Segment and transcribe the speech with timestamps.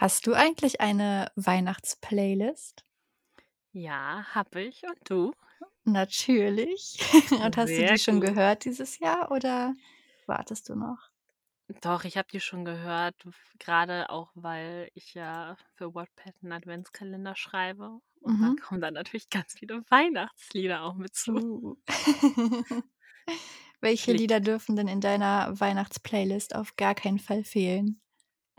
[0.00, 2.84] Hast du eigentlich eine Weihnachtsplaylist?
[3.72, 4.84] Ja, habe ich.
[4.84, 5.32] Und du?
[5.84, 6.98] Natürlich.
[7.44, 8.20] Und hast du Sehr die schon gut.
[8.20, 9.74] gehört dieses Jahr oder
[10.26, 11.10] wartest du noch?
[11.82, 13.24] Doch, ich habe die schon gehört,
[13.60, 18.60] gerade auch, weil ich ja für Wattpad 'n Adventskalender schreibe und da Mhm.
[18.60, 21.34] kommen dann natürlich ganz viele Weihnachtslieder auch mit zu.
[21.34, 21.76] Uh.
[23.80, 24.12] Welche.
[24.12, 28.00] Lieder dürfen denn in deiner Weihnachtsplaylist auf gar keinen Fall fehlen?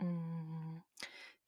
[0.00, 0.51] Hm,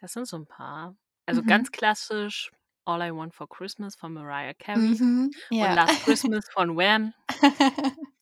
[0.05, 0.96] das sind so 'n paar.
[1.27, 1.45] Also, Mhm.
[1.45, 2.50] ganz klassisch
[2.85, 5.75] „All I Want for Christmas“ von Mariah Carey Mhm, und ja.
[5.75, 7.14] „Last Christmas“ von Wham.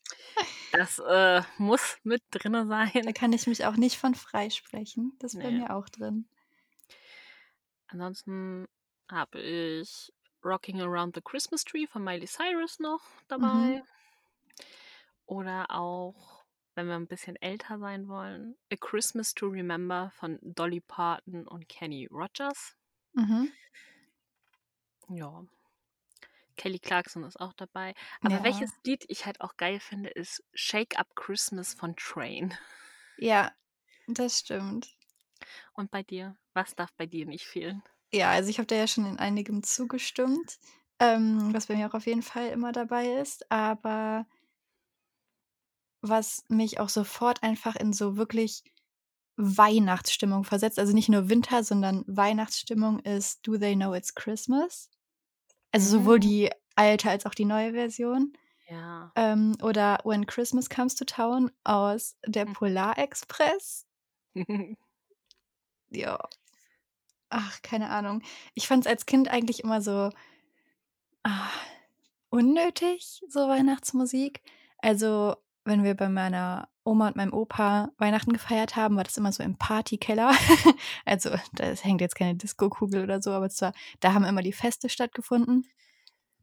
[0.73, 2.66] Das, äh, muss mit drinne
[3.04, 3.12] Da sein.
[3.12, 5.12] kann ich mich auch nicht von freisprechen.
[5.18, 5.50] Das ist bei Ne.
[5.50, 6.26] mir auch drin.
[7.90, 8.66] Ansonsten
[9.10, 10.12] habe ich
[10.45, 13.02] „Rocking Around the Christmas Tree“ von Miley Cyrus noch
[13.38, 13.73] Mhm.
[13.73, 13.82] dabei.
[15.28, 16.41] Oder auch,
[16.74, 21.68] wenn wir 'n bisschen älter sein wollen, „A Christmas to Remember“ von Dolly Parton und
[21.68, 22.74] Kenny Rogers.
[23.14, 23.52] Mhm.
[25.08, 25.45] Ja.
[26.59, 27.95] Kelly Clarkson ist auch dabei.
[28.23, 28.82] Aber welches Ja.
[28.84, 32.54] Lied ich halt auch geil finde, ist „Shake Up Christmas“ von Train.
[33.18, 33.52] Ja,
[34.09, 34.96] das stimmt.
[35.76, 36.36] Und bei dir?
[36.54, 37.82] Was darf bei dir nicht fehlen?
[38.14, 40.59] Ja, also, ich habe dir ja schon in einigem zugestimmt,
[41.01, 44.26] ähm, was bei mir auch auf jeden Fall immer dabei ist, aber
[46.02, 48.64] was mich auch sofort einfach in so wirklich
[49.36, 54.90] Weihnachtsstimmung versetzt, also, nicht nur Winter, sondern Weihnachtsstimmung ist „Do They Know It's Christmas?“
[55.73, 56.20] Also, sowohl Mhm.
[56.20, 58.34] die alte als auch die neue Version.
[58.68, 59.12] Ja.
[59.16, 62.52] Ähm, oder „When Christmas Comes to Town“ aus „Der Hm.
[62.54, 63.86] Polarexpress“.
[65.91, 66.19] Ja.
[67.34, 68.22] Ach, keine Ahnung.
[68.54, 70.10] Ich fand's als Kind eigentlich immer so
[71.25, 71.50] ah,
[72.30, 74.42] unnötig, so Weihnachtsmusik.
[74.78, 79.32] Also, wenn wir bei meiner Oma und meinem Opa Weihnachten gefeiert haben, war das immer
[79.32, 80.32] so im Partykeller.
[81.06, 84.88] Also, da hängt jetzt keine Diskokugel oder so, aber zwar da haben immer die Feste
[84.88, 85.66] stattgefunden.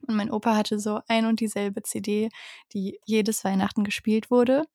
[0.07, 2.29] Und mein Opa hatte so ein und dieselbe CD,
[2.73, 4.65] die jedes Weihnachten gespielt wurde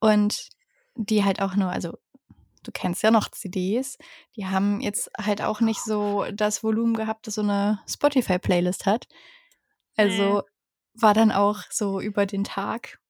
[0.00, 0.48] und
[0.96, 1.98] die halt auch nur also,
[2.64, 3.98] du kennst ja noch CDs,
[4.36, 9.08] die haben jetzt halt auch nicht so das Volumen gehabt, das so 'ne Spotify-Playlist hat.
[9.96, 10.42] Also,
[10.94, 13.00] war dann auch so über den Tag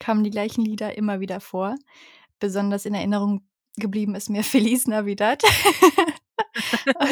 [0.00, 1.76] kamen die gleichen Lieder immer wieder vor.
[2.40, 3.42] Besonders in Erinnerung
[3.76, 5.42] geblieben ist mir „Feliz Navidad“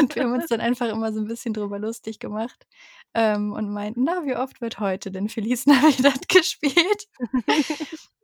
[0.01, 2.67] und wir haben uns dann einfach immer so 'n bisschen drüber lustig gemacht,
[3.15, 7.07] ähm, und meinten: „Na, wie oft wird heute denn „Feliz Navidad“ gespielt?“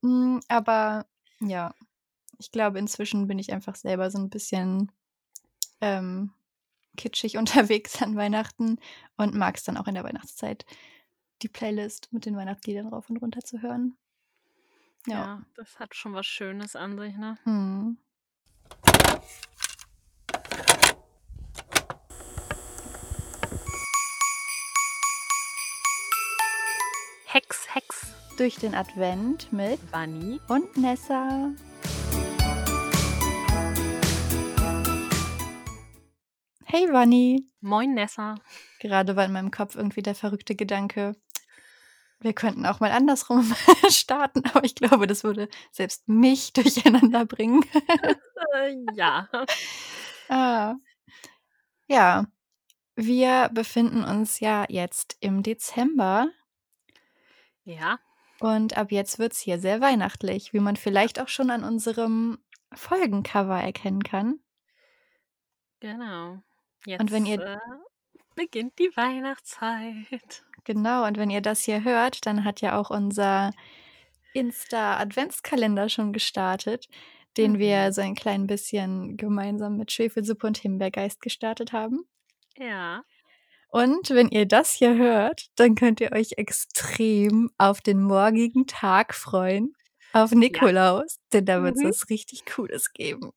[0.02, 1.06] Hm, aber
[1.40, 1.74] ja,
[2.38, 4.92] ich glaube, inzwischen bin ich einfach selber so 'n bisschen,
[5.82, 6.32] ähm,
[6.96, 7.38] kitschig
[7.68, 8.78] unterwegs an Weihnachten
[9.18, 10.66] und mag's dann auch in der Weihnachtszeit,
[11.42, 13.96] die Playlist mit den Weihnachtsliedern rauf und runter zu hören.
[15.06, 15.14] Ja.
[15.14, 17.36] Ja, das hat schon was Schönes an sich, ne?
[17.44, 17.98] Mhm.
[27.26, 28.14] Hex, Hex.
[28.38, 31.52] Durch den Advent mit Vanni und Nessa.
[36.64, 37.46] Hey, Vanni.
[37.60, 38.36] Moin, Nessa.
[38.80, 41.14] Gerade war in meinem Kopf irgendwie der verrückte Gedanke,
[42.24, 43.54] wir könnten auch mal andersrum
[43.90, 47.64] starten, aber ich glaube, das würde selbst mich durcheinander bringen.
[48.54, 49.28] Äh, ja.
[50.30, 50.76] Ah.
[51.86, 52.24] Ja,
[52.96, 56.28] wir befinden uns ja jetzt im Dezember.
[57.64, 57.98] Ja.
[58.40, 62.38] Und ab jetzt wird's hier sehr weihnachtlich, wie man vielleicht auch schon an unserem
[62.72, 64.40] Folgencover erkennen kann.
[65.80, 66.42] Genau.
[66.86, 67.58] Und wenn Jetzt, ihr äh,
[68.34, 70.42] beginnt die Weihnachtszeit.
[70.64, 73.50] Genau, und wenn ihr das hier hört, dann hat ja auch unser
[74.32, 76.88] Insta-Adventskalender schon gestartet,
[77.36, 77.92] den wir Mhm.
[77.92, 82.04] so ein klein bisschen gemeinsam mit Schwefelsuppe und Himbeergeist gestartet haben.
[82.56, 83.02] Ja.
[83.68, 89.14] Und wenn ihr das hier hört, dann könnt ihr euch extrem auf den morgigen Tag
[89.14, 89.74] freuen,
[90.12, 90.38] auf Ja.
[90.38, 91.88] Nikolaus, denn da wird's Mhm.
[91.88, 93.32] was richtig Cooles geben.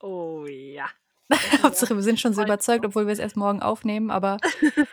[0.00, 0.88] Oh ja.
[1.62, 4.40] Hauptsache, wir sind schon so überzeugt, obwohl wir's erst morgen aufnehmen, aber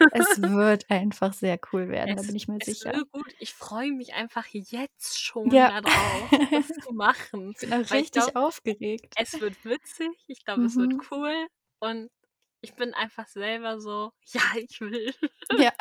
[0.10, 2.94] es wird einfach sehr cool werden, da Es bin ich mir es sicher.
[2.94, 3.34] wird gut.
[3.40, 5.68] Ich freue mich einfach jetzt schon Ja.
[5.68, 9.16] da drauf, das zu machen, Ich bin auch weil richtig aufgeregt.
[9.16, 11.10] es wird witzig, ich glaube, es wird Mhm.
[11.12, 11.48] cool
[11.80, 12.10] und
[12.62, 15.14] ich bin einfach selber so: „Ja, ich will.“
[15.52, 15.72] Ja.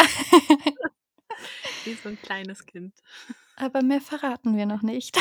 [1.85, 2.95] Wie so 'n kleines Kind.
[3.57, 5.17] Aber mehr verraten wir noch nicht.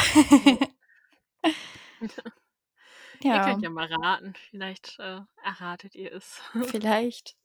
[3.27, 3.35] Ne.
[3.35, 3.41] Ihr Ja.
[3.41, 6.41] könnt ja mal raten, vielleicht, äh, erratet ihr es.
[6.71, 7.35] Vielleicht.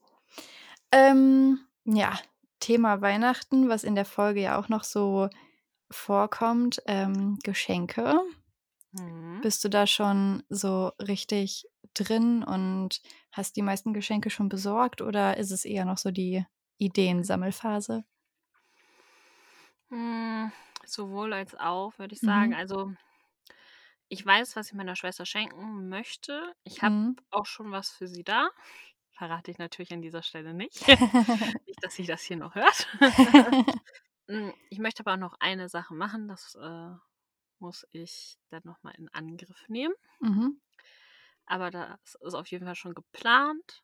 [0.93, 2.19] Ähm, ja,
[2.61, 5.29] Thema Weihnachten, was in der Folge ja auch noch so
[5.91, 8.21] vorkommt, ähm, Geschenke.
[8.93, 9.43] Mhm.
[9.43, 13.01] Bist du da schon so richtig drin und
[13.33, 16.45] hast die meisten Geschenke schon besorgt oder ist es eher noch so die
[16.79, 18.05] Ideensammelphase?
[19.91, 20.53] Hm,
[20.85, 22.53] sowohl als auch, würde ich sagen.
[22.53, 22.55] Mhm.
[22.55, 22.93] Also
[24.09, 26.55] ich weiß, was ich meiner Schwester schenken möchte.
[26.65, 27.17] Ich habe Mhm.
[27.31, 28.51] auch schon was für sie da.
[29.11, 30.81] Verrate ich natürlich an dieser Stelle nicht.
[31.67, 32.89] Nicht, dass sie das hier noch hört.
[34.29, 36.91] Hm, ich möchte aber auch noch eine Sache machen, das, äh,
[37.61, 39.95] muss ich dann noch mal in Angriff nehmen.
[40.21, 40.59] Mhm.
[41.47, 43.83] Aber das ist auf jeden Fall schon geplant.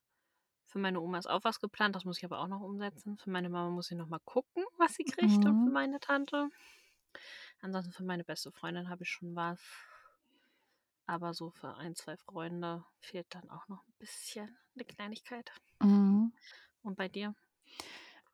[0.67, 3.19] Für meine Oma ist auch was geplant, das muss ich aber auch noch umsetzen.
[3.19, 5.73] Für meine Mama muss ich noch mal gucken, was sie kriegt und für Mhm.
[5.73, 6.51] meine Tante.
[7.61, 9.61] Ansonsten für meine beste Freundin habe ich schon was.
[11.09, 15.53] Aber so für 1, 2 Freunde fehlt dann auch noch 'n bisschen 'ne Kleinigkeit.
[15.83, 16.33] Mhm.
[16.83, 17.35] Und bei dir?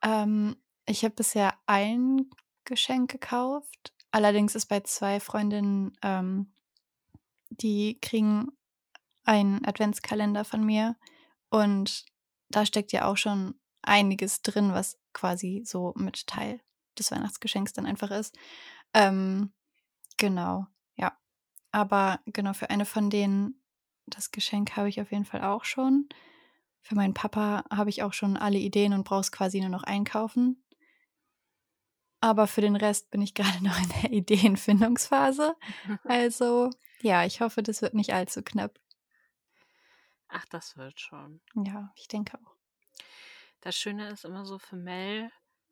[0.02, 0.56] Ähm,
[0.87, 2.31] ich habe bisher ein
[2.64, 3.93] Geschenk gekauft.
[4.12, 6.52] Allerdings ist bei 2 Freundinnen ähm,
[7.50, 8.49] die kriegen
[9.25, 10.96] einen Adventskalender von mir
[11.50, 12.05] und
[12.50, 16.61] da steckt ja auch schon einiges drin, was quasi so mit Teil
[16.99, 18.37] des Weihnachtsgeschenks dann einfach ist.
[18.94, 19.52] Ähm,
[20.19, 20.67] genau.
[21.72, 23.61] Aber genau, für eine von denen
[24.06, 26.08] das Geschenk habe ich auf jeden Fall auch schon.
[26.82, 29.84] Für meinen Papa habe ich auch schon alle Ideen und brauche es quasi nur noch
[29.84, 30.64] einkaufen.
[32.20, 35.56] Aber für den Rest bin ich grade noch in der Ideenfindungsphase.
[36.05, 36.70] Also,
[37.00, 38.78] ja, ich hoffe, das wird nicht allzu knapp.
[40.28, 41.40] Ach, das wird schon.
[41.55, 42.56] Ja, ich denke auch.
[43.61, 45.31] Das Schöne ist immer so, für Mel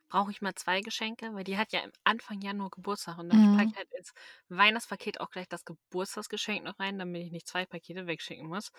[0.09, 3.45] brauche ich mal 2 Geschenke, weil die hat ja im Anfang Januar Geburtstag und dann
[3.51, 3.73] packe Mhm.
[3.73, 4.13] ich halt ins
[4.49, 8.71] Weihnachtspaket auch gleich das Geburtstagsgeschenk noch rein, damit ich nicht 2 Pakete wegschicken muss.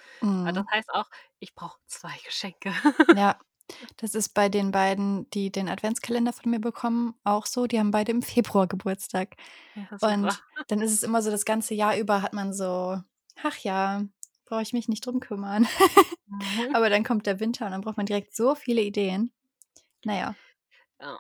[0.43, 0.69] Aber das Mhm.
[0.71, 1.09] heißt auch,
[1.39, 2.71] ich brauche 2 Geschenke.
[3.11, 3.39] Ja,
[3.97, 7.67] das ist bei den beiden, die den Adventskalender von mir bekommen, auch so.
[7.67, 9.35] Die haben beide im Februar Geburtstag.
[9.75, 10.31] Ja, super.
[10.31, 13.01] Und dann ist es immer so, das ganze Jahr über hat man so:
[13.43, 14.05] „Ach ja,
[14.45, 15.67] brauche ich mich nicht drum kümmern.“
[16.27, 16.73] Mhm.
[16.73, 19.31] Aber dann kommt der Winter und dann braucht man direkt so viele Ideen.
[20.05, 20.15] Na
[20.99, 21.19] ja.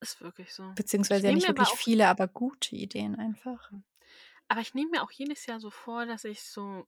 [0.00, 0.76] Ist wirklich so.
[0.76, 3.72] Beziehungsweise ja nicht aber wirklich auch viele, aber gute Ideen einfach.
[4.48, 6.86] aber ich nehme mir auch jedes Jahr so vor, dass ich so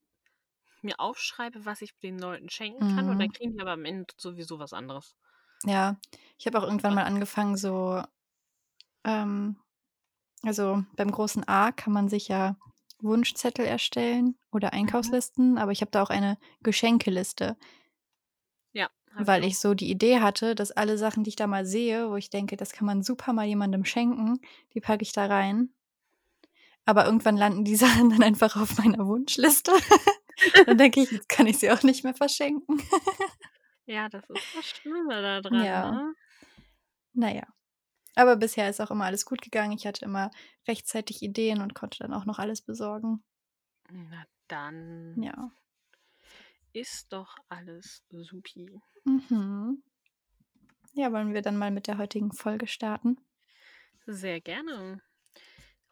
[0.82, 3.32] mir aufschreibe, was ich den Leuten schenken kann und dann Mhm.
[3.32, 5.16] kriegen die aber am Ende sowieso was anderes.
[5.64, 5.96] Ja,
[6.38, 8.02] ich habe auch irgendwann mal angefangen, so
[9.04, 9.56] ähm,
[10.44, 12.56] also beim großen A kann man sich ja
[13.00, 15.12] Wunschzettel erstellen oder Mhm.
[15.12, 17.56] Einkaufslisten, aber ich habe da auch eine Geschenkeliste.
[19.18, 22.16] Weil ich so die Idee hatte, dass alle Sachen, die ich da mal sehe, wo
[22.16, 24.40] ich denke, das kann man super mal jemandem schenken,
[24.74, 25.70] die packe ich da rein.
[26.84, 27.76] Aber irgendwann landen die
[28.06, 29.72] Sachen dann einfach auf meiner Wunschliste.
[30.66, 32.78] Dann denke ich, jetzt kann ich sie auch nicht mehr verschenken.
[33.86, 35.90] Ja, das ist das Schlimme da dran, Ja.
[35.90, 36.14] ne?
[37.14, 37.44] Na ja.
[38.16, 39.72] Aber bisher ist auch immer alles gut gegangen.
[39.72, 40.30] Ich hatte immer
[40.68, 43.24] rechtzeitig Ideen und konnte dann auch noch alles besorgen.
[43.90, 45.50] Na dann Ja.
[46.72, 48.78] ist doch alles supi.
[49.06, 49.80] Mhm.
[50.94, 53.18] Ja, wollen wir dann mal mit der heutigen Folge starten?
[54.06, 55.02] Sehr gerne.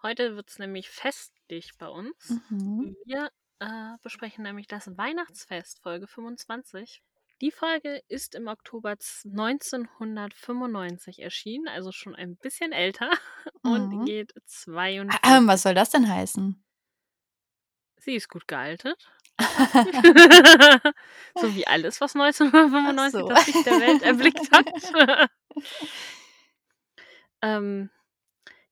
[0.02, 2.43] Heute wird's nämlich festlich bei uns.
[2.50, 2.94] Mhm.
[3.05, 3.31] Wir,
[3.61, 7.02] äh, besprechen nämlich das Weihnachtsfest, Folge 25.
[7.40, 13.10] Die Folge ist im Oktober z 1995 erschienen, also schon ein bisschen älter
[13.62, 14.05] und Mhm.
[14.05, 14.32] geht
[15.25, 16.62] Ähm, 42 was soll das denn heißen?
[17.96, 19.10] Sie ist gut gealtert.
[21.36, 23.28] So wie alles, was 1995 Ach so.
[23.28, 24.70] das Licht der Welt erblickt hat.
[27.43, 27.91] Ähm,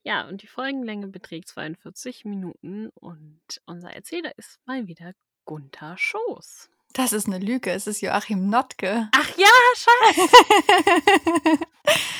[0.04, 5.12] ja, und die Folgenlänge beträgt 42 Minuten und unser Erzähler ist mal wieder
[5.44, 6.70] Gunther Schoß.
[6.94, 7.70] Das ist 'ne Lüge.
[7.72, 9.08] Es ist Joachim Notke.
[9.12, 10.28] Ach ja, scheiße.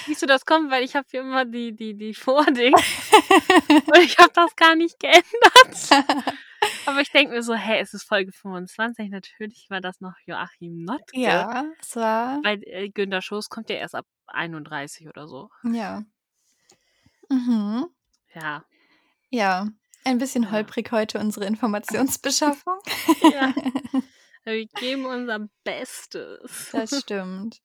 [0.07, 2.81] Siehst du, das kommt, weil ich habe hier immer die die die Vordings
[3.87, 6.07] und ich habe das gar nicht geändert.
[6.87, 10.85] Aber ich denke mir so: „Hä, es ist Folge 25, natürlich war das noch Joachim
[10.85, 15.51] Notke.“ Ja, es war Weil, äh, Günther Schoß kommt ja erst ab 31 oder so.
[15.65, 16.05] Ja.
[17.31, 17.93] Mhm.
[18.35, 18.65] Ja.
[19.31, 19.69] Ja,
[20.05, 20.51] ein bisschen Ja.
[20.53, 22.79] holprig heute unsere Informationsbeschaffung.
[23.23, 23.55] Ja.
[24.45, 26.71] Wir geben unser Bestes.
[26.73, 27.61] Das stimmt.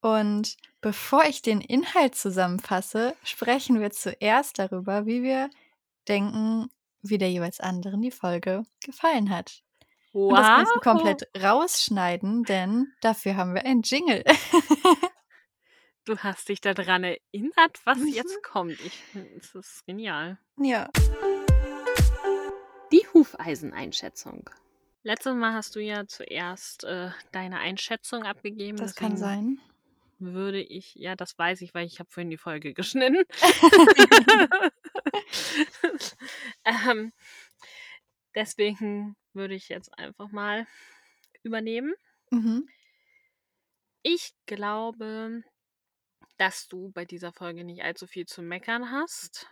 [0.00, 5.50] Und bevor ich den Inhalt zusammenfasse, sprechen wir zuerst darüber, wie wir
[6.08, 6.68] denken,
[7.10, 9.62] wie der jeweils anderen die Folge gefallen hat.
[10.12, 10.82] Und das kannst du Wow.
[10.82, 14.24] komplett rausschneiden, denn dafür haben wir einen Jingle.
[16.06, 18.06] Du hast dich da dran erinnert, was Mhm.
[18.08, 18.72] jetzt kommt.
[18.80, 20.38] Ich finde, es ist genial.
[20.56, 20.88] Ja.
[22.92, 24.48] Die Hufeiseneinschätzung.
[25.02, 29.58] Letztes Mal hast du ja zuerst, äh, deine Einschätzung abgegeben, Das kann sein.
[30.18, 33.24] Würde ich ja, das weiß ich, weil ich habe vorhin die Folge geschnitten.
[36.64, 37.12] Ähm,
[38.36, 40.66] Deswegen würde ich jetzt einfach mal
[41.42, 41.94] übernehmen.
[42.30, 42.68] Mhm.
[44.02, 45.42] Ich glaube,
[46.36, 49.48] dass du bei dieser Folge nicht allzu viel zu meckern hast.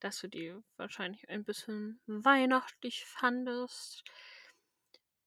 [0.00, 4.02] Dass du die wahrscheinlich ein bisschen weihnachtlich fandest.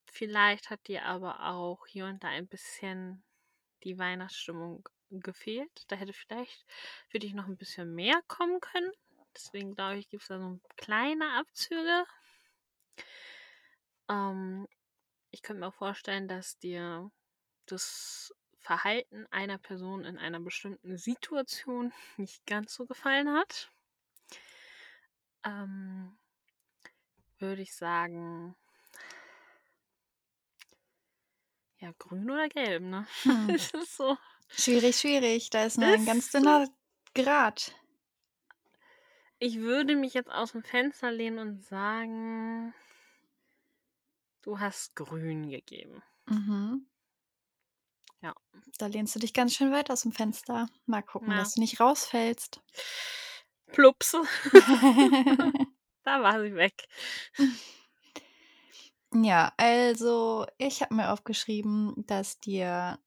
[0.06, 3.24] Vielleicht hat dir aber auch hier und da ein bisschen
[3.86, 5.86] die Weihnachtsstimmung gefehlt.
[5.88, 6.66] Da hätte vielleicht
[7.08, 8.92] für dich noch ein bisschen mehr kommen können.
[9.36, 12.06] Deswegen glaube ich, gibt es da so kleine Abzüge.
[14.10, 14.68] Ähm,
[15.32, 17.12] ich könnte mir auch vorstellen, dass dir
[17.66, 23.72] das Verhalten einer Person in einer bestimmten Situation nicht ganz so gefallen hat.
[25.44, 26.18] Ähm,
[27.38, 28.56] würde ich sagen,
[31.86, 33.06] ja, grün oder gelb, ne?
[33.24, 33.48] Hm.
[33.48, 34.18] Das ist so.
[34.50, 35.50] Schwierig, schwierig.
[35.52, 36.68] Da ist nur ein ganz dünner
[37.14, 37.76] Grat.
[39.38, 42.74] Ich würde mich jetzt aus dem Fenster lehnen und sagen,
[44.42, 46.02] du hast grün gegeben.
[46.26, 46.88] Mhm.
[48.22, 48.34] Ja.
[48.80, 50.68] Da lehnst du dich ganz schön weit aus dem Fenster.
[50.86, 51.38] Mal gucken, Ja.
[51.38, 52.62] dass du nicht rausfällst.
[53.68, 54.12] Plups.
[56.04, 56.88] da war sie weg.
[59.24, 63.00] Ja, also ich habe mir aufgeschrieben, dass dir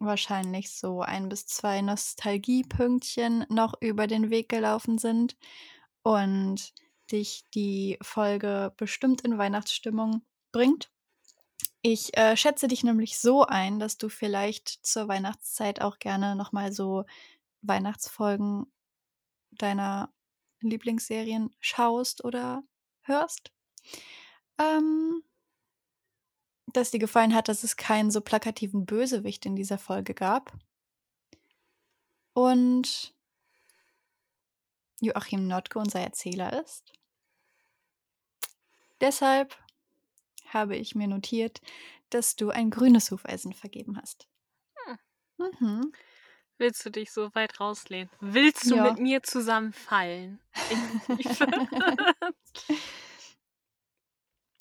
[0.00, 5.36] wahrscheinlich so ein bis zwei Nostalgiepünktchen noch über den Weg gelaufen sind
[6.02, 6.74] und
[7.12, 10.22] dich die Folge bestimmt in Weihnachtsstimmung
[10.52, 10.90] bringt.
[11.82, 16.72] Ich äh, schätze dich nämlich so ein, dass du vielleicht zur Weihnachtszeit auch gerne nochmal
[16.72, 17.04] so
[17.62, 18.66] Weihnachtsfolgen
[19.52, 20.12] deiner
[20.60, 22.64] Lieblingsserien schaust oder
[23.02, 23.52] hörst.
[24.58, 25.22] Ähm,
[26.66, 30.52] dass dir gefallen hat, dass es keinen so plakativen Bösewicht in dieser Folge gab.
[32.34, 33.14] Und
[35.00, 36.92] Joachim Notke unser Erzähler ist.
[39.00, 39.56] Deshalb
[40.48, 41.60] habe ich mir notiert,
[42.10, 44.28] dass du ein grünes Hufeisen vergeben hast.
[45.38, 45.92] Mhm.
[46.58, 48.08] Willst du dich so weit rauslehnen?
[48.20, 48.84] Willst du Ja.
[48.84, 50.40] mit mir zusammenfallen?
[51.18, 51.38] Ich, ich,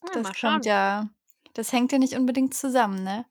[0.04, 0.54] ja, Das mal schauen.
[0.54, 1.10] kommt ja,
[1.54, 3.26] das hängt ja nicht unbedingt zusammen, ne?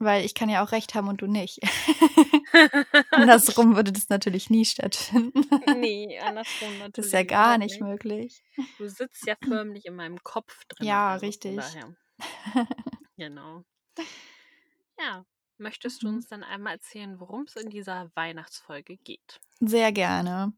[0.00, 1.58] Weil ich kann ja auch recht haben und du nicht.
[3.10, 5.44] Andersrum würde das natürlich nie stattfinden.
[5.76, 6.92] nee, andersrum natürlich.
[6.94, 8.42] Das ist ja gar überhaupt nicht möglich.
[8.78, 10.86] Du sitzt ja förmlich in meinem Kopf drin.
[10.86, 11.58] Ja, also richtig.
[13.16, 13.64] Genau.
[14.98, 15.24] Ja.
[15.60, 16.14] Möchtest du Mhm.
[16.16, 19.40] uns dann einmal erzählen, worum es in dieser Weihnachtsfolge geht?
[19.58, 20.52] Sehr gerne.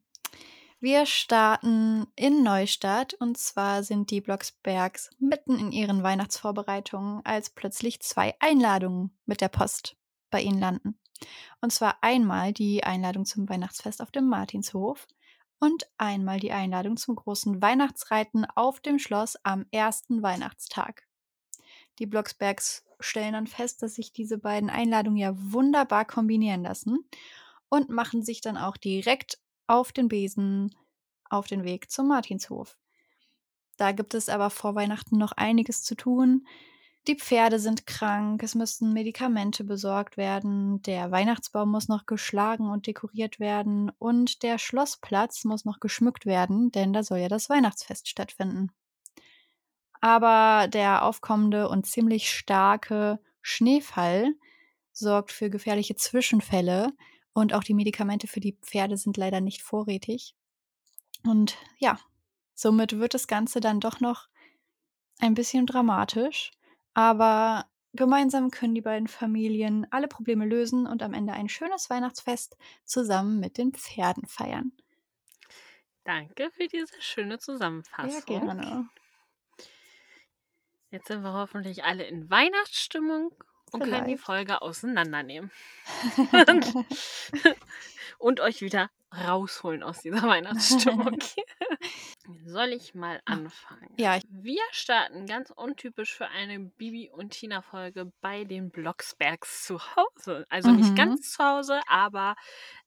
[0.83, 8.01] Wir starten in Neustadt und zwar sind die Blocksbergs mitten in ihren Weihnachtsvorbereitungen, als plötzlich
[8.01, 9.99] zwei Einladungen mit der Post
[10.31, 10.99] bei ihnen landen.
[11.61, 15.07] Und zwar einmal die Einladung zum Weihnachtsfest auf dem Martinshof
[15.59, 21.07] und einmal die Einladung zum großen Weihnachtsreiten auf dem Schloss am ersten Weihnachtstag.
[21.99, 27.05] Die Blocksbergs stellen dann fest, dass sich diese beiden Einladungen ja wunderbar kombinieren lassen
[27.69, 29.39] und machen sich dann auch direkt
[29.71, 30.75] auf den Besen
[31.29, 32.77] auf den Weg zum Martinshof.
[33.77, 36.47] Da gibt es aber vor Weihnachten noch einiges zu tun.
[37.07, 42.87] Die Pferde sind krank, es müssen Medikamente besorgt werden, der Weihnachtsbaum muss noch geschlagen und
[42.87, 48.09] dekoriert werden und der Schlossplatz muss noch geschmückt werden, denn da soll ja das Weihnachtsfest
[48.09, 48.71] stattfinden.
[50.03, 54.35] Aber der aufkommende und ziemlich starke Schneefall
[54.93, 56.93] sorgt für gefährliche Zwischenfälle
[57.33, 60.35] und auch die Medikamente für die Pferde sind leider nicht vorrätig.
[61.25, 61.99] Und ja,
[62.55, 64.29] somit wird das Ganze dann doch noch
[65.21, 66.51] ein bisschen dramatisch,
[66.95, 72.57] aber gemeinsam können die beiden Familien alle Probleme lösen und am Ende ein schönes Weihnachtsfest
[72.85, 74.73] zusammen mit den Pferden feiern.
[76.05, 78.11] Danke für diese schöne Zusammenfassung.
[78.11, 78.89] Sehr gerne.
[80.91, 83.33] Jetzt sind wir hoffentlich alle in Weihnachtsstimmung
[83.75, 84.17] und können die.
[84.19, 85.51] Folge auseinandernehmen.
[88.19, 88.91] und euch wieder
[89.27, 91.19] rausholen aus dieser Weihnachtsstimmung.
[92.47, 93.93] Soll ich mal anfangen?
[93.99, 99.65] Ja, ich- Wir starten ganz untypisch für eine Bibi und Tina Folge bei den Blocksbergs
[99.65, 100.47] zu Hause.
[100.49, 100.97] Also nicht Mhm.
[100.97, 102.37] ganz zu Hause, aber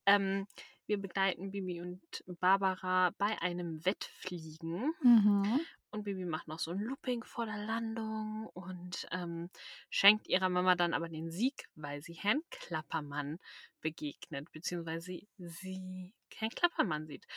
[0.05, 0.47] ähm,
[0.85, 2.01] wir begleiten Bibi und
[2.39, 4.93] Barbara bei einem Wettfliegen.
[5.01, 5.59] Mhm.
[5.93, 9.51] Und Bibi macht noch so ein Looping vor der Landung und ähm,
[9.91, 13.37] schenkt ihrer Mama dann aber den Sieg, weil sie Herrn Klappermann
[13.79, 17.27] begegnet, beziehungsweise sie, Herrn Klappermann sieht.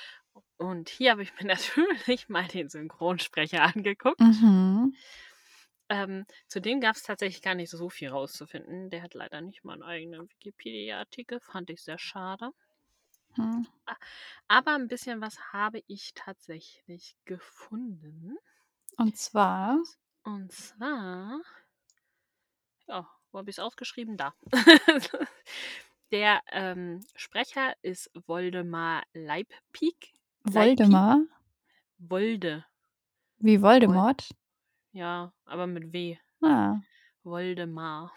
[0.56, 4.20] Und hier habe ich mir natürlich mal den Synchronsprecher angeguckt.
[4.20, 4.96] Mhm.
[5.90, 8.88] Ähm, zudem gab es tatsächlich gar nicht so viel rauszufinden.
[8.88, 12.52] Der hat leider nicht mal einen eigenen Wikipedia-Artikel, fand ich sehr schade.
[13.36, 13.66] Hm.
[14.48, 18.36] Aber ein bisschen was habe ich tatsächlich gefunden.
[18.96, 19.78] Und zwar
[20.24, 21.40] Und zwar
[22.88, 24.16] ja, wo habe ich's aufgeschrieben?
[24.16, 24.34] Da.
[26.12, 30.14] Der, ähm, Sprecher ist Woldemar Leibpieck.
[30.44, 30.78] Leibpieck?
[30.78, 31.20] Woldemar?
[31.98, 32.64] Wolde.
[33.38, 34.28] Wie Voldemort?
[34.92, 36.16] Ja, aber mit W.
[36.42, 36.80] Ah.
[37.24, 38.12] Woldemar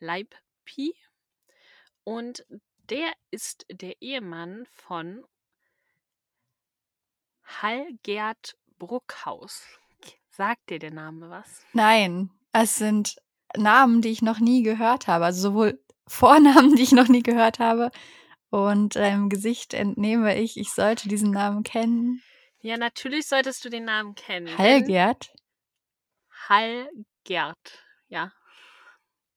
[0.00, 0.94] Leibpie.
[2.04, 2.44] Und
[2.90, 5.24] der ist der Ehemann von
[7.44, 9.62] Hallgerd Bruckhaus.
[10.30, 11.64] Sagt dir der Name was?
[11.72, 13.16] Nein, es sind
[13.56, 15.26] Namen, die ich noch nie gehört habe.
[15.26, 17.90] Also sowohl Vornamen, die ich noch nie gehört habe.
[18.50, 22.22] Und deinem Gesicht entnehme ich, ich sollte diesen Namen kennen.
[22.60, 24.56] Ja, natürlich solltest du den Namen kennen.
[24.58, 25.32] Hallgerd
[26.48, 28.32] Hallgerd, ja.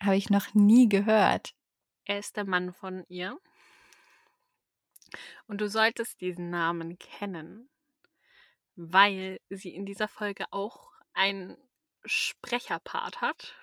[0.01, 1.53] habe ich noch nie gehört.
[2.05, 3.37] Er ist der Mann von ihr.
[5.47, 7.69] Und du solltest diesen Namen kennen,
[8.75, 11.57] weil sie in dieser Folge auch einen
[12.05, 13.55] Sprecherpart hat.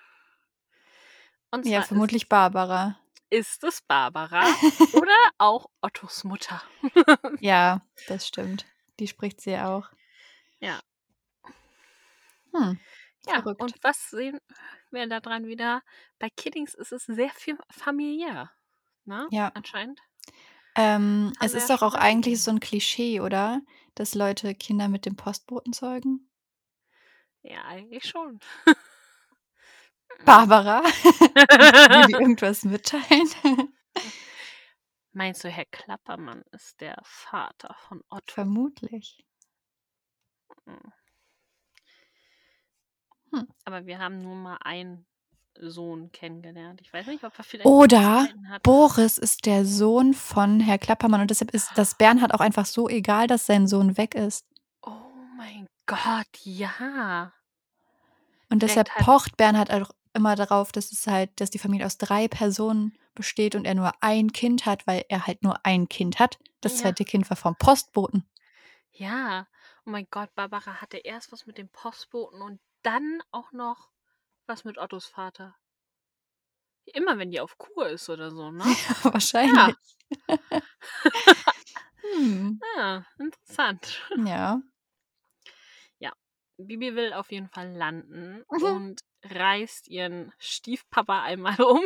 [1.50, 2.98] Und Ja, vermutlich Barbara.
[3.28, 4.42] ist, ist es Barbara
[4.94, 6.62] oder auch Ottos Mutter.
[7.40, 8.64] Ja, das stimmt.
[9.00, 9.88] Die spricht sie auch.
[10.60, 10.80] Ja.
[12.54, 12.78] Hm,
[13.26, 13.60] Ja, verrückt.
[13.60, 14.38] und was sehen
[14.92, 15.82] wir da dran wieder?
[16.18, 18.50] Bei Kiddings ist es sehr viel familiär.
[19.04, 19.26] Ne?
[19.30, 19.50] Ja.
[19.54, 20.00] Anscheinend.
[20.74, 23.60] Ähm, es ist doch auch eigentlich so ein Klischee, oder?
[23.94, 26.30] Dass Leute Kinder mit dem Postboten zeugen.
[27.42, 28.40] Ja, eigentlich schon.
[30.24, 33.28] Barbara, will irgendwas mitteilen?
[35.12, 38.32] Meinst du, Herr Klappermann ist der Vater von Otto?
[38.32, 39.24] Vermutlich.
[43.32, 43.48] Hm.
[43.64, 45.04] Aber wir haben nur mal einen
[45.58, 46.80] Sohn kennengelernt.
[46.80, 48.28] Ich weiß nicht, ob er vielleicht Oder.
[48.62, 52.88] Boris ist der Sohn von Herr Klappermann und deshalb ist das Bernhard auch einfach so
[52.88, 54.46] egal, dass sein Sohn weg ist.
[54.82, 54.90] Oh
[55.36, 57.32] mein Gott, ja.
[58.50, 61.96] Und deshalb hat- pocht Bernhard auch immer darauf, dass es halt, dass die Familie aus
[61.98, 66.18] drei Personen besteht und er nur ein Kind hat, weil er halt nur ein Kind
[66.18, 66.38] hat.
[66.60, 66.78] Das Ja.
[66.82, 68.24] zweite Kind war vom Postboten.
[68.92, 69.46] Ja.
[69.84, 73.90] Oh mein Gott, Barbara hatte erst was mit dem Postboten und dann auch noch
[74.46, 75.56] was mit Ottos Vater.
[76.84, 78.64] Immer wenn die auf Kur ist oder so, ne?
[79.04, 79.76] Wahrscheinlich.
[82.02, 82.60] hm.
[82.76, 84.02] Ja, interessant.
[84.26, 84.62] Ja.
[86.66, 88.64] Bibi will auf jeden Fall landen Mhm.
[88.64, 91.84] und reißt ihren Stiefpapa einmal um.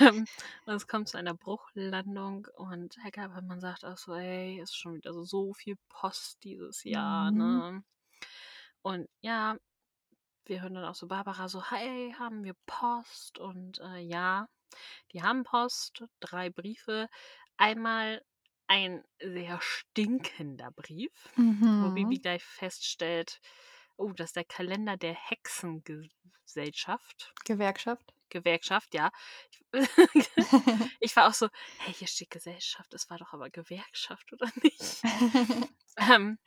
[0.00, 0.26] ähm,
[0.66, 4.94] und es kommt zu einer Bruchlandung und Herr Gabermann sagt auch so, ey, ist schon
[4.94, 7.38] wieder so, so viel Post dieses Jahr, Mhm.
[7.38, 7.82] ne?
[8.82, 9.56] Und ja,
[10.46, 13.38] wir hören dann auch so Barbara so, hey, haben wir Post?
[13.38, 14.48] Und äh, ja,
[15.12, 17.08] die haben Post, drei Briefe.
[17.56, 18.24] Einmal
[18.66, 21.12] ein sehr stinkender Brief
[21.80, 22.18] wo Bibi Mhm.
[22.18, 23.40] gleich feststellt,
[23.96, 27.32] oh, das ist der Kalender der Hexengesellschaft.
[27.44, 28.12] Gewerkschaft.
[28.28, 29.10] Gewerkschaft, ja.
[31.00, 35.02] Ich war auch so, hey, hier steht Gesellschaft, es war doch aber Gewerkschaft, oder nicht?
[35.96, 36.38] Ähm,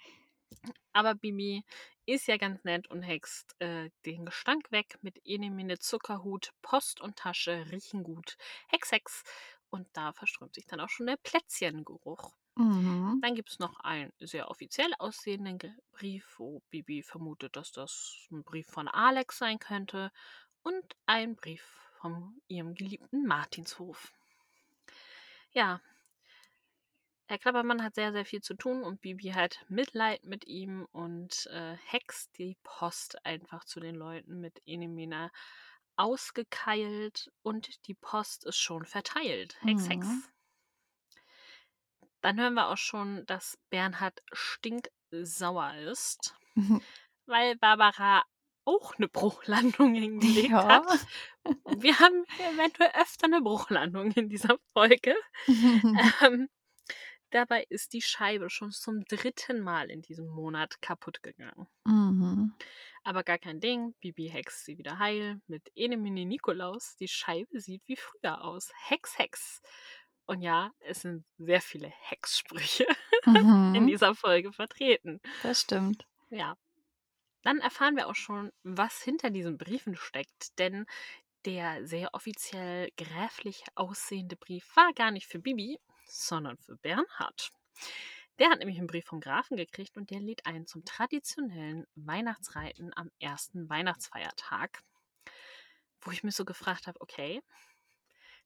[0.93, 1.63] aber Bibi
[2.05, 7.15] ist ja ganz nett und hext äh, den Gestank weg mit Enemine Zuckerhut, Post und
[7.15, 8.37] Tasche, riechen gut,
[8.67, 9.23] Hex, Hex.
[9.69, 12.35] Und da verströmt sich dann auch schon der Plätzchengeruch.
[12.55, 13.19] mhm.
[13.21, 18.43] Dann gibt es noch einen sehr offiziell aussehenden Brief, wo Bibi vermutet, dass das ein
[18.43, 20.11] Brief von Alex sein könnte.
[20.61, 21.63] Und ein Brief
[21.99, 24.13] von ihrem geliebten Martinshof.
[25.53, 25.81] Ja,
[27.25, 31.47] Herr Klappermann hat sehr, sehr viel zu tun und Bibi hat Mitleid mit ihm und
[31.51, 35.31] äh, hext die Post einfach zu den Leuten mit Enemina
[35.95, 39.57] ausgekeilt und die Post ist schon verteilt.
[39.61, 40.05] Hex, Hex.
[40.07, 40.23] Mhm.
[42.21, 46.81] Dann hören wir auch schon, dass Bernhard stinksauer ist, Mhm.
[47.25, 48.23] weil Barbara
[48.65, 50.67] auch eine Bruchlandung hingelegt Ja.
[50.67, 51.07] hat.
[51.83, 55.15] Wir haben eventuell öfter eine Bruchlandung in dieser Folge.
[55.47, 56.47] Ähm,
[57.33, 61.67] dabei ist die Scheibe schon zum dritten Mal in diesem Monat kaputt gegangen.
[61.85, 62.53] mhm.
[63.03, 63.93] Aber gar kein Ding.
[63.99, 66.95] Bibi hext sie wieder heil mit Enemine Nikolaus.
[66.97, 68.71] Die Scheibe sieht wie früher aus.
[68.87, 69.61] Hex, Hex.
[70.25, 72.87] Und ja, es sind sehr viele Hexsprüche
[73.73, 73.87] in Mhm.
[73.87, 75.19] dieser Folge vertreten.
[75.41, 76.07] Das stimmt.
[76.29, 76.55] Ja.
[77.43, 80.85] Dann erfahren wir auch schon, was hinter diesen Briefen steckt, denn
[81.45, 85.79] der sehr offiziell gräflich aussehende Brief war gar nicht für Bibi,
[86.13, 87.51] sondern für Bernhard.
[88.39, 92.91] Der hat nämlich einen Brief vom Grafen gekriegt und der lädt ein zum traditionellen Weihnachtsreiten
[92.95, 94.83] am ersten Weihnachtsfeiertag.
[96.01, 97.41] Wo ich mich so gefragt habe, okay,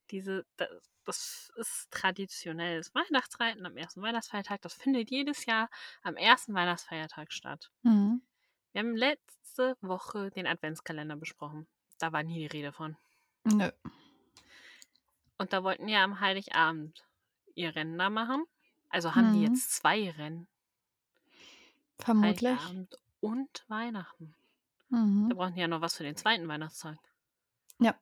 [0.10, 0.67] diese, da
[1.08, 2.77] das ist traditionell.
[2.77, 5.69] Das Weihnachtsreiten am ersten Weihnachtsfeiertag, das findet jedes Jahr
[6.03, 7.71] am ersten Weihnachtsfeiertag statt.
[7.84, 8.21] Mhm.
[8.73, 11.65] Wir haben letzte Woche den Adventskalender besprochen.
[11.97, 12.97] Da war nie die Rede von.
[13.45, 13.71] Nö.
[15.38, 17.06] Und da wollten ja am Heiligabend
[17.58, 18.46] ihr Rennen da machen.
[18.89, 19.46] Also haben die Mhm.
[19.54, 20.48] jetzt zwei Rennen.
[22.00, 22.52] Vermutlich.
[22.58, 24.36] Heiligabend und Weihnachten.
[24.89, 25.28] Mhm.
[25.30, 26.98] Da brauchen die ja noch was für den zweiten Weihnachtstag.
[27.80, 27.96] Ja.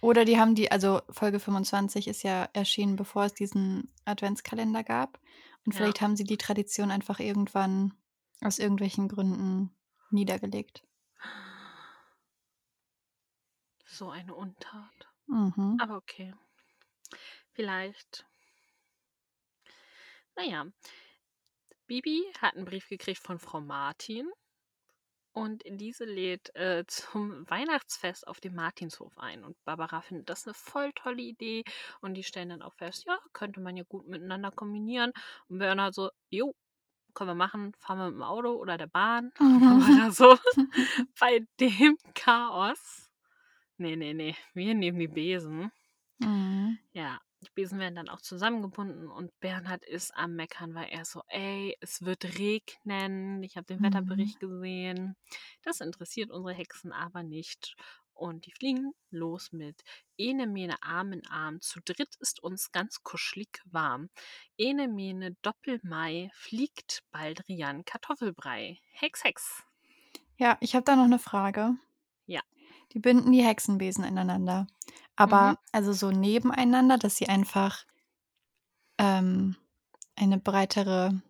[0.00, 5.20] Oder die haben die, also Folge 25 ist ja erschienen, bevor es diesen Adventskalender gab.
[5.64, 5.78] Und Ja.
[5.78, 7.94] vielleicht haben sie die Tradition einfach irgendwann
[8.42, 9.74] aus irgendwelchen Gründen
[10.10, 10.82] niedergelegt.
[13.86, 15.08] So eine Untat.
[15.26, 15.78] Mhm.
[15.80, 16.34] Aber okay.
[17.52, 18.26] Vielleicht.
[20.36, 20.66] Naja.
[21.86, 24.30] Bibi hat einen Brief gekriegt von Frau Martin.
[25.32, 29.42] Und diese lädt äh, zum Weihnachtsfest auf dem Martinshof ein.
[29.42, 31.64] Und Barbara findet das eine voll tolle Idee.
[32.00, 35.12] Und die stellen dann auch fest, ja, könnte man ja gut miteinander kombinieren.
[35.48, 36.54] Und Bernhard so, jo,
[37.14, 39.32] können wir machen, fahren wir mit dem Auto oder der Bahn.
[39.40, 40.38] Oder so.
[41.20, 43.10] Bei dem Chaos.
[43.76, 44.36] Nee, nee, nee.
[44.52, 45.72] Wir nehmen die Besen.
[46.18, 46.78] Mhm.
[46.92, 51.22] Ja, die Besen werden dann auch zusammengebunden und Bernhard ist am Meckern, weil er so,
[51.28, 53.42] ey, es wird regnen.
[53.42, 53.84] Ich habe den Mhm.
[53.84, 55.16] Wetterbericht gesehen.
[55.62, 57.76] Das interessiert unsere Hexen aber nicht.
[58.12, 59.82] Und die fliegen los mit
[60.16, 61.60] Ene Mene Arm in Arm.
[61.60, 64.08] Zu dritt ist uns ganz kuschelig warm.
[64.56, 68.78] Ene Mene Doppelmai fliegt Baldrian Kartoffelbrei.
[68.92, 69.64] Hex, Hex.
[70.36, 71.76] Ja, ich habe da noch eine Frage.
[72.26, 72.40] Ja.
[72.92, 74.66] Die binden die Hexenbesen ineinander.
[75.16, 75.56] Aber Mhm.
[75.72, 77.84] also so nebeneinander, dass sie einfach
[78.98, 79.56] ähm,
[80.16, 81.20] eine breitere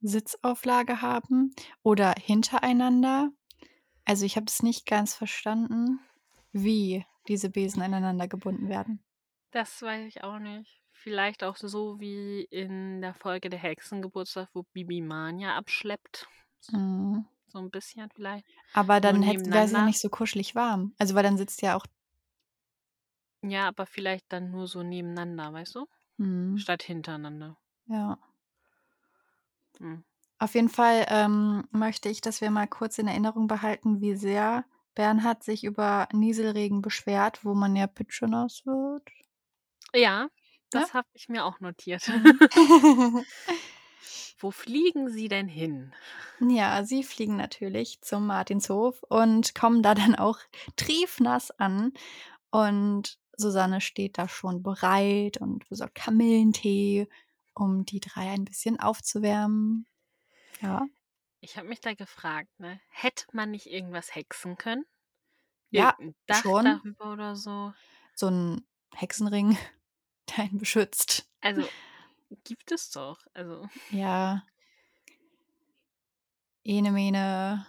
[0.00, 3.30] Sitzauflage haben oder hintereinander.
[4.04, 6.00] Also ich habe es nicht ganz verstanden,
[6.52, 9.02] wie diese Besen ineinander gebunden werden.
[9.50, 10.80] Das weiß ich auch nicht.
[10.92, 16.26] Vielleicht auch so wie in der Folge der Hexengeburtstag, wo Bibi Mania abschleppt.
[16.70, 17.26] Mhm.
[17.46, 18.46] So ein bisschen vielleicht.
[18.74, 19.84] Aber dann wäre es ja nebeneinander.
[19.84, 20.94] nicht so kuschelig warm.
[20.98, 21.86] Also weil dann sitzt ja auch.
[23.42, 25.86] Ja, aber vielleicht dann nur so nebeneinander, weißt du?
[26.18, 26.58] Mhm.
[26.58, 27.56] Statt hintereinander.
[27.86, 28.18] Ja.
[29.78, 30.04] Hm.
[30.38, 34.64] Auf jeden Fall ähm, möchte ich, dass wir mal kurz in Erinnerung behalten, wie sehr
[34.94, 39.02] Bernhard sich über Nieselregen beschwert, wo man ja pitschenass wird.
[39.94, 40.28] Ja,
[40.70, 42.08] das habe ich mir auch notiert.
[42.08, 42.38] Mhm.
[44.38, 45.92] Wo fliegen sie denn hin?
[46.40, 50.38] ja, sie fliegen natürlich zum Martinshof und kommen da dann auch
[50.76, 51.92] triefnass an.
[52.50, 57.08] Und Susanne steht da schon bereit und besorgt Kamillentee,
[57.54, 59.86] um die drei ein bisschen aufzuwärmen.
[60.60, 60.86] Ja.
[61.40, 62.80] Ich habe mich da gefragt, ne?
[62.88, 64.84] Hätte man nicht irgendwas hexen können?
[65.70, 65.96] Ja,
[66.26, 66.64] Dach schon.
[66.64, 67.72] darüber oder so?
[68.14, 69.56] So ein Hexenring,
[70.36, 71.28] der einen beschützt.
[71.40, 71.62] Also,
[72.44, 73.20] gibt es doch.
[73.34, 74.44] Also, Ja.
[76.64, 77.66] Ene Mene.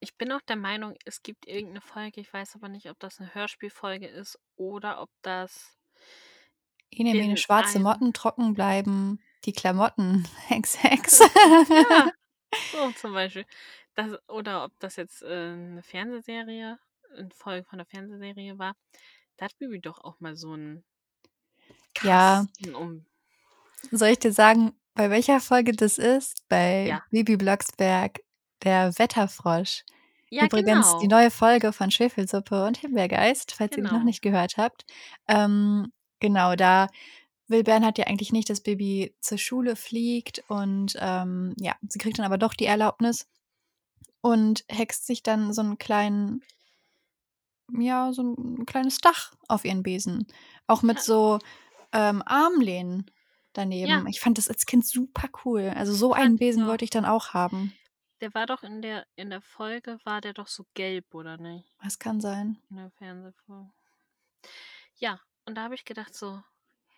[0.00, 3.18] Ich bin auch der Meinung, es gibt irgendeine Folge, ich weiß aber nicht, ob das
[3.18, 5.76] eine Hörspielfolge ist oder ob das
[6.96, 9.20] Mene, In schwarze Motten trocken bleiben.
[9.44, 10.26] Die Klamotten.
[10.48, 11.20] Hex, Hex.
[11.70, 12.10] Ja,
[12.72, 13.44] so zum Beispiel.
[13.94, 16.78] Das, oder ob das jetzt äh, eine Fernsehserie,
[17.16, 18.74] eine Folge von der Fernsehserie war.
[19.36, 20.84] Da hat Bibi doch auch mal so einen
[22.02, 22.46] Ja.
[22.46, 23.06] Kasten um.
[23.90, 26.48] Soll ich dir sagen, bei welcher Folge das ist?
[26.48, 27.04] Bei Ja.
[27.10, 28.20] Bibi Blocksberg,
[28.64, 29.84] der Wetterfrosch.
[30.30, 31.00] Ja, Übrigens genau.
[31.00, 34.04] die neue Folge von Schwefelsuppe und Himbeergeist, falls ihr die noch Genau.
[34.04, 34.84] nicht gehört habt.
[35.26, 35.90] Ähm,
[36.20, 36.88] genau, da
[37.46, 42.18] will Bernhard ja eigentlich nicht, dass Bibi zur Schule fliegt und ähm, ja, sie kriegt
[42.18, 43.26] dann aber doch die Erlaubnis
[44.20, 46.42] und hext sich dann so einen kleinen,
[47.72, 50.26] ja, so ein kleines Dach auf ihren Besen.
[50.66, 51.02] Auch mit Ja.
[51.04, 51.38] so
[51.92, 53.10] ähm, Armlehnen
[53.54, 53.88] daneben.
[53.90, 54.04] Ja.
[54.08, 55.72] Ich fand das als Kind super cool.
[55.74, 57.72] Also so einen Besen wollte ich dann auch haben.
[58.20, 61.72] Der war doch in der, in der Folge, war der doch so gelb, oder nicht?
[61.82, 62.58] Was kann sein?
[62.70, 63.70] In der Fernsehfolge.
[64.96, 66.42] Ja, und da habe ich gedacht, so,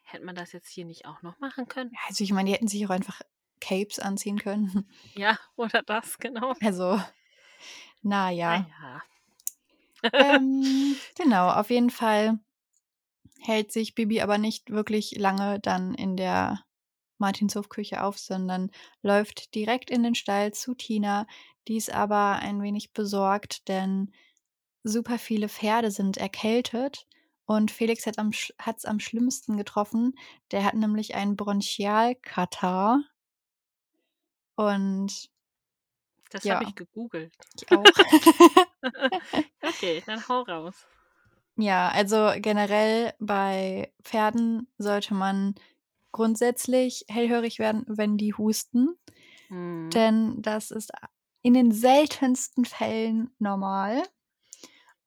[0.02, 1.90] hätte man das jetzt hier nicht auch noch machen können?
[1.92, 3.20] Ja, Also ich meine, die hätten sich auch einfach
[3.61, 4.88] Capes anziehen können.
[5.14, 6.54] Ja, oder das, genau.
[6.62, 7.00] Also,
[8.02, 8.61] naja.
[8.61, 9.02] Naja.
[10.14, 12.38] ähm, genau, auf jeden Fall
[13.40, 16.64] hält sich Bibi aber nicht wirklich lange dann in der
[17.20, 18.70] Martinshofküche auf, sondern
[19.02, 21.26] läuft direkt in den Stall zu Tina.
[21.68, 24.12] Die ist aber ein wenig besorgt, denn
[24.83, 27.06] super viele Pferde sind erkältet
[27.44, 30.14] und Felix hat am, sch- hat's am schlimmsten getroffen.
[30.52, 33.02] Der hat nämlich einen Bronchialkatar
[34.56, 35.30] und
[36.30, 36.68] Das habe Ja.
[36.68, 37.33] ich gegoogelt.
[37.56, 37.85] Ich auch.
[39.62, 40.87] Okay, dann hau raus.
[41.56, 45.54] Ja, also generell bei Pferden sollte man
[46.12, 48.90] grundsätzlich hellhörig werden, wenn die husten,
[49.50, 49.94] Mhm.
[49.94, 50.92] denn das ist
[51.42, 54.02] in den seltensten Fällen normal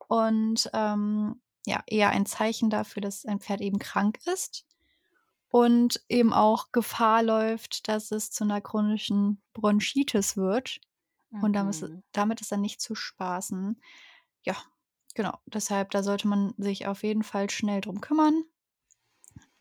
[0.09, 4.65] und, ähm, ja, eher ein Zeichen dafür, dass ein Pferd eben krank ist
[5.49, 10.79] und eben auch Gefahr läuft, dass es zu 'ner chronischen Bronchitis wird
[11.41, 12.03] und damit ist Mhm.
[12.13, 13.81] damit ist dann nicht zu spaßen.
[14.45, 14.55] Ja,
[15.15, 15.39] genau.
[15.47, 18.45] Deshalb, da sollte man sich auf jeden Fall schnell drum kümmern.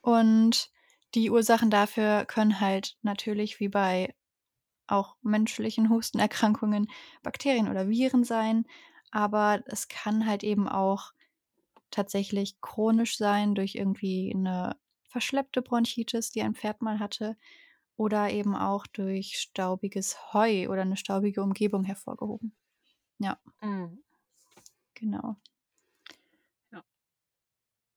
[0.04, 0.71] Und
[1.14, 4.14] die Ursachen dafür können halt natürlich wie bei
[4.88, 6.88] auch menschlichen Hustenerkrankungen
[7.22, 8.66] Bakterien oder Viren sein,
[9.12, 11.12] aber es kann halt eben auch
[11.90, 14.76] tatsächlich chronisch sein durch irgendwie 'ne
[15.08, 17.36] verschleppte Bronchitis, die ein Pferd mal hatte
[17.96, 22.54] oder eben auch durch staubiges Heu oder 'ne staubige Umgebung hervorgehoben.
[23.20, 23.38] Ja.
[23.62, 24.02] Mhm.
[24.94, 25.36] Genau.
[26.72, 26.82] Ja.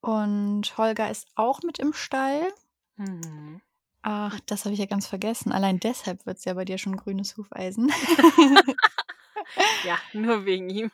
[0.04, 2.52] Und Holger ist auch mit im Stall.
[2.96, 3.60] Mhm.
[4.02, 5.52] Ach, das habe ich ja ganz vergessen.
[5.52, 7.90] Allein deshalb wird's ja bei dir schon grünes Hufeisen.
[9.84, 10.90] Ja, nur wegen ihm.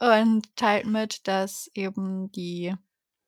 [0.00, 2.74] Und teilt mit, dass eben die,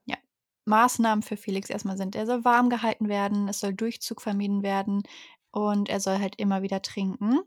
[0.07, 0.17] ja,
[0.65, 4.63] Maßnahmen für Felix erst mal sind, er soll warm gehalten werden, es soll Durchzug vermieden
[4.63, 5.03] werden
[5.51, 7.41] und er soll halt immer wieder trinken.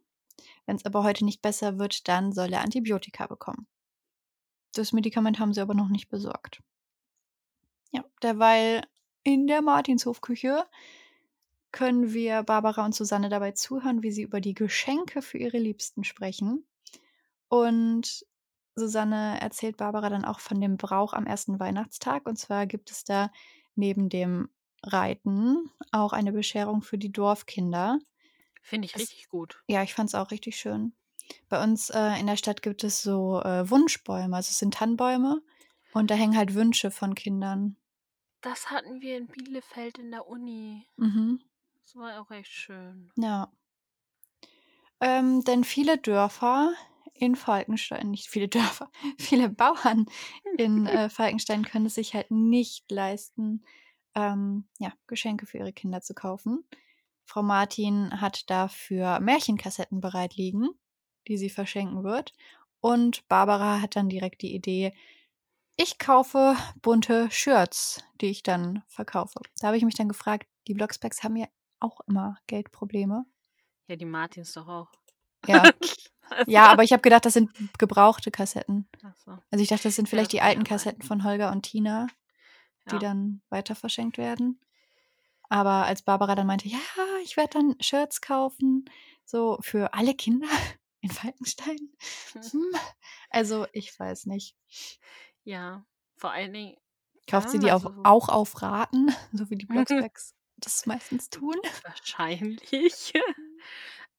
[0.66, 3.68] Wenn's aber heute nicht besser wird, dann soll er Antibiotika bekommen.
[4.74, 6.62] Das Medikament haben sie aber noch nicht besorgt.
[7.92, 8.84] Ja, derweil
[9.28, 10.66] in der Martinshofküche
[11.74, 16.06] können wir Barbara und Susanne dabei zuhören, wie sie über die Geschenke für ihre Liebsten
[16.06, 16.66] sprechen.
[17.50, 18.26] Und
[18.76, 22.26] Susanne erzählt Barbara dann auch von dem Brauch am ersten Weihnachtstag.
[22.26, 23.30] Und zwar gibt es da
[23.76, 24.48] neben dem
[24.82, 28.00] Reiten auch eine Bescherung für die Dorfkinder.
[28.62, 29.62] Finde ich Es richtig gut.
[29.68, 30.94] ja, ich fand's auch richtig schön.
[31.50, 34.38] Bei uns, äh, in der Stadt gibt es so, äh, Wunschbäume.
[34.38, 35.42] Also, es sind Tannenbäume
[35.92, 37.76] und da hängen halt Wünsche von Kindern.
[38.42, 40.88] Das hatten wir in Bielefeld in der Uni.
[40.98, 41.42] Mhm.
[41.84, 43.12] Das war auch echt schön.
[43.16, 43.52] Ja.
[45.00, 46.74] Ähm, denn viele Dörfer
[47.14, 50.06] in Falkenstein nicht viele Dörfer, viele Bauern
[50.58, 53.64] in, äh, Falkenstein können es sich halt nicht leisten,
[54.16, 56.66] ähm, ja, Geschenke für ihre Kinder zu kaufen.
[57.26, 60.70] Frau Martin hat dafür Märchenkassetten bereit liegen,
[61.28, 62.34] die sie verschenken wird.
[62.80, 64.94] Und Barbara hat dann direkt die Idee:
[65.80, 70.74] „Ich kaufe bunte Shirts, die ich dann verkaufe.“ Da habe ich mich dann gefragt, die
[70.74, 71.46] Blocksbergs haben ja
[71.80, 73.28] auch immer Geldprobleme.
[73.90, 74.92] Ja, die Martins doch auch.
[75.46, 75.72] Ja.
[76.30, 78.90] Also Ja, aber ich habe gedacht, das sind gebrauchte Kassetten.
[79.04, 79.38] Ach so.
[79.52, 80.64] Also, ich dachte, das sind Ja, vielleicht das die alten.
[80.66, 82.08] Kassetten von Holger und Tina,
[82.92, 83.00] die Ja.
[83.00, 84.60] dann weiter verschenkt werden.
[85.50, 86.80] Aber als Barbara dann meinte: „Ja,
[87.24, 88.86] ich werde dann Shirts kaufen,
[89.26, 90.48] so für alle Kinder
[91.02, 91.80] in Falkenstein.“
[92.54, 92.72] Hm,
[93.32, 94.56] also, ich weiß nicht.
[95.48, 95.84] Ja,
[96.18, 96.78] vor allen Dingen
[97.30, 101.56] Kauft sie ah, die also auch auf Raten, so wie die Blocksbergs das meistens tun?
[101.84, 103.14] Wahrscheinlich.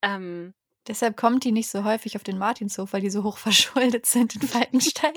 [0.02, 0.54] Ähm,
[0.88, 4.34] Deshalb kommt die nicht so häufig auf den Martinshof, weil die so hoch verschuldet sind
[4.34, 5.12] in Falkenstein.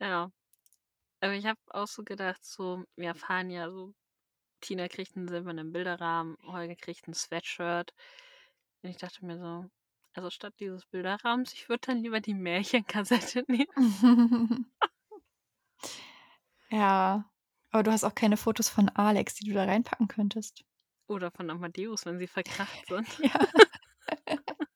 [0.00, 0.30] ja.
[1.20, 3.94] Aber ich habe auch so gedacht, so, wir erfahren ja so,
[4.62, 7.94] Tina kriegt 'n silbernen Bilderrahmen, Holger kriegt 'n Sweatshirt.
[8.82, 9.70] Und ich dachte mir so,
[10.16, 14.66] also statt dieses Bilderrahmens, ich würde dann lieber die Märchenkassette nehmen.
[16.70, 17.30] Ja,
[17.70, 20.64] aber du hast auch keine Fotos von Alex, die du da reinpacken könntest.
[21.08, 23.08] Oder von Amadeus, wenn sie verkracht sind.
[23.18, 23.30] Ja.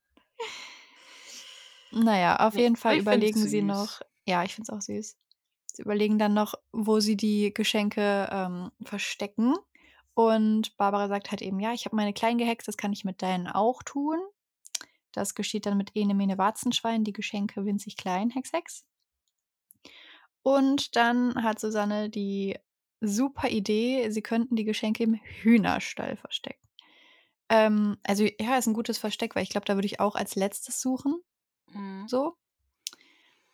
[1.92, 5.16] Na ja, auf jeden Fall ich überlegen sie noch ja, ich finde es auch süß.
[5.72, 9.56] Sie überlegen dann noch, wo sie die Geschenke, ähm, verstecken.
[10.14, 13.22] Und Barbara sagt halt eben: „Ja, ich habe meine klein gehext, das kann ich mit
[13.22, 14.18] deinen auch tun.“
[15.12, 18.84] Das geschieht dann mit Ene Mene Warzenschwein, die Geschenke winzig klein, Hex, Hex.
[20.46, 22.58] Und dann hat Susanne die
[23.00, 26.66] super Idee, sie könnten die Geschenke im Hühnerstall verstecken.
[27.50, 30.36] Ähm, also ja, ist 'n gutes Versteck, weil ich glaube, da würde ich auch als
[30.36, 31.20] Letztes suchen,
[31.72, 32.08] Mhm.
[32.08, 32.36] so.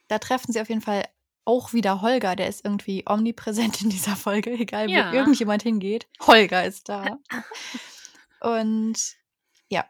[0.08, 1.04] Da treffen sie auf jeden Fall
[1.44, 5.12] auch wieder Holger, der ist irgendwie omnipräsent in dieser Folge, egal wo Ja.
[5.12, 6.08] irgendjemand hingeht.
[6.20, 7.18] Holger ist da.
[8.40, 9.16] Und
[9.70, 9.84] ja.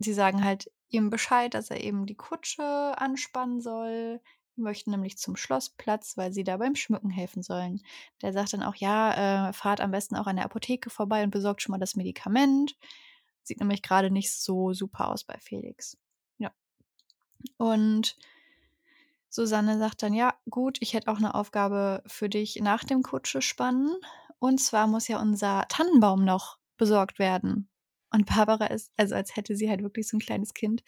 [0.00, 2.62] Sie sagen halt ihm Bescheid, dass er eben die Kutsche
[2.98, 4.20] anspannen soll.
[4.56, 7.82] Die möchten nämlich zum Schlossplatz, weil sie da beim Schmücken helfen sollen.
[8.22, 11.30] Der sagt dann auch: „Ja, äh, fahrt am besten auch an der Apotheke vorbei und
[11.30, 12.76] besorgt schon mal das Medikament.“
[13.42, 15.96] Sieht nämlich grade nicht so super aus bei Felix.
[16.38, 16.52] Ja.
[17.60, 18.16] Und
[19.32, 23.94] Susanne sagt dann: „Ja, gut, ich hätte auch 'ne Aufgabe für dich nach dem Kutschespannen.
[24.38, 27.68] Und zwar muss ja unser Tannenbaum noch besorgt werden.“
[28.16, 30.82] Und Barbara ist, also als hätte sie halt wirklich so ein kleines Kind.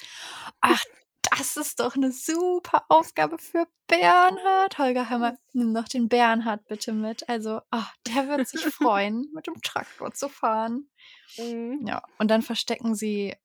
[0.62, 0.82] Ach,
[1.30, 4.78] das ist doch eine super Aufgabe für Bernhard.
[4.78, 7.28] Holger, mal, nimm noch den Bernhard bitte mit.
[7.28, 10.88] Also, ach, der wird sich freuen, mit dem Traktor zu fahren.
[11.36, 11.84] Mhm.
[11.86, 13.36] Ja, und dann verstecken sie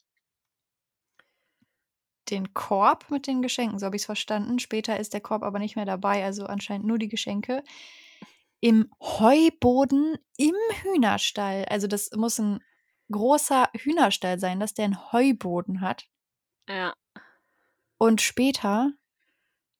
[2.29, 4.59] den Korb mit den Geschenken, so habe ich es verstanden.
[4.59, 7.65] Später ist der Korb aber nicht mehr dabei, also anscheinend nur die Geschenke.
[8.61, 11.65] Im Heuboden im Hühnerstall.
[11.65, 12.61] Also das muss ein
[13.11, 16.07] großer Hühnerstall sein, dass der einen Heuboden hat.
[16.69, 16.93] Ja.
[17.97, 18.91] Und später,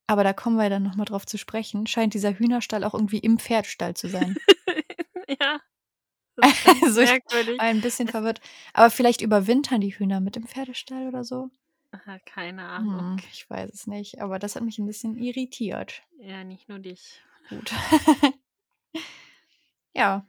[0.07, 3.39] aber da kommen wir dann nochmal drauf zu sprechen, scheint dieser Hühnerstall auch irgendwie im
[3.39, 4.35] Pferdestall zu sein.
[5.39, 5.59] ja.
[6.81, 8.41] Also ich war ein bisschen verwirrt.
[8.73, 11.49] Aber vielleicht überwintern die Hühner mit im Pferdestall oder so?
[12.25, 13.17] Keine Ahnung.
[13.17, 16.01] Hm, ich weiß es nicht, aber das hat mich ein bisschen irritiert.
[16.17, 17.21] Ja, nicht nur dich.
[17.49, 17.71] Gut.
[19.93, 20.25] ja.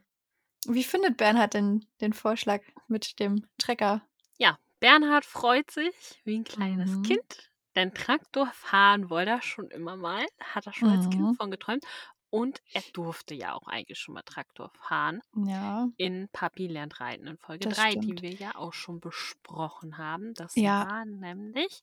[0.67, 4.01] Wie findet Bernhard denn den Vorschlag mit dem Trecker?
[4.37, 7.03] Ja, Bernhard freut sich wie ein kleines Mhm.
[7.03, 7.51] Kind.
[7.75, 10.25] Denn Traktor fahren wollte er schon immer mal.
[10.39, 11.11] Hat er schon als Mhm.
[11.11, 11.83] Kind von geträumt.
[12.29, 15.21] Und er durfte ja auch eigentlich schon mal Traktor fahren.
[15.45, 15.87] Ja.
[15.97, 18.05] In Papi lernt reiten in Folge Das 3, stimmt.
[18.05, 20.33] die wir ja auch schon besprochen haben.
[20.33, 20.89] Das Ja.
[20.89, 21.81] war nämlich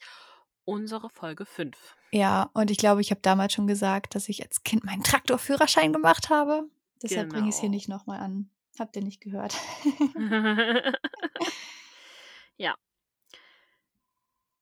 [0.64, 1.97] unsere Folge 5.
[2.11, 5.92] Ja, und ich glaube, ich habe damals schon gesagt, dass ich als Kind meinen Traktorführerschein
[5.92, 6.68] gemacht habe.
[7.03, 7.77] Deshalb bringe ich es hier Genau.
[7.77, 8.51] nicht nochmal an.
[8.79, 9.55] Habt ihr nicht gehört?
[12.57, 12.75] ja.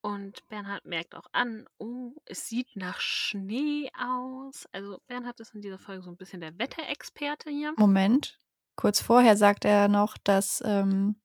[0.03, 4.67] Und Bernhard merkt auch an, oh, es sieht nach Schnee aus.
[4.73, 7.75] Also Bernhard ist in dieser Folge so ein bisschen der Wetterexperte hier.
[7.77, 8.39] Moment.
[8.77, 11.17] Kurz vorher sagt er noch, dass ähm,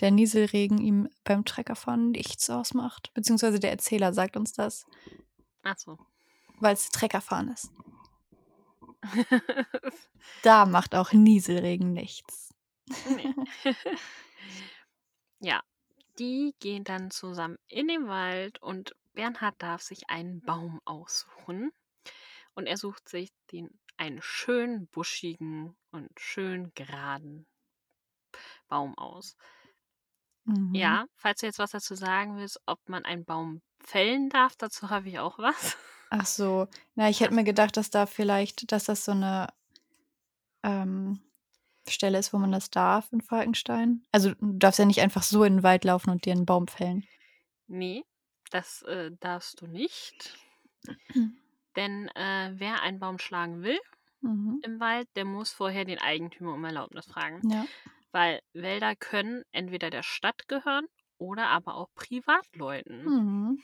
[0.00, 3.12] der Nieselregen ihm beim Treckerfahren nichts ausmacht.
[3.14, 4.86] Beziehungsweise der Erzähler sagt uns das,
[5.62, 5.98] Achso.
[6.60, 7.70] weil es Treckerfahren ist.
[10.42, 12.54] Da macht auch Nieselregen nichts.
[13.08, 13.34] nee.
[15.40, 15.62] ja,
[16.18, 21.72] die gehen dann zusammen in den Wald und Bernhard darf sich einen Baum aussuchen.
[22.54, 27.46] Und er sucht sich den einen schön buschigen und schön geraden
[28.68, 29.36] Baum aus.
[30.44, 30.74] Mhm.
[30.74, 34.90] Ja, falls du jetzt was dazu sagen willst, ob man einen Baum fällen darf, dazu
[34.90, 35.76] habe ich auch was.
[36.10, 36.66] Ach so.
[36.96, 39.48] Na, ich hätte mir gedacht, dass da vielleicht, dass das so eine
[40.62, 41.20] ähm,
[41.88, 44.02] Stelle ist, wo man das darf in Falkenstein.
[44.12, 46.68] Also du darfst ja nicht einfach so in den Wald laufen und dir einen Baum
[46.68, 47.06] fällen.
[47.68, 48.04] Nee,
[48.50, 50.36] das äh, darfst du nicht.
[51.76, 53.78] Denn äh, wer einen Baum schlagen will
[54.22, 54.60] Mhm.
[54.64, 57.40] im Wald, der muss vorher den Eigentümer um Erlaubnis fragen.
[57.48, 57.64] Ja.
[58.12, 60.84] Weil Wälder können entweder der Stadt gehören
[61.20, 63.04] oder aber auch Privatleuten.
[63.04, 63.62] Mhm.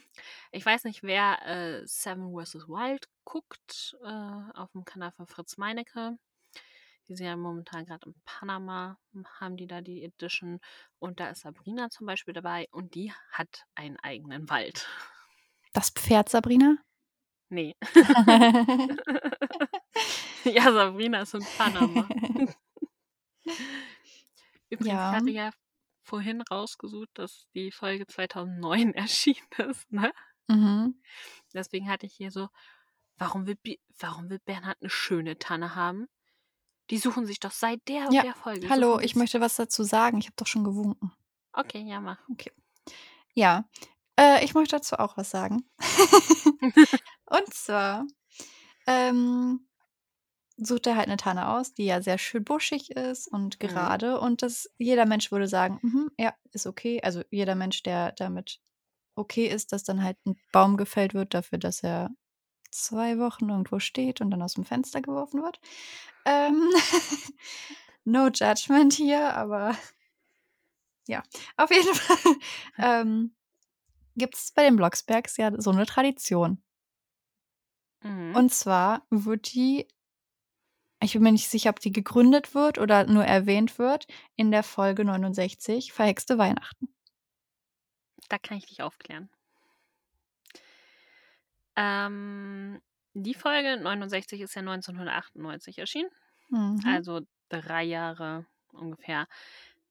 [0.53, 2.69] Ich weiß nicht, wer äh, Seven vs.
[2.69, 4.07] Wild guckt äh,
[4.55, 6.19] auf dem Kanal von Fritz Meinecke.
[7.09, 8.99] Die sind ja momentan gerade in Panama,
[9.41, 10.61] haben die da die Edition.
[10.99, 14.89] Und da ist Sabrina zum Beispiel dabei und die hat einen eigenen Wald.
[15.73, 16.77] Das Pferd, Sabrina?
[17.49, 17.77] Nee.
[20.45, 22.07] ja, Sabrina ist in Panama.
[24.69, 25.13] Übrigens Ja.
[25.13, 25.51] hatte ja
[26.07, 30.13] vorhin rausgesucht, dass die Folge 2009 erschienen ist, ne?
[30.49, 31.01] mhm.
[31.53, 32.49] Deswegen hatte ich hier so,
[33.19, 36.07] warum will, Bi- warum will Bernhard eine schöne Tanne haben?
[36.91, 38.69] Die suchen sich doch seit der und Ja, der Folge.
[38.71, 40.19] Hallo, ich möchte was dazu sagen.
[40.19, 41.13] Ich habe doch schon gewunken.
[41.53, 42.19] Okay, ja, mach.
[43.35, 43.69] Ja,
[44.19, 45.69] äh, ich möchte dazu auch was sagen.
[47.27, 48.07] Und zwar
[48.87, 49.66] ähm,
[50.57, 53.69] sucht er halt eine Tanne aus, die ja sehr schön buschig ist und Mhm.
[53.69, 54.21] gerade.
[54.21, 57.01] Und das, jeder Mensch würde sagen, mhm, ja, ist okay.
[57.03, 58.61] Also jeder Mensch, der damit
[59.17, 62.11] okay ist, dass dann halt ein Baum gefällt wird, dafür, dass er
[62.71, 65.61] zwei Wochen irgendwo steht und dann aus dem Fenster geworfen wird.
[66.27, 66.71] Ähm,
[68.05, 69.77] no judgment hier, aber
[71.09, 71.23] ja,
[71.57, 72.35] auf jeden Fall
[72.79, 73.35] ähm,
[74.17, 76.63] gibt es bei den Blocksbergs ja so eine Tradition.
[78.03, 78.35] Mhm.
[78.35, 79.89] Und zwar wird die,
[81.01, 84.63] ich bin mir nicht sicher, ob die gegründet wird oder nur erwähnt wird, in der
[84.63, 86.89] Folge 69, Verhexte Weihnachten.
[88.29, 89.29] Da kann ich dich aufklären.
[91.77, 92.81] Ähm,
[93.13, 96.11] die Folge 69 ist ja 1998 erschienen.
[96.49, 96.81] Mhm.
[96.87, 99.29] Also drei Jahre ungefähr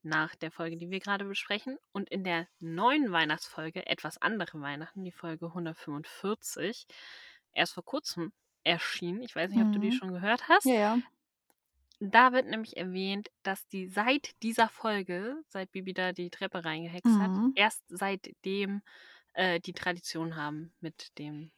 [0.01, 1.77] nach der Folge, die wir gerade besprechen.
[1.91, 6.87] Und in der neuen Weihnachtsfolge, etwas andere Weihnachten, die Folge 145,
[7.53, 8.31] erst vor kurzem
[8.65, 9.21] erschienen.
[9.23, 9.93] Ich weiß nicht, ob du die Mhm.
[9.93, 10.73] schon gehört hast.
[10.73, 11.01] ja, ja.
[11.99, 17.19] Da wird nämlich erwähnt, dass die seit dieser Folge, seit Bibi da die Treppe reingehext
[17.19, 17.55] hat, Mhm.
[17.55, 18.81] erst seitdem
[19.33, 21.51] äh, die Tradition haben mit dem.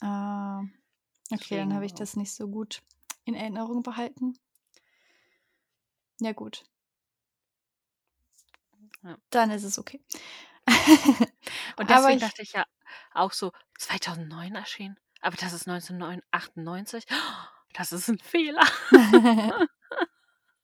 [0.00, 0.62] Ah,
[1.32, 2.82] okay, dann habe ich das nicht so gut
[3.24, 4.38] in Erinnerung behalten.
[6.20, 6.64] Ja, gut.
[9.02, 9.16] Ja.
[9.30, 10.00] Dann ist es okay.
[11.76, 12.64] Und deswegen ich dachte ich ja
[13.12, 17.06] auch so 2009 erschienen, aber das ist 1998.
[17.74, 18.62] Das ist 'n Fehler.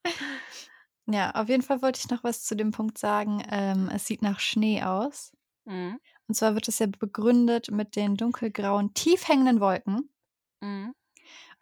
[1.09, 4.23] Ja, auf jeden Fall wollte ich noch was zu dem Punkt sagen, ähm, es sieht
[4.23, 5.33] nach Schnee aus.
[5.65, 6.01] Mhm.
[6.29, 10.11] Und zwar wird es ja begründet mit den dunkelgrauen, tief hängenden Wolken.
[10.63, 10.95] Mhm.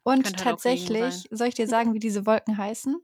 [0.05, 1.29] Und Könnte halt tatsächlich sein.
[1.31, 2.97] soll ich dir sagen, wie diese Wolken heißen?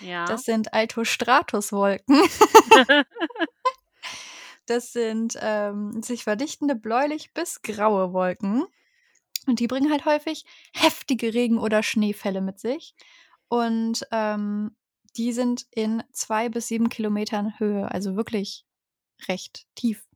[0.00, 0.26] Ja.
[0.26, 2.18] Das sind Altostratuswolken.
[4.66, 8.64] Das sind, ähm, sich verdichtende bläulich bis graue Wolken.
[9.46, 10.44] Und die bringen halt häufig
[10.74, 12.94] heftige Regen oder Schneefälle mit sich.
[13.48, 14.76] Und, ähm,
[15.16, 18.66] die sind in 2 bis 7 Kilometern Höhe, also wirklich
[19.28, 20.06] recht tief.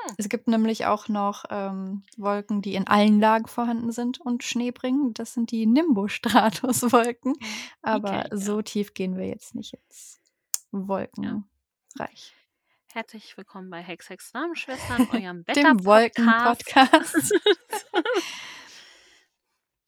[0.00, 0.14] Hm.
[0.16, 4.70] Es gibt nämlich auch noch, ähm, Wolken, die in allen Lagen vorhanden sind und Schnee
[4.70, 5.14] bringen.
[5.14, 7.34] Das sind die Nimbostratuswolken.
[7.34, 7.46] Die
[7.82, 8.36] Aber ich, ja.
[8.36, 10.20] so tief gehen wir jetzt nicht ins
[10.70, 12.34] Wolkenreich.
[12.92, 15.84] Herzlich willkommen bei Hex, Hex, Namensschwestern, eurem Dem Wetter-Podcast.
[15.84, 17.32] Wolken-Podcast.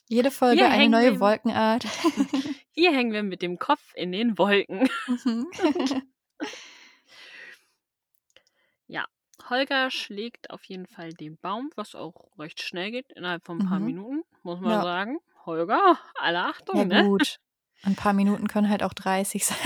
[0.08, 1.84] Jede Folge Hier eine neue wir- Wolkenart.
[2.72, 4.88] Hier hängen wir mit dem Kopf in den Wolken.
[5.24, 5.46] Mhm.
[9.48, 13.66] Holger schlägt auf jeden Fall den Baum, was auch recht schnell geht, innerhalb von ein
[13.68, 13.86] paar Mhm.
[13.86, 14.82] Minuten, muss man Ja.
[14.82, 15.18] sagen.
[15.44, 17.04] Holger, alle Achtung, Ja ne?
[17.08, 17.40] gut,
[17.82, 19.56] ein paar Minuten können halt auch 30 sein.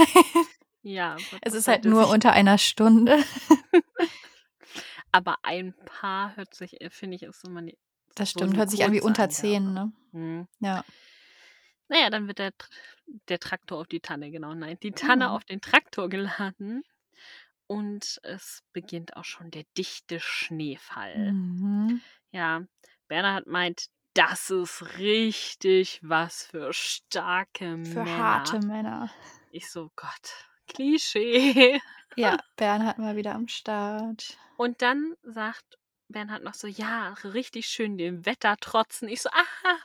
[0.84, 3.16] Ja, Es ist halt nur unter einer Stunde.
[5.12, 7.78] Aber ein paar hört sich, äh, finde ich, ist immer nie.
[8.14, 9.28] Das so stimmt, hört sich an wie unter.
[9.28, 9.92] 10, ne?
[10.12, 10.46] Hm.
[10.60, 10.84] Ja.
[11.88, 12.52] Naja, dann wird der,
[13.28, 15.30] der Traktor auf die Tanne, genau, nein, die Tanne Mhm.
[15.34, 16.82] auf den Traktor geladen.
[17.66, 21.32] Und es beginnt auch schon der dichte Schneefall.
[21.32, 22.02] Mhm.
[22.30, 22.62] Ja,
[23.08, 28.16] Bernhard meint, das ist richtig was für starke Für Männer.
[28.18, 29.10] harte Männer.
[29.50, 31.80] Ich so, Gott, Klischee.
[32.16, 34.38] Ja, Bernhard mal wieder am Start.
[34.56, 35.64] Und dann sagt
[36.08, 39.08] Bernhard noch so, ja, richtig schön dem Wetter trotzen.
[39.08, 39.78] Ich so, aha,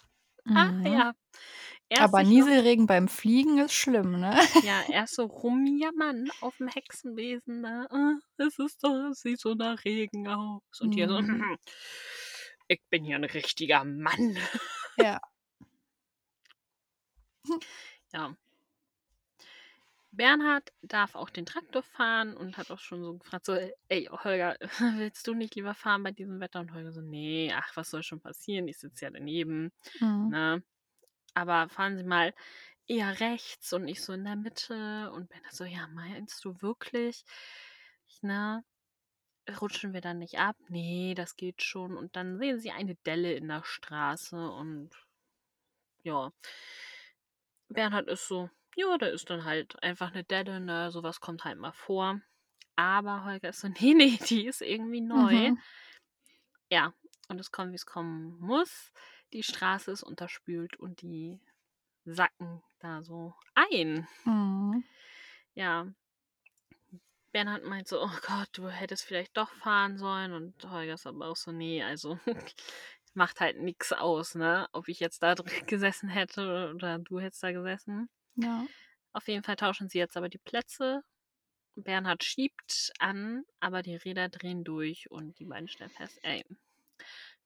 [0.54, 0.86] ah, Mhm.
[0.86, 1.14] ja.
[1.90, 4.40] Erst Aber sich noch- Nieselregen beim Fliegen ist schlimm, ne?
[4.62, 7.62] Ja, erst so rumjammern auf dem Hexenwesen.
[7.62, 8.20] Ne?
[8.38, 10.62] Es ist doch, es sieht so nach Regen aus.
[10.82, 11.58] Und hier so, Mhm.
[12.68, 14.38] ich bin hier ein richtiger Mann.
[14.98, 15.20] Ja.
[18.14, 18.36] Ja.
[20.20, 23.58] Bernhard darf auch den Traktor fahren und hat auch schon so gefragt, so,
[23.88, 24.58] ey, Holger,
[25.00, 26.60] willst du nicht lieber fahren bei diesem Wetter?
[26.60, 28.68] Und Holger so, nee, ach, was soll schon passieren?
[28.68, 30.30] Ich sitze ja daneben, Mhm.
[30.32, 30.62] ne?
[31.36, 32.34] Aber fahren Sie mal
[32.88, 35.10] eher rechts und nicht so in der Mitte.
[35.14, 37.24] Und Bernhard so, ja, meinst du wirklich?
[38.10, 38.66] Ich, ne?
[39.62, 40.58] Rutschen wir dann nicht ab?
[40.68, 41.96] Nee, das geht schon.
[41.98, 44.90] Und dann sehen sie eine Delle in der Straße und
[46.04, 46.34] ja.
[47.70, 50.92] Bernhard ist so, ja, da ist dann halt einfach eine Delle, ne?
[50.92, 52.22] Sowas kommt halt mal vor.
[52.76, 55.52] Aber Holger ist so, nee, nee, die ist irgendwie neu.
[55.52, 55.60] Mhm.
[56.70, 56.94] Ja,
[57.28, 58.92] und es kommt, wie es kommen muss.
[59.34, 61.40] Die Straße ist unterspült und die
[62.06, 64.08] sacken da so ein.
[64.26, 64.84] Mhm.
[65.54, 65.88] Ja.
[67.32, 70.34] Bernhard meint so, oh Gott, du hättest vielleicht doch fahren sollen.
[70.34, 72.20] Und Holger ist aber auch so, nee, also
[73.14, 74.68] macht halt nichts aus, ne?
[74.72, 78.10] Ob ich jetzt da drin gesessen hätte oder du hättest da gesessen.
[78.36, 78.66] Ja.
[79.14, 81.02] Auf jeden Fall tauschen sie jetzt aber die Plätze.
[81.76, 86.46] Bernhard schiebt an, aber die Räder drehen durch und die beiden stellen fest, ey,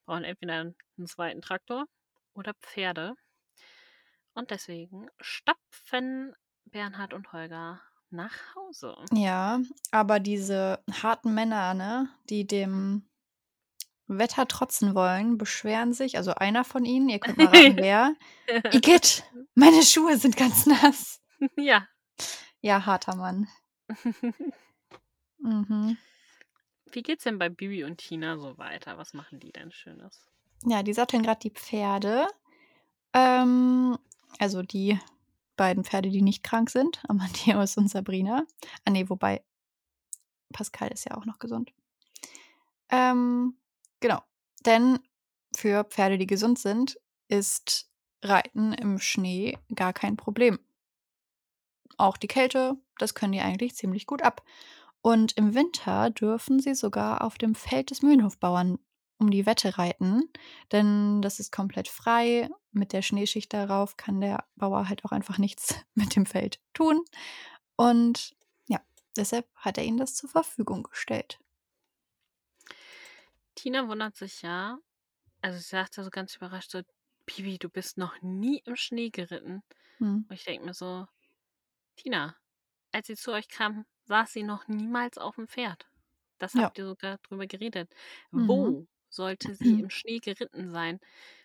[0.06, 1.86] brauchen entweder einen zweiten Traktor
[2.34, 3.14] oder Pferde.
[4.34, 7.80] Und deswegen stapfen Bernhard und Holger
[8.10, 8.96] nach Hause.
[9.12, 9.60] Ja,
[9.90, 13.04] aber diese harten Männer, ne, die dem
[14.06, 18.14] Wetter trotzen wollen, beschweren sich, also einer von ihnen, ihr könnt mal raten, wer.
[18.72, 19.24] Igitt,
[19.54, 21.20] meine Schuhe sind ganz nass.
[21.56, 21.86] ja.
[22.60, 23.48] Ja, harter Mann.
[25.38, 25.98] Mhm.
[26.90, 28.96] Wie geht's denn bei Bibi und Tina so weiter?
[28.96, 30.26] Was machen die denn Schönes?
[30.64, 32.26] Ja, die satteln gerade die Pferde.
[33.12, 33.98] Ähm,
[34.38, 34.98] also die
[35.56, 38.46] beiden Pferde, die nicht krank sind, Amadeus und Sabrina.
[38.86, 39.44] Ah nee, wobei
[40.52, 41.72] Pascal ist ja auch noch gesund.
[42.90, 43.56] Ähm,
[44.04, 44.20] genau.
[44.66, 44.98] Denn
[45.56, 47.90] für Pferde, die gesund sind, ist
[48.22, 50.58] Reiten im Schnee gar kein Problem.
[51.96, 54.42] Auch die Kälte, das können die eigentlich ziemlich gut ab.
[55.00, 58.78] Und im Winter dürfen sie sogar auf dem Feld des Mühlenhofbauern
[59.16, 60.28] um die Wette reiten,
[60.70, 62.50] denn das ist komplett frei.
[62.72, 67.00] Mit der Schneeschicht darauf kann der Bauer halt auch einfach nichts mit dem Feld tun.
[67.76, 68.36] Und
[68.66, 68.80] ja,
[69.16, 71.38] deshalb hat er ihnen das zur Verfügung gestellt.
[73.56, 74.78] Tina wundert sich ja.
[75.42, 76.82] Also sie sagt ja so ganz überrascht so,
[77.26, 79.62] Bibi, du bist noch nie im Schnee geritten.
[80.00, 80.24] Hm.
[80.28, 81.06] Und ich denke mir so,
[81.96, 82.36] Tina,
[82.92, 85.86] als sie zu euch kam, saß sie noch niemals auf'm Pferd.
[86.38, 86.58] Das Ja.
[86.58, 87.92] habt ihr sogar drüber geredet.
[88.32, 88.46] Mhm.
[88.46, 91.00] Wo sollte sie im Schnee geritten sein?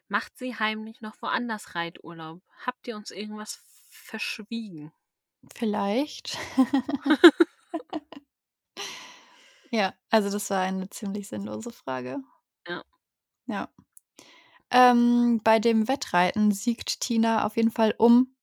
[0.09, 2.43] Macht sie heimlich noch woanders Reiturlaub?
[2.65, 4.93] Habt ihr uns irgendwas verschwiegen?
[5.55, 6.37] Vielleicht.
[9.71, 12.23] Ja, also das war eine ziemlich sinnlose Frage.
[12.67, 12.83] Ja.
[13.47, 13.69] Ja.
[14.71, 18.35] Ähm, bei dem Wettreiten siegt Tina auf jeden Fall um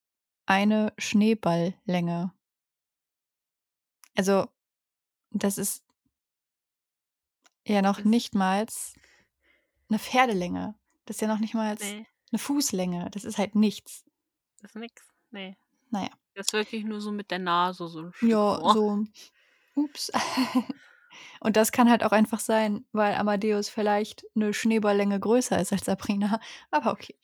[0.46, 2.32] eine Schneeballlänge.
[4.16, 4.46] Also,
[5.32, 5.82] das ist
[7.68, 8.94] ja noch Das nichtmals
[9.90, 10.76] 'ne Pferdelänge.
[11.06, 12.06] Das ist ja noch nichtmals Ne.
[12.32, 13.10] 'ne Fußlänge.
[13.12, 14.04] Das ist halt nichts.
[14.62, 15.56] Das ist nix, ne.
[15.90, 16.16] Na ja.
[16.34, 18.76] Das ist wirklich nur so mit der Nase so 'n Stück Ja, vor.
[18.76, 19.04] so
[19.76, 20.10] ups.
[21.40, 25.84] Und das kann halt auch einfach sein, weil Amadeus vielleicht 'ne Schneeballlänge größer ist als
[25.86, 26.40] Sabrina,
[26.70, 27.16] aber okay.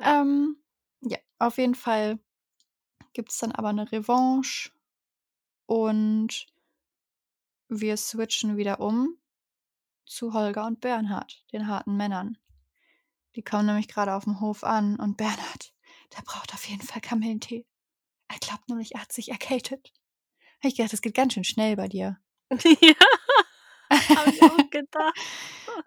[0.00, 0.22] Ja.
[0.22, 0.58] Ähm,
[1.02, 2.18] ja, auf jeden Fall
[3.14, 4.70] gibt's dann aber 'ne Revanche
[5.66, 6.46] und
[7.70, 9.16] wir switchen wieder um
[10.06, 12.38] zu Holger und Bernhard, den harten Männern.
[13.36, 15.74] Die kommen nämlich grade auf'm Hof an und Bernhard,
[16.16, 17.66] der braucht auf jeden Fall Kamillentee.
[18.28, 19.92] Er glaubt nämlich, er hat sich erkältet.
[20.62, 22.18] Ich gedacht, das geht ganz schön schnell bei dir.
[22.82, 22.94] Ja,
[24.16, 25.14] habe ich auch gedacht.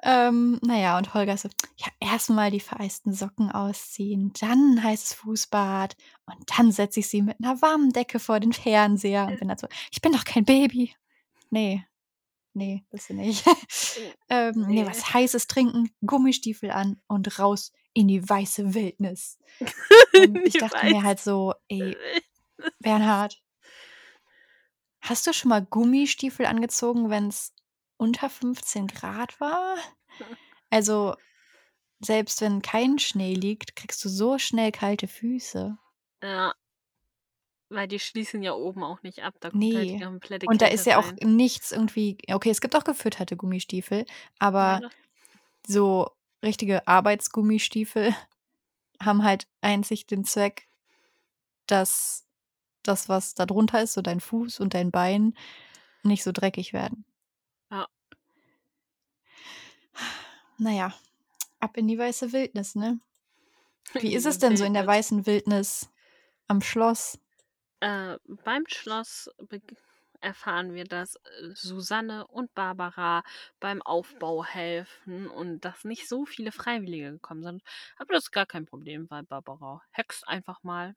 [0.04, 5.14] Ähm, na ja, und Holger so: „Ja, erst mal die vereisten Socken ausziehen, dann heißes
[5.14, 5.96] Fußbad
[6.26, 9.68] und dann setze ich sie mit 'ner warmen Decke vor den Fernseher.“ Und Bernhard so:
[9.92, 10.96] „Ich bin doch kein Baby.“
[11.50, 11.86] Ne,
[12.54, 13.46] ne, bist du nicht.
[13.46, 13.54] Hm,
[14.30, 14.88] Ähm, ne, ne.
[14.88, 19.38] was Heißes trinken, Gummistiefel an und raus in die weiße Wildnis.
[20.14, 21.98] Und ich dachte mir halt so: „Ey.
[22.80, 23.42] Bernhard“
[25.02, 27.54] „hast du schon mal Gummistiefel angezogen, wenn's
[27.98, 28.96] unter 15 C
[29.40, 29.78] war?“
[30.70, 31.16] Also,
[32.00, 35.78] selbst wenn kein Schnee liegt, kriegst du so schnell kalte Füße.
[36.24, 36.54] Ja.
[37.70, 40.68] Weil die schließen ja oben auch nicht ab, da kommt halt die komplette Und da
[40.68, 41.36] Kälte ist ja auch rein.
[41.36, 44.06] nichts irgendwie okay, es gibt auch gefütterte Gummistiefel,
[44.40, 44.90] aber Leider.
[45.68, 46.12] so
[46.44, 48.16] richtige Arbeitsgummistiefel
[49.02, 50.68] haben halt einzig den Zweck,
[51.68, 52.27] dass
[52.88, 55.34] das, was da drunter ist, so dein Fuß und dein Bein,
[56.04, 57.06] nicht so dreckig werden.
[57.72, 57.88] Ja.
[60.58, 60.94] Na ja,
[61.60, 63.00] ab in die weiße Wildnis, ne?
[63.94, 65.90] Wie ist es denn so in der weißen Wildnis
[66.48, 67.20] am Schloss?
[67.80, 69.30] Äh, beim Schloss
[70.22, 73.24] erfahren wir, dass, äh, Susanne und Barbara
[73.60, 77.64] beim Aufbau helfen und dass nicht so viele Freiwillige gekommen sind.
[77.98, 80.96] Aber das ist gar kein Problem, weil Barbara hext einfach mal.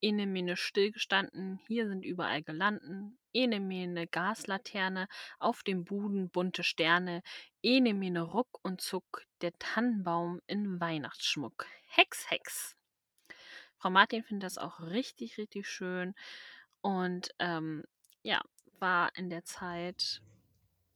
[0.00, 3.18] Ene mene stillgestanden, hier sind überall Girlanden.
[3.32, 5.06] Ene mene Gaslaterne,
[5.38, 7.22] auf dem Boden bunte Sterne.
[7.62, 11.66] Ene mene ruck und zuck, der Tannenbaum in Weihnachtsschmuck.
[11.88, 12.76] Hex, Hex.
[13.78, 16.14] Frau Martin findet das auch richtig, richtig schön
[16.82, 17.84] und, ähm,
[18.22, 18.42] ja,
[18.78, 20.22] war in der Zeit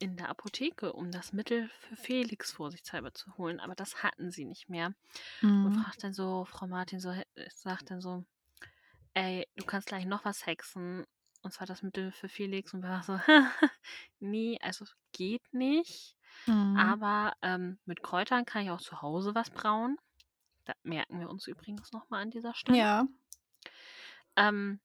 [0.00, 4.44] in der Apotheke, um das Mittel für Felix vorsichtshalber zu holen, aber das hatten sie
[4.46, 4.94] nicht mehr.
[5.62, 5.84] Und Mhm.
[5.84, 8.24] fragt dann so Frau Martin so he sagt dann so:
[9.14, 11.04] „Ey, du kannst gleich noch was hexen,
[11.42, 13.18] und zwar das Mittel für Felix.“ Und Barbara so:
[14.20, 16.16] „Ne, also geht nicht,
[16.46, 16.94] Mhm.
[16.94, 19.98] aber, ähm, mit Kräutern kann ich auch zu Hause was brauen.“
[20.66, 22.86] Das merken wir uns übrigens noch mal an dieser Stelle.
[22.86, 23.06] Ja.
[24.36, 24.80] Ähm,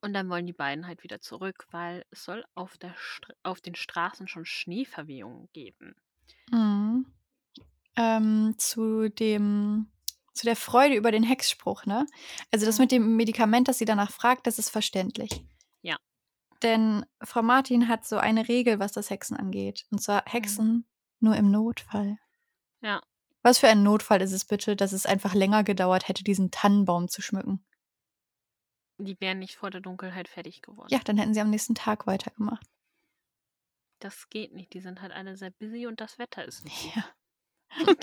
[0.00, 3.60] und dann wollen die beiden halt wieder zurück, weil es soll auf der Str auf
[3.60, 5.94] den Straßen schon Schneeverwehungen geben.
[6.50, 7.06] Mhm.
[7.96, 9.88] Ähm, zu dem
[10.34, 12.06] zu der Freude über den Hexspruch, ne?
[12.52, 12.84] Also, das Mhm.
[12.84, 15.44] mit dem Medikament, das sie danach fragt, das ist verständlich.
[15.82, 15.96] Ja.
[16.62, 20.72] Denn Frau Martin hat so eine Regel, was das Hexen angeht, und zwar Mhm.
[20.74, 20.86] Hexen
[21.20, 22.18] nur im Notfall.
[22.82, 23.00] Ja.
[23.42, 27.08] Was für ein Notfall ist es bitte, dass es einfach länger gedauert hätte, diesen Tannenbaum
[27.08, 27.64] zu schmücken?
[28.98, 30.88] Die wären nicht vor der Dunkelheit fertig geworden.
[30.90, 32.66] Ja, dann hätten sie am nächsten Tag weitergemacht.
[33.98, 34.72] Das geht nicht.
[34.72, 36.94] Die sind halt alle sehr busy und das Wetter ist nicht.
[36.94, 37.04] Ja.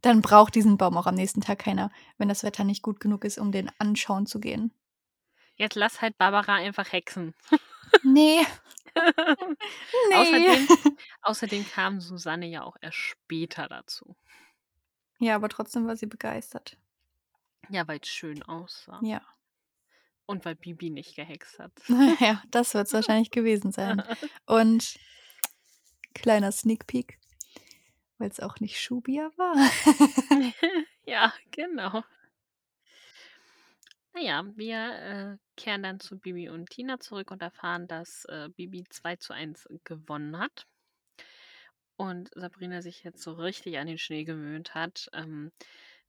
[0.00, 3.24] Dann braucht diesen Baum auch am nächsten Tag keiner, wenn das Wetter nicht gut genug
[3.24, 4.72] ist, um den anschauen zu gehen.
[5.56, 7.34] Jetzt lass halt Barbara einfach hexen.
[8.02, 8.44] Ne.
[8.94, 9.56] Ne.
[10.14, 10.68] Außerdem
[11.22, 14.14] außerdem kam Susanne ja auch erst später dazu.
[15.18, 16.76] Ja, aber trotzdem war sie begeistert.
[17.70, 19.00] Ja, weil's schön aussah.
[19.02, 19.22] Ja.
[20.28, 21.72] Und weil Bibi nicht gehext hat.
[22.20, 24.02] Ja, das wird's wahrscheinlich gewesen sein.
[24.46, 24.98] Und
[26.14, 27.18] kleiner Sneak Peek,
[28.18, 29.54] weil's auch nicht Schubia war.
[31.06, 32.04] Ja, genau.
[34.12, 38.50] Na ja, wir, äh, kehren dann zu Bibi und Tina zurück und erfahren, dass, äh,
[38.54, 40.66] Bibi 2:1 gewonnen hat.
[41.96, 45.08] Und Sabrina sich jetzt so richtig an den Schnee gewöhnt hat.
[45.14, 45.50] Ähm,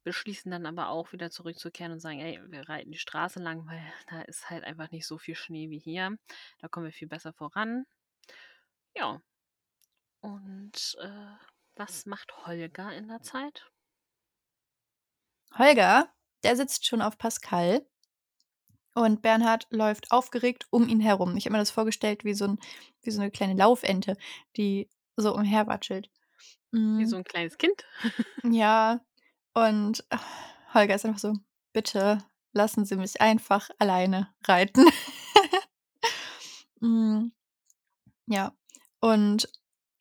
[0.03, 3.81] beschließen dann aber auch wieder zurückzukehren und sagen: „Ey, wir reiten die Straße lang, weil
[4.09, 6.17] da ist halt einfach nicht so viel Schnee wie hier.
[6.59, 7.85] Da kommen wir viel besser voran.“
[8.95, 9.21] Ja.
[10.23, 11.35] Und, äh,
[11.75, 13.71] was macht Holger in der Zeit?
[15.57, 16.11] Holger,
[16.43, 17.85] der sitzt schon auf Pascal
[18.95, 21.37] und Bernhard läuft aufgeregt um ihn herum.
[21.37, 22.59] Ich habe mir das vorgestellt wie so 'n
[23.01, 24.17] wie so 'ne kleine Laufente,
[24.57, 26.09] die so umherwatschelt.
[26.97, 27.07] Wie Hm.
[27.07, 27.85] so 'n kleines Kind?
[28.43, 29.01] Ja,
[29.67, 30.03] und
[30.73, 31.33] Holger ist einfach so:
[31.73, 32.19] „Bitte
[32.53, 34.85] lassen Sie mich einfach alleine reiten.“
[36.81, 37.31] Hm.
[38.27, 38.53] Ja,
[39.01, 39.49] und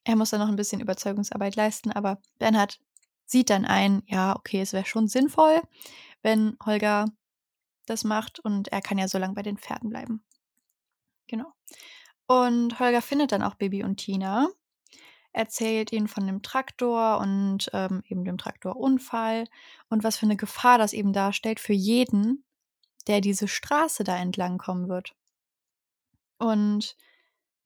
[0.04, 2.80] er muss dann noch 'n bisschen Überzeugungsarbeit leisten, aber Bernhard
[3.26, 5.62] sieht dann ein: Ja, okay, es wäre schon sinnvoll,
[6.22, 7.06] wenn Holger
[7.86, 10.22] das macht und er kann ja so lang bei den Pferden bleiben.
[11.30, 11.52] Genau.
[12.28, 14.48] Und Holger findet dann auch Bibi und Tina,
[15.32, 19.44] erzählt ihnen von dem Traktor und, ähm, eben dem Traktorunfall
[19.90, 22.44] und was für 'ne Gefahr das eben darstellt für jeden,
[23.08, 25.14] der diese Straße da entlang kommen wird.
[26.40, 26.96] Und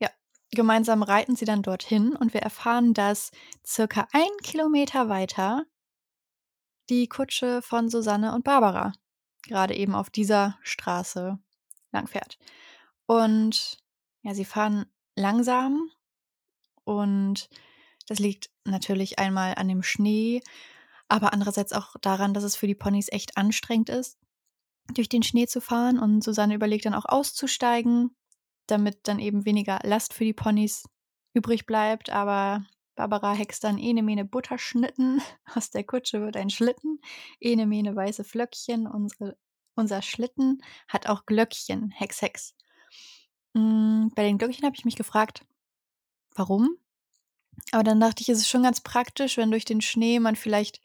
[0.00, 0.10] ja,
[0.52, 3.30] gemeinsam reiten sie dann dorthin und wir erfahren, dass
[3.66, 5.64] circa 1 Kilometer weiter
[6.90, 8.92] die Kutsche von Susanne und Barbara
[9.48, 11.38] grade eben auf dieser Straße
[11.92, 12.38] langfährt.
[13.06, 13.78] Und
[14.22, 14.86] ja, sie fahren
[15.16, 15.90] langsam
[16.84, 17.48] und
[18.06, 20.42] das liegt natürlich einmal an dem Schnee,
[21.08, 24.18] aber andererseits auch daran, dass es für die Ponys echt anstrengend ist,
[24.94, 25.98] durch den Schnee zu fahren.
[25.98, 28.16] Und Susanne überlegt dann auch auszusteigen,
[28.66, 30.84] damit dann eben weniger Last für die Ponys
[31.34, 32.64] übrig bleibt, aber
[32.94, 35.20] Barbara hext dann: „Ene Mene Butterschnitten,
[35.54, 37.00] aus der Kutsche wird ein Schlitten.
[37.40, 39.36] Ene Mene weiße Flöckchen, unsere
[39.74, 42.54] unser Schlitten hat auch Glöckchen, Hex, Hex.“
[43.54, 45.44] Hm, bei den Glöckchen habe ich mich gefragt,
[46.34, 46.76] warum?
[47.72, 50.80] Aber dann dachte ich, es ist schon ganz praktisch, wenn durch den Schnee man vielleicht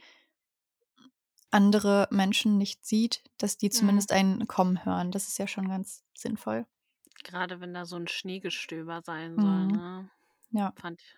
[1.51, 4.07] andere Menschen nicht sieht, dass die Mhm.
[4.09, 5.11] zumindest einen kommen hören.
[5.11, 6.65] Das ist ja schon ganz sinnvoll.
[7.23, 9.71] Grade wenn da so 'n Schneegestöber sein soll, Mhm.
[9.71, 10.09] ne?
[10.51, 10.73] Ja.
[10.75, 11.17] Fand ich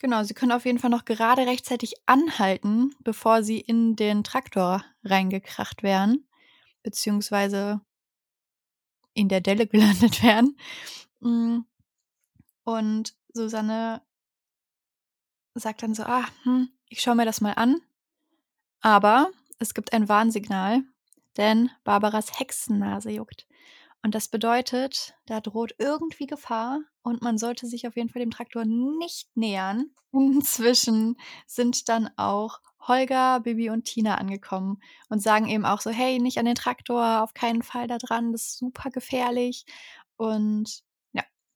[0.00, 4.84] Genau, sie können auf jeden Fall noch gerade rechtzeitig anhalten, bevor sie in den Traktor
[5.04, 6.26] reingekracht wären,
[6.82, 7.80] beziehungsweise
[9.14, 10.56] in der Delle gelandet wären.
[11.22, 11.66] Hm,
[12.68, 14.02] und Susanne
[15.54, 17.80] sagt dann so: „Ah, hm, ich schaue mir das mal an.“
[18.82, 20.82] Aber es gibt ein Warnsignal,
[21.36, 23.46] denn Barbaras Hexennase juckt.
[24.02, 28.30] Und das bedeutet, da droht irgendwie Gefahr und man sollte sich auf jeden Fall dem
[28.30, 29.90] Traktor nicht nähern.
[30.12, 31.16] Inzwischen
[31.46, 36.38] sind dann auch Holger, Bibi und Tina angekommen und sagen eben auch so: „Hey, nicht
[36.38, 39.64] an den Traktor, auf keinen Fall da dran, das ist super gefährlich.“
[40.16, 40.82] Und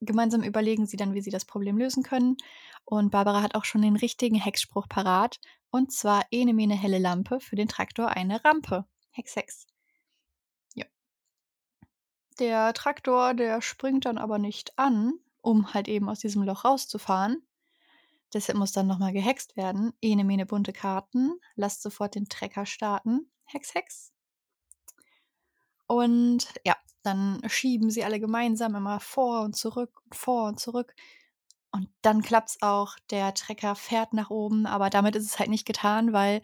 [0.03, 2.37] gemeinsam überlegen sie dann, wie sie das Problem lösen können.
[2.85, 5.39] Und Barbara hat auch schon den richtigen Hexspruch parat,
[5.71, 9.67] und zwar: „Ene Mene helle Lampe, für den Traktor eine Rampe.“ Hex, Hex.
[10.75, 10.85] Ja.
[12.39, 17.45] Der Traktor, der springt dann aber nicht an, um halt eben aus diesem Loch rauszufahren.
[18.33, 19.93] Deshalb muss dann noch mal gehext werden.
[20.01, 23.31] Ene Mene bunte Karten, lasst sofort den Trecker starten.
[23.45, 24.11] Hex, Hex.
[25.87, 30.95] Und ja, dann schieben sie alle gemeinsam immer vor und zurück und vor und zurück.
[31.71, 32.97] Und dann klappt's auch.
[33.09, 36.41] Der Trecker fährt nach oben, aber damit ist es halt nicht getan, weil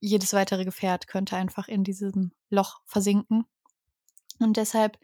[0.00, 3.46] jedes weitere Gefährt könnte einfach in diesem Loch versinken.
[4.38, 4.98] Und deshalb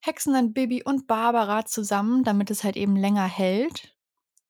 [0.00, 3.96] hexen dann Bibi und Barbara zusammen, damit es halt eben länger hält.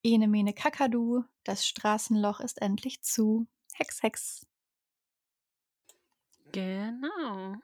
[0.02, 3.46] Ene Mene Kakadu, das Straßenloch ist endlich zu.
[3.74, 4.46] Hex, Hex.
[6.50, 7.54] Genau.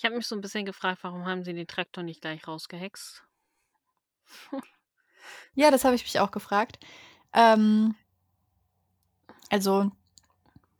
[0.00, 3.22] Ich habe mich so 'n bisschen gefragt, warum haben sie den Traktor nicht gleich rausgehext?
[5.54, 6.78] Ja, das habe ich mich auch gefragt.
[7.34, 7.94] Ähm
[9.50, 9.90] also,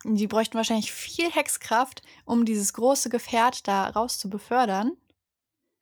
[0.05, 4.97] die bräuchten wahrscheinlich viel Hexkraft, um dieses große Gefährt da raus zu befördern.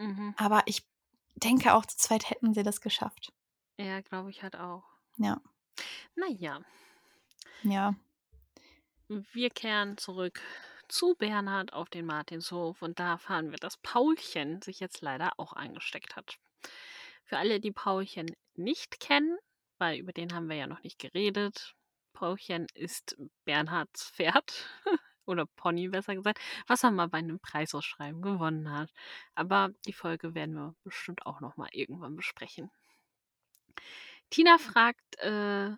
[0.01, 0.35] Mhm.
[0.39, 0.87] Aber ich
[1.35, 3.33] denke, auch zu zweit hätten sie das geschafft.
[3.81, 4.85] Ja, glaube ich halt auch.
[5.19, 5.41] Ja.
[6.17, 6.61] Na ja.
[7.65, 7.95] Ja.
[9.33, 10.43] Wir kehren zurück
[10.89, 15.53] zu Bernhard auf den Martinshof und da erfahren wir, dass Paulchen sich jetzt leider auch
[15.53, 16.39] angesteckt hat.
[17.25, 19.39] Für alle, die Paulchen nicht kennen,
[19.79, 21.75] weil über den haben wir ja noch nicht geredet.
[22.13, 24.67] Paulchen ist Bernhards Pferd
[25.27, 28.91] oder Pony, besser gesagt, was er mal bei 'nem Preisausschreiben gewonnen hat.
[29.35, 32.71] Aber die Folge werden wir bestimmt auch noch mal irgendwann besprechen.
[34.31, 35.71] Tina fragt, äh,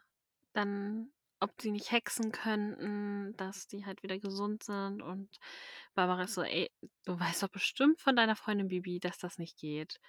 [0.53, 5.39] dann, ob sie nicht hexen könnten, dass die halt wieder gesund sind und
[5.95, 6.71] Barbara ist so: „Ey,
[7.05, 10.01] du weißt doch bestimmt von deiner Freundin Bibi, dass das nicht geht.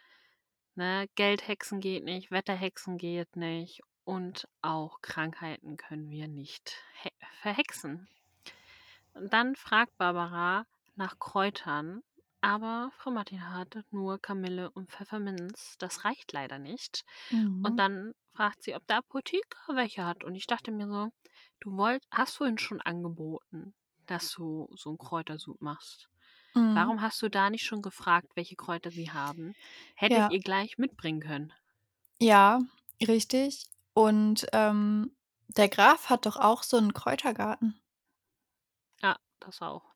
[0.75, 7.09] Ne, Geldhexen geht nicht, Wetterhexen geht nicht und auch Krankheiten können wir nicht he
[7.41, 8.09] verhexen.
[9.13, 10.65] Und dann fragt Barbara
[10.95, 12.01] nach Kräutern,
[12.41, 15.75] aber Frau Martin hat nur Kamille und Pfefferminz.
[15.77, 17.03] Das reicht leider nicht.
[17.61, 17.79] Und Mhm.
[17.79, 20.23] dann fragt sie, ob der Apotheker welche hat.
[20.23, 21.09] Und ich dachte mir so,
[21.61, 23.73] du wollt, hast vorhin schon angeboten,
[24.07, 26.09] dass du so einen Kräutersud machst.
[26.55, 26.91] Mhm.
[26.91, 29.55] Warum hast du da nicht schon gefragt, welche Kräuter sie haben?
[29.95, 30.29] Hättet Ja.
[30.29, 31.53] ihr gleich mitbringen können.
[32.21, 32.61] Ja,
[33.05, 33.65] richtig.
[33.93, 35.11] Und ähm,
[35.49, 37.81] der Graf hat doch auch so einen Kräutergarten.
[39.01, 39.93] Ja, das auch.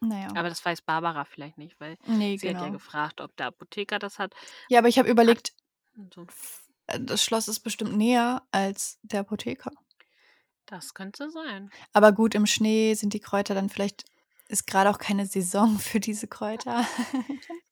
[0.00, 0.36] Naja.
[0.36, 2.70] Aber das weiß Barbara vielleicht nicht, weil Nee, sie hat ja genau.
[2.70, 4.34] gefragt, ob der Apotheker das hat.
[4.68, 5.52] Ja, aber ich habe überlegt,
[6.14, 6.26] so.
[6.98, 9.72] Das Schloss ist bestimmt näher als der Apotheker.
[10.66, 11.70] Das könnte sein.
[11.92, 14.04] Aber gut, im Schnee sind die Kräuter dann vielleicht,
[14.48, 16.86] ist gerade auch keine Saison für diese Kräuter.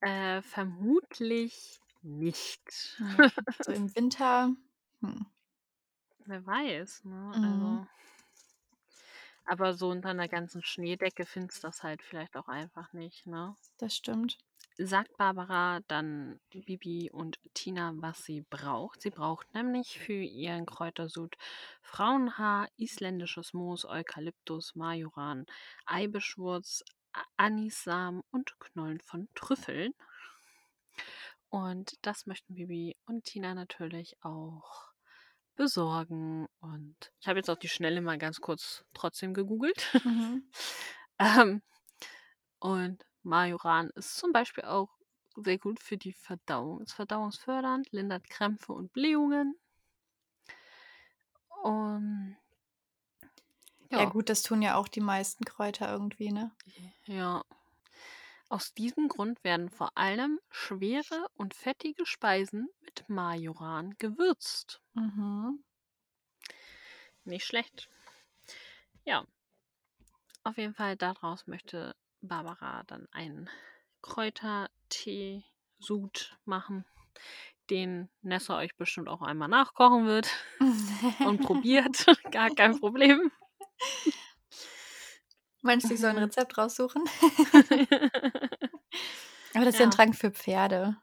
[0.00, 2.96] Äh, vermutlich nicht.
[2.98, 3.28] nee.
[3.58, 4.54] So im Winter.
[5.00, 5.26] Hm.
[6.26, 7.32] Wer weiß, ne?
[7.34, 7.44] Mhm.
[7.44, 7.86] Also.
[9.46, 13.56] Aber so unter einer ganzen Schneedecke findest du das halt vielleicht auch einfach nicht, ne?
[13.78, 14.38] Das stimmt.
[14.76, 19.02] Sagt Barbara dann Bibi und Tina, was sie braucht.
[19.02, 21.36] Sie braucht nämlich für ihren Kräutersud
[21.80, 25.46] Frauenhaar, isländisches Moos, Eukalyptus, Majoran,
[25.86, 26.82] Eibeschwurz,
[27.36, 29.92] Anissamen und Knollen von Trüffeln.
[31.50, 34.88] Und das möchten Bibi und Tina natürlich auch
[35.54, 36.48] besorgen.
[36.58, 39.88] Und ich habe jetzt auf die Schnelle mal ganz kurz trotzdem gegoogelt.
[40.04, 40.50] Mhm.
[41.20, 41.62] ähm,
[42.58, 44.90] und Majoran ist zum Beispiel auch
[45.36, 46.80] sehr gut für die Verdauung.
[46.82, 49.56] Ist verdauungsfördernd, lindert Krämpfe und Blähungen.
[51.64, 52.36] Und
[53.90, 53.98] Ja.
[53.98, 56.52] ja, gut, das tun ja auch die meisten Kräuter irgendwie, ne?
[57.06, 57.42] ja.
[58.48, 64.80] Aus diesem Grund werden vor allem schwere und fettige Speisen mit Majoran gewürzt.
[64.96, 65.62] Mhm.
[67.24, 67.90] Nicht schlecht.
[69.04, 69.26] Ja.
[70.42, 71.96] Auf jeden Fall daraus möchte
[72.28, 73.48] Barbara dann einen
[74.02, 76.84] Kräutertee-Sud machen,
[77.70, 80.30] den Nessa euch bestimmt auch einmal nachkochen wird
[81.26, 82.06] und probiert.
[82.30, 83.32] Gar kein Problem.
[85.62, 86.18] Meinst du, ich soll ein.
[86.24, 87.02] Rezept raussuchen?
[89.54, 89.90] Aber das ist ja ein.
[89.90, 90.96] Trank für Pferde.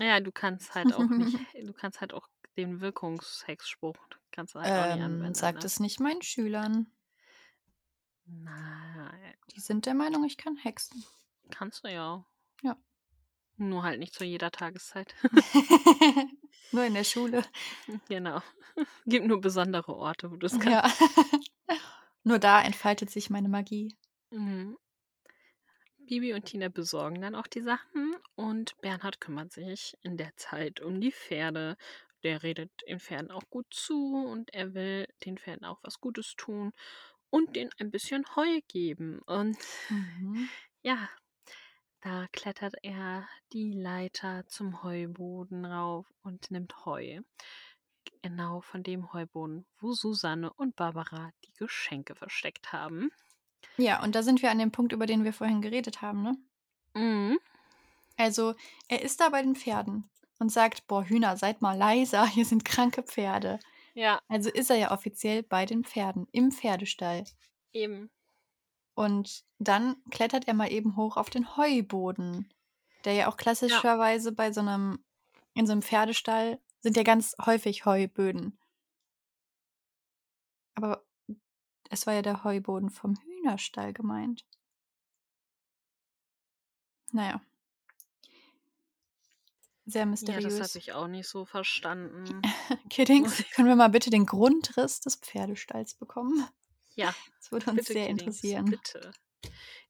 [0.00, 3.96] ja, du kannst halt auch nicht, du kannst halt auch den Wirkungshexspruch
[4.38, 5.34] kannst halt auch nicht Ähm, anwenden.
[5.34, 5.66] sagt ne?
[5.66, 6.86] es nicht meinen Schülern.
[8.30, 11.04] Nein, Die sind der Meinung, ich kann hexen.
[11.50, 12.24] kannst du ja.
[12.62, 12.76] Ja.
[13.56, 15.14] Nur halt nicht zu jeder Tageszeit.
[16.72, 17.42] Nur in der Schule.
[18.08, 18.42] genau.
[19.06, 21.00] Gibt nur besondere Orte, wo du es kannst.
[21.00, 21.08] Ja.
[22.22, 23.96] Nur da entfaltet sich meine Magie.
[24.30, 24.76] Mhm.
[26.06, 30.80] Bibi und Tina besorgen dann auch die Sachen und Bernhard kümmert sich in der Zeit
[30.80, 31.76] um die Pferde.
[32.22, 36.34] Der redet den Pferden auch gut zu und er will den Pferden auch was Gutes
[36.36, 36.72] tun
[37.30, 39.20] und denen ein bisschen Heu geben.
[39.26, 39.58] Und
[39.90, 40.48] Mhm.
[40.82, 41.08] ja,
[42.02, 47.20] da klettert er die Leiter zum Heuboden rauf und nimmt Heu.
[48.22, 53.10] Genau von dem Heuboden, wo Susanne und Barbara die Geschenke versteckt haben.
[53.78, 56.36] Ja, und da sind wir an dem Punkt, über den wir vorhin geredet haben, ne?
[56.94, 57.38] Mhm.
[58.18, 58.54] Also,
[58.88, 62.64] er ist da bei den Pferden und sagt: Boah, Hühner, seid mal leiser, hier sind
[62.64, 63.60] kranke Pferde.
[63.98, 67.24] Ja, Also ist er ja offiziell bei den Pferden, im Pferdestall.
[67.72, 68.10] eben.
[68.94, 72.48] Und dann klettert er mal eben hoch auf den Heuboden,
[73.04, 75.04] der ja auch klassischerweise bei so einem,
[75.54, 78.56] in so einem Pferdestall sind ja ganz häufig Heuböden.
[80.76, 81.04] Aber
[81.90, 84.46] es war ja der Heuboden vom Hühnerstall gemeint.
[87.10, 87.40] Naja.
[89.90, 90.58] Sehr Ja, mysteriös.
[90.58, 92.42] das habe ich auch nicht so verstanden.
[92.90, 96.46] Kiddings, können wir mal bitte den Grundriss des Pferdestalls bekommen?
[96.94, 98.64] Ja, Das würde uns bitte, sehr Kiddings, interessieren.
[98.66, 99.12] bitte.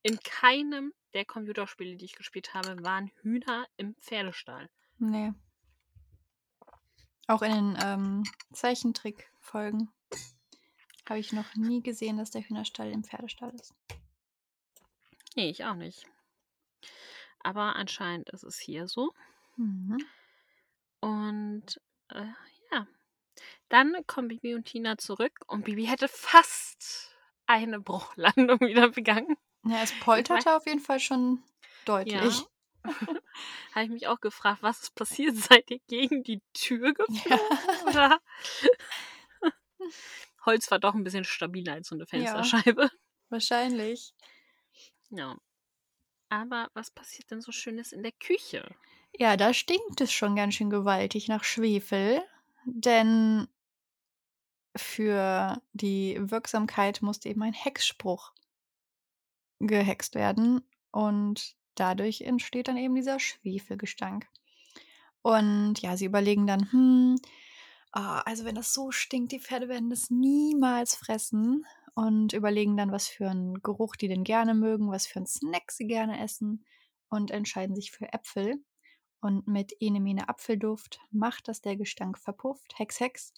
[0.03, 4.70] In keinem der Computerspiele, die ich gespielt habe, waren Hühner im Pferdestall.
[4.99, 5.32] Nee.
[7.26, 9.90] Auch in den ähm, Zeichentrickfolgen
[11.09, 13.74] habe ich noch nie gesehen, dass der Hühnerstall im Pferdestall ist.
[15.34, 16.07] Nee, ich auch nicht.
[17.40, 19.12] Aber anscheinend ist es hier so.
[19.59, 19.98] Mhm.
[21.00, 22.26] Und äh,
[22.72, 22.86] ja,
[23.68, 27.14] dann kommen Bibi und Tina zurück und Bibi hätte fast
[27.46, 29.36] eine Bruchlandung wieder begangen.
[29.64, 31.42] Ja, es polterte auf jeden Fall schon
[31.84, 32.44] deutlich.
[32.84, 35.36] Habe ich mich auch gefragt, was ist passiert?
[35.36, 37.92] Seid ihr gegen die Tür geflogen?
[37.92, 38.18] Ja.
[40.46, 42.90] Holz war doch ein bisschen stabiler als so eine Fensterscheibe.
[43.28, 44.14] Wahrscheinlich.
[45.11, 45.36] Ja.
[46.30, 48.64] Aber was passiert denn so Schönes in der Küche?
[49.20, 52.22] Ja, da stinkt es schon ganz schön gewaltig nach Schwefel,
[52.64, 53.48] denn
[54.76, 58.32] für die Wirksamkeit musste eben ein Hexspruch
[59.60, 60.60] gehext werden
[60.92, 64.26] und dadurch entsteht dann eben dieser Schwefelgestank.
[65.22, 67.16] Und ja, sie überlegen dann: „Hm,
[67.92, 72.92] ah, also wenn das so stinkt, die Pferde werden das niemals fressen“ und überlegen dann,
[72.92, 76.64] was für 'n Geruch die denn gerne mögen, was für 'n Snack sie gerne essen
[77.10, 78.62] und entscheiden sich für Äpfel.
[79.20, 82.78] Und mit „Ene Mene Apfelduft“ macht das der Gestank verpufft.
[82.78, 83.32] Hex, hex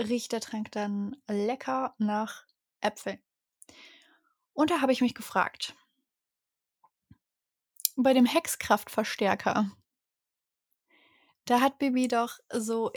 [0.00, 2.46] riecht der Trank dann lecker nach
[2.80, 3.20] Äpfeln.
[4.52, 5.74] Und da habe ich mich gefragt
[7.96, 9.70] bei dem Hexkraftverstärker
[11.46, 12.92] da hat Bibi doch so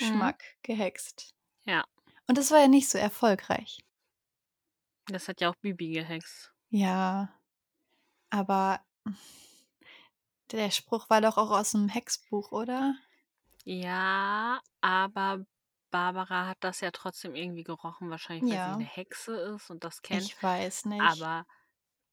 [0.00, 0.34] Mhm.
[0.42, 1.34] Himbeergeschmack gehext.
[1.66, 1.84] Ja.
[2.28, 3.78] Und das war ja nicht so erfolgreich.
[5.06, 6.52] Das hat ja auch Bibi gehext.
[6.70, 7.28] Ja,
[8.30, 8.84] aber
[10.52, 12.96] der Spruch war doch auch aus'm Hexbuch, oder?
[13.66, 15.46] Ja, aber
[15.90, 18.84] Barbara hat das ja trotzdem irgendwie gerochen, wahrscheinlich, weil sie 'ne Ja.
[18.84, 20.34] Hexe ist und das kennt.
[20.34, 21.30] Ich weiß nicht.
[21.30, 21.46] Aber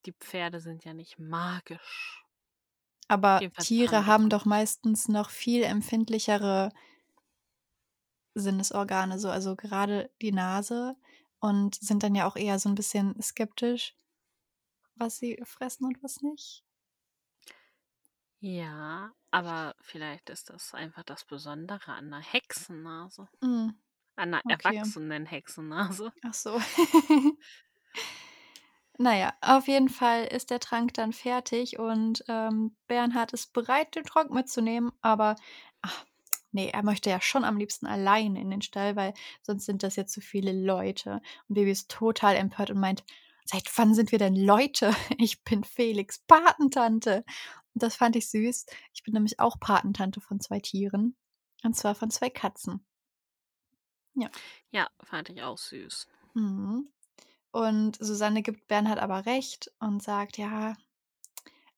[0.05, 2.25] die Pferde sind ja nicht magisch.
[3.09, 6.71] Aber Jedenfalls Tiere haben doch meistens noch viel empfindlichere
[8.35, 10.95] Sinnesorgane, so also gerade die Nase
[11.39, 13.93] und sind dann ja auch eher so 'n bisschen skeptisch
[14.97, 16.61] was sie fressen und was nicht.
[18.43, 23.29] Ja, aber vielleicht ist das einfach das Besondere an 'ner Hexennase.
[23.41, 23.81] Mhm.
[24.17, 24.81] An 'ner Okay.
[24.85, 26.13] erwachsenen Hexennase.
[26.23, 26.59] Ach so.
[28.97, 33.95] Na ja, auf jeden Fall ist der Trank dann fertig und, ähm, Bernhard ist bereit,
[33.95, 35.35] den Trank mitzunehmen, aber,
[35.81, 36.05] ach,
[36.51, 39.95] ne, er möchte ja schon am liebsten alleine in den Stall, weil sonst sind das
[39.95, 41.21] ja zu viele Leute.
[41.47, 43.03] Und Bibi ist total empört und meint:
[43.45, 44.91] „Seit wann sind wir denn Leute?
[45.17, 47.25] Ich bin Felix' Patentante.“ Und
[47.75, 48.65] das fand ich süß.
[48.93, 51.15] Ich bin nämlich auch Patentante von 2 Tieren,
[51.63, 52.85] und zwar von 2 Katzen.
[54.13, 54.29] Ja.
[54.71, 56.07] Ja, fand ich auch süß.
[56.33, 56.91] Mhm.
[57.51, 60.75] Und Susanne gibt Bernhard aber recht und sagt: „Ja,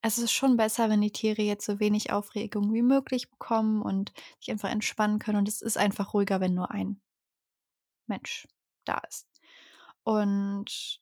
[0.03, 4.13] es ist schon besser, wenn die Tiere jetzt so wenig Aufregung wie möglich bekommen und
[4.39, 7.01] sich einfach entspannen können und es ist einfach ruhiger, wenn nur ein
[8.07, 8.47] Mensch
[8.85, 9.27] da ist.“
[10.03, 11.01] Und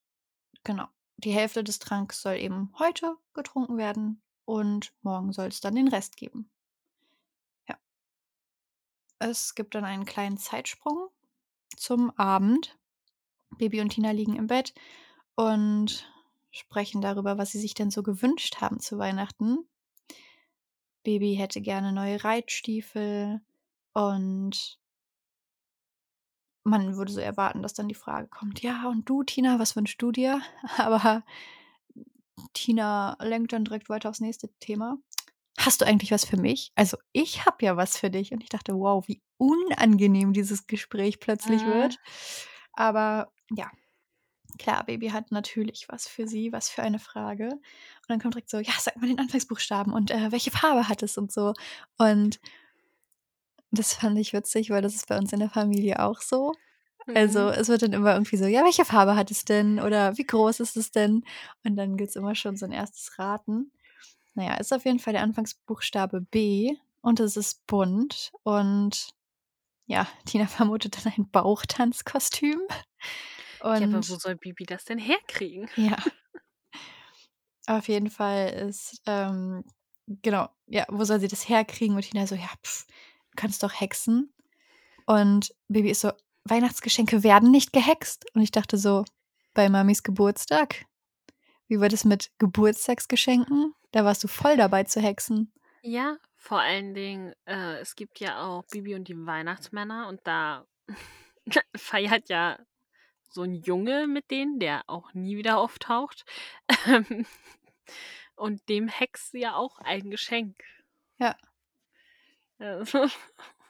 [0.64, 0.88] genau,
[1.18, 4.22] die Hälfte des Tranks soll eben heute getrunken werden
[4.52, 6.50] und morgen soll's dann den Rest geben.
[7.70, 7.78] Ja.
[9.20, 11.08] Es gibt dann einen kleinen Zeitsprung
[11.78, 12.78] zum Abend.
[13.58, 14.74] Bibi und Tina liegen im Bett
[15.36, 16.12] und
[16.52, 19.60] sprechen darüber, was sie sich denn so gewünscht haben zu Weihnachten.
[21.04, 23.42] Bibi hätte gerne neue Reitstiefel
[23.94, 24.80] und
[26.64, 30.02] man würde so erwarten, dass dann die Frage kommt: „Ja, und du, Tina, was wünschst
[30.02, 30.42] du dir?“
[30.78, 31.24] Aber
[32.54, 34.98] Tina lenkt dann direkt weiter aufs nächste Thema.
[35.60, 36.72] „Hast du eigentlich was für mich?
[36.76, 41.20] Also, ich habe ja was für dich.“ Und ich dachte: „Wow, wie unangenehm dieses Gespräch
[41.20, 41.68] plötzlich Mhm.
[41.68, 42.00] wird.“
[42.74, 43.70] Aber ja,
[44.60, 47.48] klar, Bibi hat natürlich was für sie, was für eine Frage.
[47.54, 47.62] Und
[48.10, 51.18] dann kommt direkt so: „Ja, sag mal den Anfangsbuchstaben und, äh, welche Farbe hat es?“
[51.18, 51.54] und so.
[51.98, 52.40] Und
[53.72, 56.54] das fand ich witzig, weil das ist bei uns in der Familie auch so.
[57.14, 57.50] Also, Mhm.
[57.50, 60.60] es wird dann immer irgendwie so: „Ja, welche Farbe hat es denn?“ oder „Wie groß
[60.62, 61.24] ist es denn?“
[61.66, 63.72] Und dann gibt's immer schon so 'n erstes Raten.
[64.36, 69.10] Na ja, ist auf jeden Fall der Anfangsbuchstabe B und es ist bunt und
[69.88, 72.62] ja, Tina vermutet dann ein Bauchtanzkostüm
[73.78, 75.70] Ja, aber wo und soll Bibi das denn herkriegen?
[75.76, 75.98] Ja.
[77.68, 79.64] Auf jeden Fall ist, ähm
[80.08, 81.96] genau, ja, wo soll sie das herkriegen?
[81.96, 84.34] Und Tina so: „Ja, du kannst doch hexen.“
[85.08, 86.12] Und Bibi ist so:
[86.46, 89.06] „Weihnachtsgeschenke werden nicht gehext.“ Und ich dachte so:
[89.54, 90.86] „Bei Mamis Geburtstag?
[91.68, 93.74] Wie war das mit Geburtstagsgeschenken?
[93.92, 95.52] Da warst du voll dabei zu hexen.“
[95.84, 100.68] Ja, vor allen Dingen, äh, es gibt ja auch Bibi und die Weihnachtsmänner und da
[101.76, 102.60] feiert ja
[103.30, 106.26] so 'n Junge mit denen, der auch nie wieder auftaucht.
[108.36, 110.58] Und dem hext sie ja auch ein Geschenk.
[111.20, 111.38] Ja.
[112.60, 113.08] Also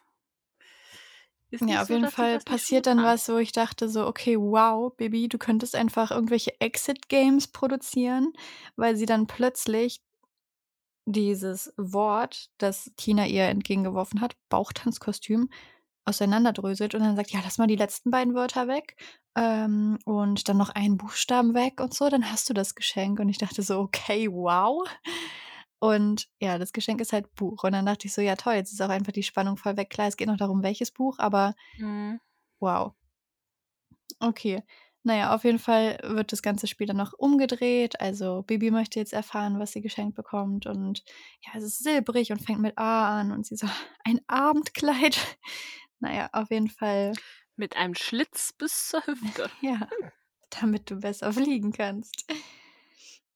[1.51, 4.91] ist Ja, auf so, jeden Fall passiert dann was, wo ich dachte so: „Okay, wow,
[4.95, 8.33] Bibi, du könntest einfach irgendwelche Exit Games produzieren“,
[8.75, 10.01] weil sie dann plötzlich
[11.05, 15.49] dieses Wort, das Tina ihr entgegengeworfen hat, Bauchtanzkostüm,
[16.05, 18.97] auseinanderdröselt und dann sagt: „Ja, lass mal die letzten beiden Wörter weg,
[19.35, 23.29] ähm, und dann noch einen Buchstaben weg und so, dann hast du das Geschenk.“ Und
[23.29, 24.87] ich dachte so: „Okay, wow.“
[25.81, 27.65] Und ja, das Geschenk ist halt Buch.
[27.65, 29.91] Und dann dachte ich so: „Ja toll, jetzt ist auch einfach die Spannung voll weg.“
[29.91, 32.19] Klar, es geht noch darum, welches Buch, aber Mhm.
[32.61, 32.95] wow.
[34.19, 34.63] Okay.
[35.03, 37.99] Na ja, auf jeden Fall wird das ganze Spiel dann noch umgedreht.
[37.99, 41.03] Also, Bibi möchte jetzt erfahren, was sie geschenkt bekommt und
[41.43, 43.67] ja, es ist silbrig und fängt mit A an und sie so:
[44.05, 45.17] „Ein Abendkleid?“
[45.99, 47.17] Na ja, auf jeden Fall
[47.55, 49.49] Mit einem Schlitz bis zur Hüfte.
[49.61, 49.87] Ja,
[50.49, 52.25] damit du besser fliegen kannst.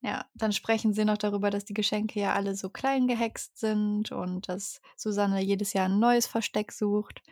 [0.05, 4.11] Ja, dann sprechen sie noch darüber, dass die Geschenke ja alle so klein gehext sind
[4.11, 7.23] und dass Susanne jedes Jahr 'n neues Versteck sucht.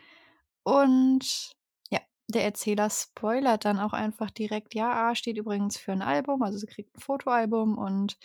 [0.64, 1.52] Und
[1.90, 6.42] ja, der Erzähler spoilert dann auch einfach direkt: „Ja, A steht übrigens für 'n Album“,
[6.42, 8.16] also sie kriegt 'n Fotoalbum und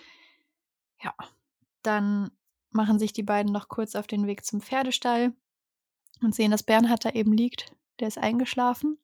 [1.03, 1.13] ja,
[1.83, 2.31] dann
[2.71, 5.33] machen sich die beiden noch kurz auf den Weg zum Pferdestall
[6.21, 7.73] und sehen, dass Bernhard da eben liegt.
[7.99, 8.99] Der ist eingeschlafen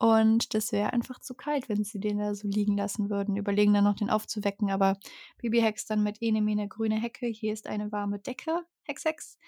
[0.00, 3.36] und das wäre einfach zu kalt, wenn sie den da so liegen lassen würden.
[3.36, 4.98] Überlegen dann noch, den aufzuwecken, aber
[5.38, 9.38] Bibi hext dann mit: „Ene Mene grüne Hecke, hier ist eine warme Decke, Hex, Hex.“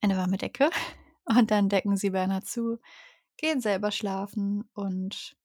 [0.00, 0.70] Eine warme Decke.
[1.26, 2.78] Und dann decken sie Bernhard zu,
[3.38, 5.36] gehen selber schlafen und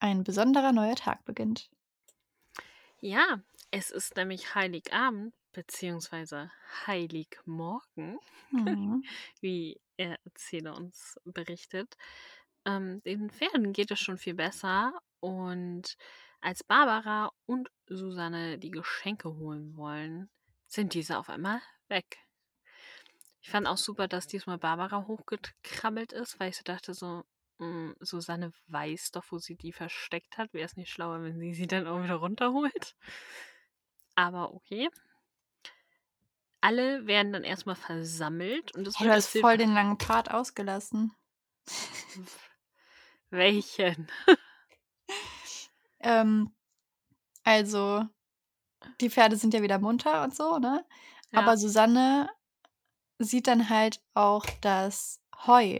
[0.00, 1.70] ein besonderer neuer Tag beginnt.
[3.00, 6.50] Ja, es ist nämlich Heiligabend beziehungsweise
[6.86, 8.18] Heiligmorgen,
[8.52, 9.06] Mhm.
[9.40, 11.96] wie der Erzähler uns berichtet.
[12.66, 15.96] Ähm, den Pferden geht es schon viel besser und
[16.40, 20.28] als Barbara und Susanne die Geschenke holen wollen,
[20.66, 22.18] sind diese auf einmal weg.
[23.40, 27.24] Ich fand auch super, dass diesmal Barbara hochgekrabbelt ist, weil ich so dachte so,
[27.58, 30.52] hm, Susanne weiß doch, wo sie die versteckt hat.
[30.52, 32.96] Wäre es nicht schlauer, wenn sie sie dann auch wieder runterholt?
[34.16, 34.88] Aber okay.
[36.60, 39.98] Alle werden dann erst mal versammelt und es Hey, wird du hast voll den langen
[39.98, 41.14] Part ausgelassen.
[43.32, 44.08] Welchen?
[46.00, 46.50] Ähm,
[47.44, 48.04] also,
[49.00, 50.84] die Pferde sind ja wieder munter und so, ne?
[51.32, 51.40] Ja.
[51.40, 52.28] Aber Susanne
[53.18, 55.78] sieht dann halt auch das Heu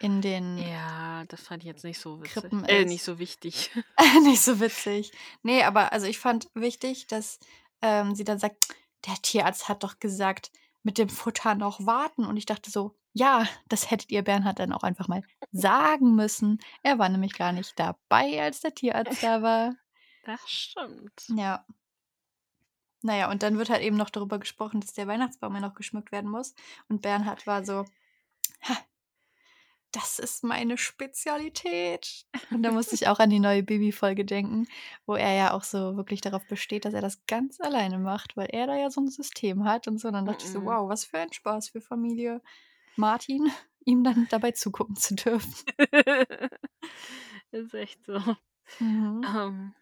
[0.00, 2.32] in den Ja, das fand ich jetzt nicht so witzig.
[2.32, 3.70] Krippen Äh, nicht so wichtig.
[4.24, 5.12] Nicht so witzig.
[5.42, 7.38] Ne, aber also ich fand wichtig, dass,
[7.82, 8.68] ähm, sie dann sagt:
[9.06, 10.50] „Der Tierarzt hat doch gesagt,
[10.82, 14.72] mit dem Futter noch warten.“ Und ich dachte so: „Ja, das hättet ihr Bernhard dann
[14.72, 19.42] auch einfach mal sagen müssen.“ Er war nämlich gar nicht dabei, als der Tierarzt da
[19.42, 19.74] war.
[20.24, 21.24] Das stimmt.
[21.28, 21.64] Ja.
[23.02, 25.74] Na ja, und dann wird halt eben noch darüber gesprochen, dass der Weihnachtsbaum ja noch
[25.74, 26.54] geschmückt werden muss.
[26.88, 27.84] Und Bernhard war so:
[28.62, 28.78] „Ha,
[29.92, 34.66] das ist meine Spezialität.“ Und da musste ich auch an die neue Bibi-Folge denken,
[35.06, 38.48] wo er ja auch so wirklich darauf besteht, dass er das ganz alleine macht, weil
[38.50, 40.08] er da ja so 'n System hat und so.
[40.08, 40.64] Und dann dachte ich so: Mhm.
[40.64, 42.40] „Wow, was für ein Spaß für Familie
[42.96, 43.50] Martin,
[43.84, 45.54] ihm dann dabei zugucken zu dürfen.“
[47.50, 48.18] Ist echt so.
[48.80, 49.26] Mhm.
[49.26, 49.74] Ähm,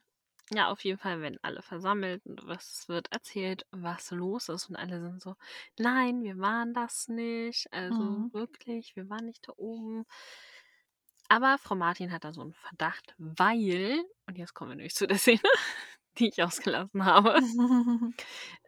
[0.52, 4.76] ja, auf jeden Fall werden alle versammelt und was wird erzählt, was los ist und
[4.76, 5.36] alle sind so:
[5.78, 7.72] „Nein, wir waren das nicht.
[7.72, 8.30] Also Mhm.
[8.32, 10.04] wirklich, wir waren nicht da oben.“
[11.28, 15.06] Aber Frau Martin hat da so 'n Verdacht, weil und jetzt kommen wir nämlich zu
[15.06, 15.40] der Szene,
[16.18, 17.40] die ich ausgelassen habe.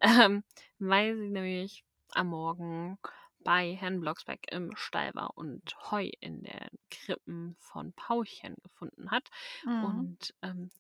[0.00, 0.44] Ähm,
[0.78, 2.98] weil sie nämlich am Morgen
[3.46, 9.28] bei Herrn Blocksberg im Stall war und Heu in den Krippen von Pauchen gefunden hat.
[9.64, 9.84] Mhm.
[9.84, 10.70] Und, ähm,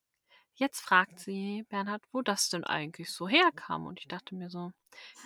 [0.56, 3.86] jetzt fragt sie Bernhard, wo das denn eigentlich so herkam.
[3.86, 4.72] Und ich dachte mir so,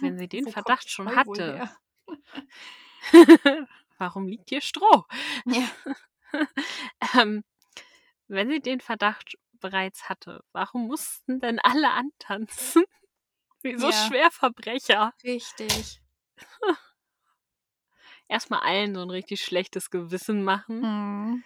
[0.01, 1.71] wenn sie den kommt Verdacht schon hatte
[3.99, 5.05] warum liegt hier Stroh?
[5.47, 5.69] Ja.
[7.15, 7.43] Ähm,
[8.29, 12.85] wenn sie den Verdacht bereits hatte, warum mussten denn alle antanzen
[13.63, 13.93] wie so Ja.
[13.93, 15.13] Schwerverbrecher?
[15.25, 16.01] Richtig.
[18.31, 21.45] Erst mal allen so 'n richtig schlechtes Gewissen machen Mhm.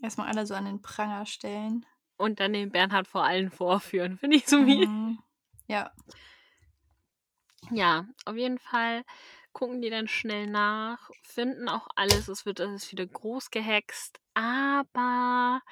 [0.00, 1.86] Erst mal alle so an den Pranger stellen.
[2.20, 4.18] und dann den Bernhard vor allen vorführen.
[4.18, 5.18] Finde ich irgendwie Mhm.
[5.68, 5.92] Ja.
[7.70, 9.02] Ja, auf jeden Fall
[9.52, 12.28] gucken die dann schnell nach, finden auch alles.
[12.28, 15.62] Es wird alles wieder groß gehext, aber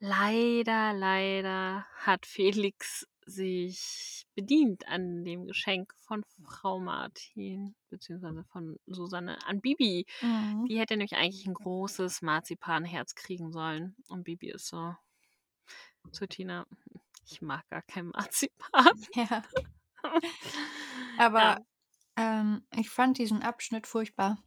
[0.00, 9.38] leider, leider hat Felix sich bedient an dem Geschenk von Frau Martin beziehungsweise von Susanne
[9.46, 10.06] an Bibi.
[10.22, 10.68] Mhm.
[10.68, 14.94] Die hätte nämlich eigentlich 'n großes Marzipanherz kriegen sollen und Bibi ist so
[16.12, 16.66] zu Tina:
[17.30, 19.42] „Ich mag gar kein Marzipan.“ Ja.
[21.38, 21.56] Ja.
[21.56, 21.64] Aber,
[22.16, 24.38] ähm, ich fand diesen Abschnitt furchtbar.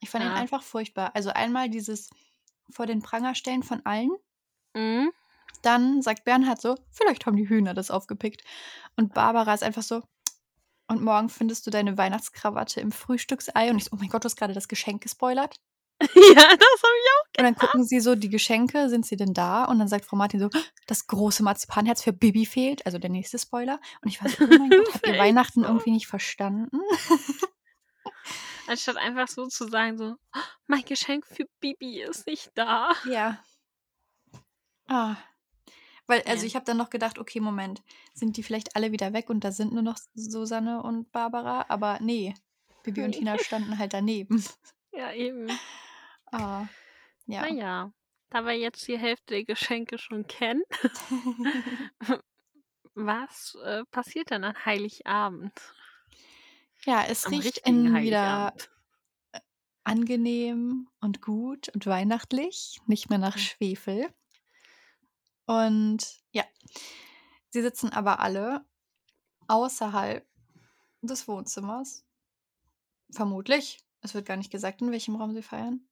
[0.00, 0.36] Ich fand ihn Ja.
[0.36, 1.16] einfach furchtbar.
[1.16, 2.10] Also, einmal dieses
[2.70, 4.10] vor den Pranger stellen von allen.
[4.76, 5.12] Mhm.
[5.62, 8.42] Dann sagt Bernhard so: „Vielleicht haben die Hühner das aufgepickt.“
[8.96, 10.02] Und Barbara ist einfach so:
[10.88, 14.26] „Und morgen findest du deine Weihnachtskrawatte im Frühstücksei.“ Und ich so: „Oh mein Gott, du
[14.26, 15.56] hast grade das Geschenk gespoilert?“
[16.16, 17.60] Ja, das habe ich auch Und dann gedacht.
[17.72, 19.64] gucken sie so die Geschenke, sind sie denn da?
[19.64, 20.50] Und dann sagt Frau Martin so:
[20.86, 23.80] „Das große Marzipanherz für Bibi fehlt.“ Also, der nächste Spoiler.
[24.02, 26.80] Und ich war so: „Oh mein Gott, habt ihr Weihnachten irgendwie nicht verstanden?“
[28.66, 30.16] Anstatt einfach so zu sagen so:
[30.66, 33.38] „Mein Geschenk für Bibi ist nicht da.“ Ja.
[34.88, 35.16] Ah.
[36.06, 36.46] Weil also, Ja.
[36.46, 37.82] ich habe dann noch gedacht: „Okay, Moment,
[38.14, 42.00] sind die vielleicht alle wieder weg und da sind nur noch Susanne und Barbara?“ Aber
[42.00, 42.34] ne,
[42.82, 44.44] Bibi und Tina standen halt daneben.
[44.92, 45.60] Ja, eben.
[46.32, 46.68] Ah,
[47.26, 47.48] ja.
[47.48, 47.92] ja,
[48.30, 50.62] da wir jetzt die Hälfte der Geschenke schon kennen
[52.94, 55.76] was, äh, passiert denn an Heiligabend?
[56.84, 58.52] Ja, es Am riecht innen wieder,
[59.84, 63.44] angenehm und gut und weihnachtlich, nicht mehr nach Hm.
[63.44, 64.08] Schwefel.
[65.46, 66.44] Und ja,
[67.50, 68.64] sie sitzen aber alle
[69.48, 70.26] außerhalb
[71.02, 72.04] des Wohnzimmers.
[73.10, 73.78] Vermutlich.
[74.02, 75.88] Es wird gar nicht gesagt, in welchem Raum sie feiern.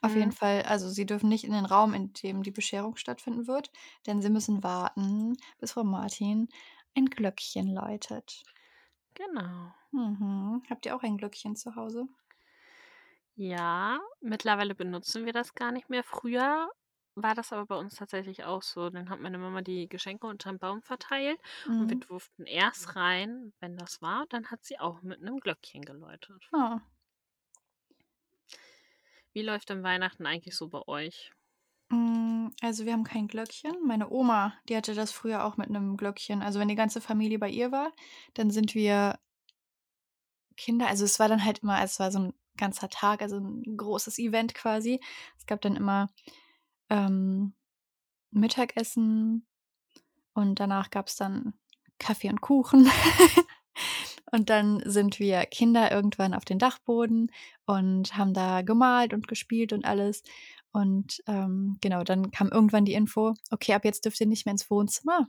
[0.00, 0.32] Auf jeden Mhm.
[0.32, 3.70] Fall also, sie dürfen nicht in den Raum, in dem die Bescherung stattfinden wird,
[4.06, 6.48] denn sie müssen warten, bis Frau Martin
[6.94, 8.46] ein Glöckchen läutet.
[9.14, 9.74] Genau.
[9.92, 10.62] Mhm.
[10.70, 12.06] Habt ihr auch ein Glöckchen zu Hause?
[13.36, 16.02] Ja, mittlerweile benutzen wir das gar nicht mehr.
[16.04, 16.70] Früher
[17.16, 18.90] war das aber bei uns tatsächlich auch so.
[18.90, 21.40] Dann hat meine Mama die Geschenke unterm Baum verteilt
[21.78, 22.06] und wir Mhm.
[22.08, 24.26] durften erst rein, wenn das war.
[24.28, 26.50] Dann hat sie auch mit 'nem Glöckchen geläutet.
[26.52, 26.86] Ah.
[29.36, 31.30] Wie läuft denn Weihnachten eigentlich so bei euch?
[31.90, 33.72] Hm, also, wir haben kein Glöckchen.
[33.86, 36.42] Meine Oma, die hatte das früher auch mit 'nem Glöckchen.
[36.42, 37.92] Also, wenn die ganze Familie bei ihr war,
[38.34, 39.18] dann sind wir
[40.58, 43.76] Kinder also, es war dann halt immer es war so 'n ganzer Tag, also 'n
[43.76, 45.00] großes Event quasi.
[45.38, 46.08] Es gab dann immer,
[46.90, 47.54] ähm,
[48.32, 49.46] Mittagessen
[50.34, 51.54] und danach gab's dann
[51.98, 52.88] Kaffee und Kuchen.
[54.32, 57.30] Und dann sind wir Kinder irgendwann auf den Dachboden
[57.66, 60.22] und haben da gemalt und gespielt und alles.
[60.72, 64.52] Und, ähm, genau, dann kam irgendwann die Info: „Okay, ab jetzt dürft ihr nicht mehr
[64.52, 65.28] ins Wohnzimmer.“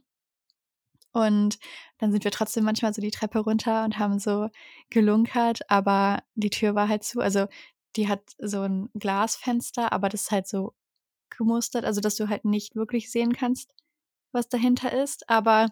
[1.13, 1.57] Und
[1.97, 4.49] dann sind wir trotzdem manchmal so die Treppe runter und haben so
[4.89, 7.19] gelunkert, aber die Tür war halt zu.
[7.21, 7.47] Also,
[7.95, 10.73] die hat so 'n Glasfenster, aber das ist halt so
[11.29, 13.73] gemustert, also, dass du halt nicht wirklich sehen kannst,
[14.33, 15.29] was dahinter ist.
[15.29, 15.67] Aber,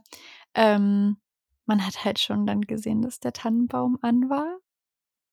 [0.56, 1.18] ähm,
[1.68, 4.58] man hat halt schon dann gesehen, dass der Tannenbaum an war.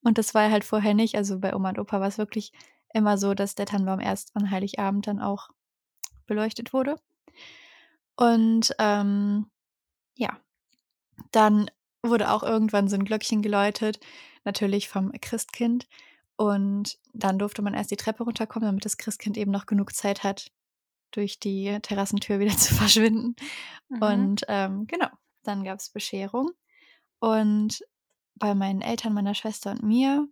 [0.04, 1.16] Und das war halt vorher nicht.
[1.16, 2.52] Also, bei Oma und Opa war's wirklich
[2.94, 5.50] immer so, dass der Tannenbaum erst an Heiligabend dann auch
[6.26, 6.96] beleuchtet wurde.
[8.18, 9.46] Und, ähm,
[10.16, 10.38] ja,
[11.32, 11.70] dann
[12.02, 14.00] wurde auch irgendwann so 'n Glöckchen geläutet,
[14.44, 15.88] natürlich vom Christkind.
[16.36, 20.22] Und dann durfte man erst die Treppe runterkommen, damit das Christkind eben noch genug Zeit
[20.22, 20.50] hat,
[21.10, 23.36] durch die Terrassentür wieder zu verschwinden.
[23.88, 24.02] Mhm.
[24.02, 25.08] Und, ähm, genau,
[25.42, 26.50] dann gab's Bescherung.
[27.20, 27.84] Und
[28.34, 30.26] bei meinen Eltern, meiner Schwester und mir,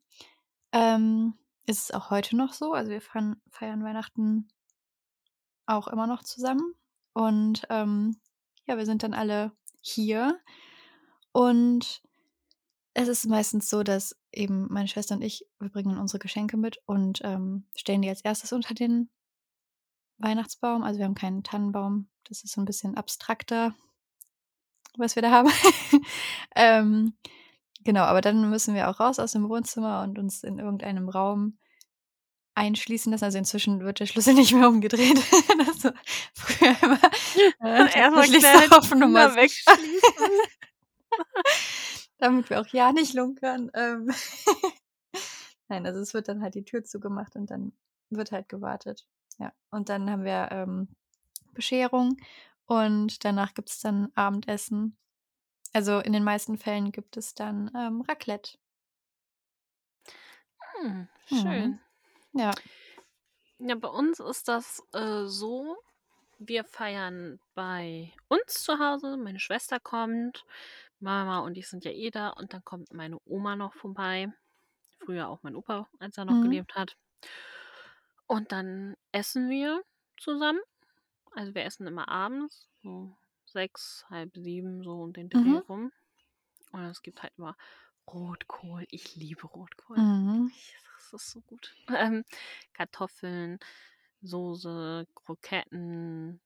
[0.73, 1.35] ähm,
[1.67, 2.73] ist es auch heute noch so.
[2.73, 4.49] Also, wir feiern feiern Weihnachten
[5.67, 6.75] auch immer noch zusammen.
[7.13, 8.17] Und, ähm,
[8.67, 10.41] ja, wir sind dann alle hier.
[11.33, 12.03] Und
[12.95, 16.79] es ist meistens so, dass eben meine Schwester und ich wir bringen unsere Geschenke mit
[16.87, 19.09] und, ähm, stellen die als Erstes unter den
[20.19, 20.83] Weihnachtsbaum.
[20.83, 22.09] Also, wir haben keinen Tannenbaum.
[22.25, 23.75] Das ist so 'n bisschen abstrakter
[24.99, 25.51] was wir da haben.
[26.57, 27.15] Ähm,
[27.85, 31.59] genau, aber dann müssen wir auch raus aus dem Wohnzimmer und uns in irgendeinem Raum
[32.57, 33.25] einschließen lassen.
[33.25, 35.19] Also, inzwischen wird der Schlüssel nicht mehr umgedreht.
[35.59, 35.95] Das war
[36.35, 37.01] früher immer,
[37.61, 40.01] äh, Erst mal tatsächlich schnell so die auf Nummer wegschließen.
[42.21, 43.71] Damit wir auch ja nicht lunkern.
[43.75, 44.11] Ähm,
[45.69, 47.73] nein, also, es wird dann halt die Tür zugemacht und dann
[48.11, 49.07] wird halt gewartet.
[49.39, 50.89] Ja, und dann haben wir, ähm,
[51.55, 52.17] Bescherung
[52.67, 54.97] und danach gibt's dann Abendessen.
[55.73, 58.59] Also, in den meisten Fällen gibt es dann, ähm, Raclette.
[60.83, 61.43] Hm, Mhm.
[61.43, 61.81] schön.
[62.35, 62.53] Ja.
[63.59, 65.77] Ja, bei uns ist das, äh, so,
[66.39, 69.17] wir feiern bei uns zu Hause.
[69.19, 70.45] Meine Schwester kommt,
[71.01, 74.29] Mama und ich sind ja eh da und dann kommt meine Oma noch vorbei.
[75.01, 76.41] Früher auch mein Opa, als er noch Mhm.
[76.41, 76.97] gelebt hat.
[78.27, 79.83] Und dann essen wir
[80.19, 80.61] zusammen.
[81.33, 83.17] Also, wir essen immer abends, so
[83.47, 85.63] 6, 6:30, so um den Dreh Mhm.
[85.69, 85.93] rum.
[86.73, 87.57] Und es gibt halt immer
[88.09, 88.87] Rotkohl.
[88.91, 90.05] Ich liebe Rotkohl.
[90.05, 90.51] Mhm.
[90.97, 91.77] Das ist so gut.
[91.89, 92.25] Ähm,
[92.75, 93.59] Kartoffeln,
[94.23, 96.41] Soße, Kroketten,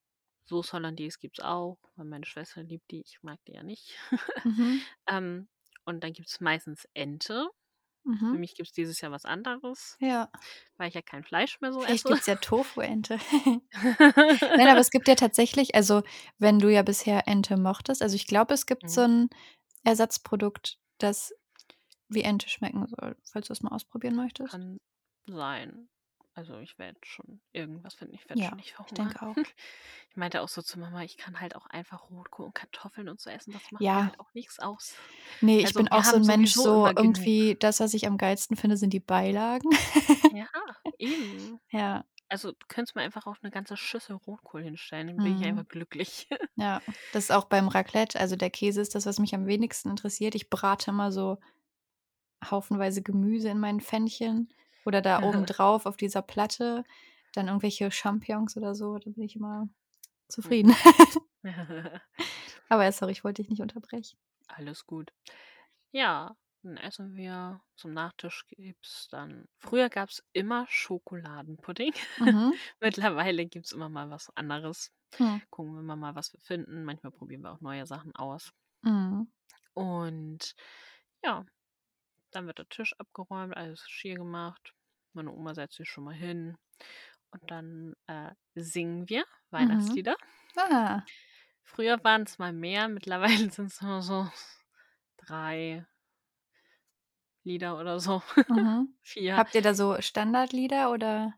[0.47, 3.95] Sauce Hollandaise gibt's auch, weil meine Schwester liebt die, ich mag die ja nicht.
[4.45, 4.85] Mhm.
[5.09, 5.49] Ähm,
[5.85, 7.49] und dann gibt's meistens Ente.
[8.31, 8.39] Für Mhm.
[8.39, 10.31] mich gibt's dieses Jahr was anderes, Ja.
[10.79, 12.07] weil ich ja kein Fleisch mehr so Vielleicht esse.
[12.07, 13.19] gibt's ja Tofuente.
[14.55, 16.03] Nein, aber es gibt ja tatsächlich also,
[16.39, 19.05] wenn du ja bisher Ente mochtest also, ich glaube, es gibt so Mhm.
[19.05, 19.29] 'n
[19.85, 21.35] Ersatzprodukt, das
[22.09, 24.61] wie Ente schmecken soll, falls du das mal ausprobieren möchtest.
[24.61, 24.79] Kann
[25.27, 25.89] sein.
[26.37, 28.15] Also, ich werde schon irgendwas finden.
[28.15, 28.93] Ich werde Ja, schon nicht ich verhungern.
[28.93, 29.37] denke auch.
[30.11, 33.21] Ich meinte auch so zu Mama, ich kann halt auch einfach Rotkohl und Kartoffeln und
[33.21, 33.53] so essen.
[33.53, 34.05] Das macht mir Ja.
[34.05, 35.03] halt auch nix aus.
[35.43, 37.33] Ne, ich Also, bin auch so haben 'n Mensch, so immer genug.
[37.37, 39.71] irgendwie das, was ich am geilsten finde, sind die Beilagen.
[40.31, 40.49] Ja,
[40.99, 41.61] eben.
[41.73, 42.05] Ja.
[42.29, 45.45] Also, du könntest mir einfach auch 'ne ganze Schüssel Rotkohl hinstellen, dann bin ich Mhm.
[45.45, 46.29] einfach glücklich.
[46.57, 48.21] Ja, das ist auch beim Raclette.
[48.21, 50.35] Also, der Käse ist das, was mich am wenigsten interessiert.
[50.37, 51.39] Ich brate immer so
[52.45, 54.53] haufenweise Gemüse in meinen Pfännchen
[54.85, 56.85] oder da oben drauf auf dieser Platte,
[57.33, 59.69] dann irgendwelche Champignons oder so, da bin ich immer
[60.29, 60.75] zufrieden.
[61.43, 61.45] Mhm.
[62.69, 64.19] Aber sorry, ich wollte dich nicht unterbrechen.
[64.49, 65.13] Alles gut.
[65.93, 67.61] Ja, dann essen wir.
[67.77, 71.93] Zum Nachtisch gibt's dann früher gab's immer Schokoladenpudding.
[72.19, 72.55] Mhm.
[72.81, 74.91] Mittlerweile gibt's immer mal was anderes.
[75.17, 75.43] Hm.
[75.51, 76.85] Gucken wir immer mal, was wir finden.
[76.85, 78.53] Manchmal probieren wir auch neue Sachen aus.
[78.83, 79.31] Mhm.
[79.75, 80.55] Und
[81.23, 81.45] ja,
[82.35, 84.75] dann wird der Tisch abgeräumt, alles schier gemacht.
[85.15, 86.57] Meine Oma setzt sich schon mal hin
[87.33, 89.25] und dann, äh, singen wir
[89.59, 89.99] Mhm.
[90.07, 90.17] Weihnachtslieder.
[90.57, 91.09] Ah.
[91.65, 94.31] Früher waren's mal mehr, mittlerweile sind's nur so
[95.19, 95.87] 3
[97.45, 98.23] Lieder oder so.
[98.49, 98.95] Mhm.
[99.03, 99.37] 4.
[99.37, 101.35] Habt ihr da so Standardlieder oder?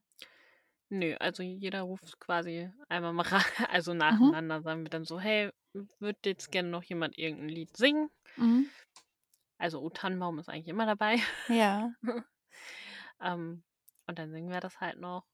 [0.90, 3.24] Nö, also jeder ruft quasi einmal mal
[3.70, 4.32] also Mhm.
[4.34, 5.50] nacheinander sagen wir dann so: „Hey,
[5.98, 8.70] würde jetzt gerne noch jemand irgend 'n Lied singen?“ Mhm.
[9.58, 11.16] Also „O Tannenbaum“ ist eigentlich immer dabei.
[11.48, 11.92] Ja.
[13.20, 13.64] Ähm,
[14.06, 15.26] und dann singen wir das halt noch.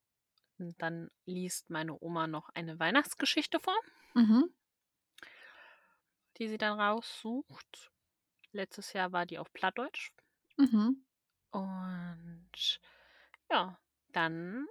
[0.58, 3.76] Und dann liest meine Oma noch eine Weihnachtsgeschichte vor
[4.14, 4.42] Mhm.
[6.36, 7.90] die sie dann raussucht.
[8.52, 10.12] Letztes Jahr war die auf Plattdeutsch.
[10.58, 11.02] Mhm.
[11.50, 12.80] Und
[13.50, 13.78] ja,
[14.12, 14.66] dann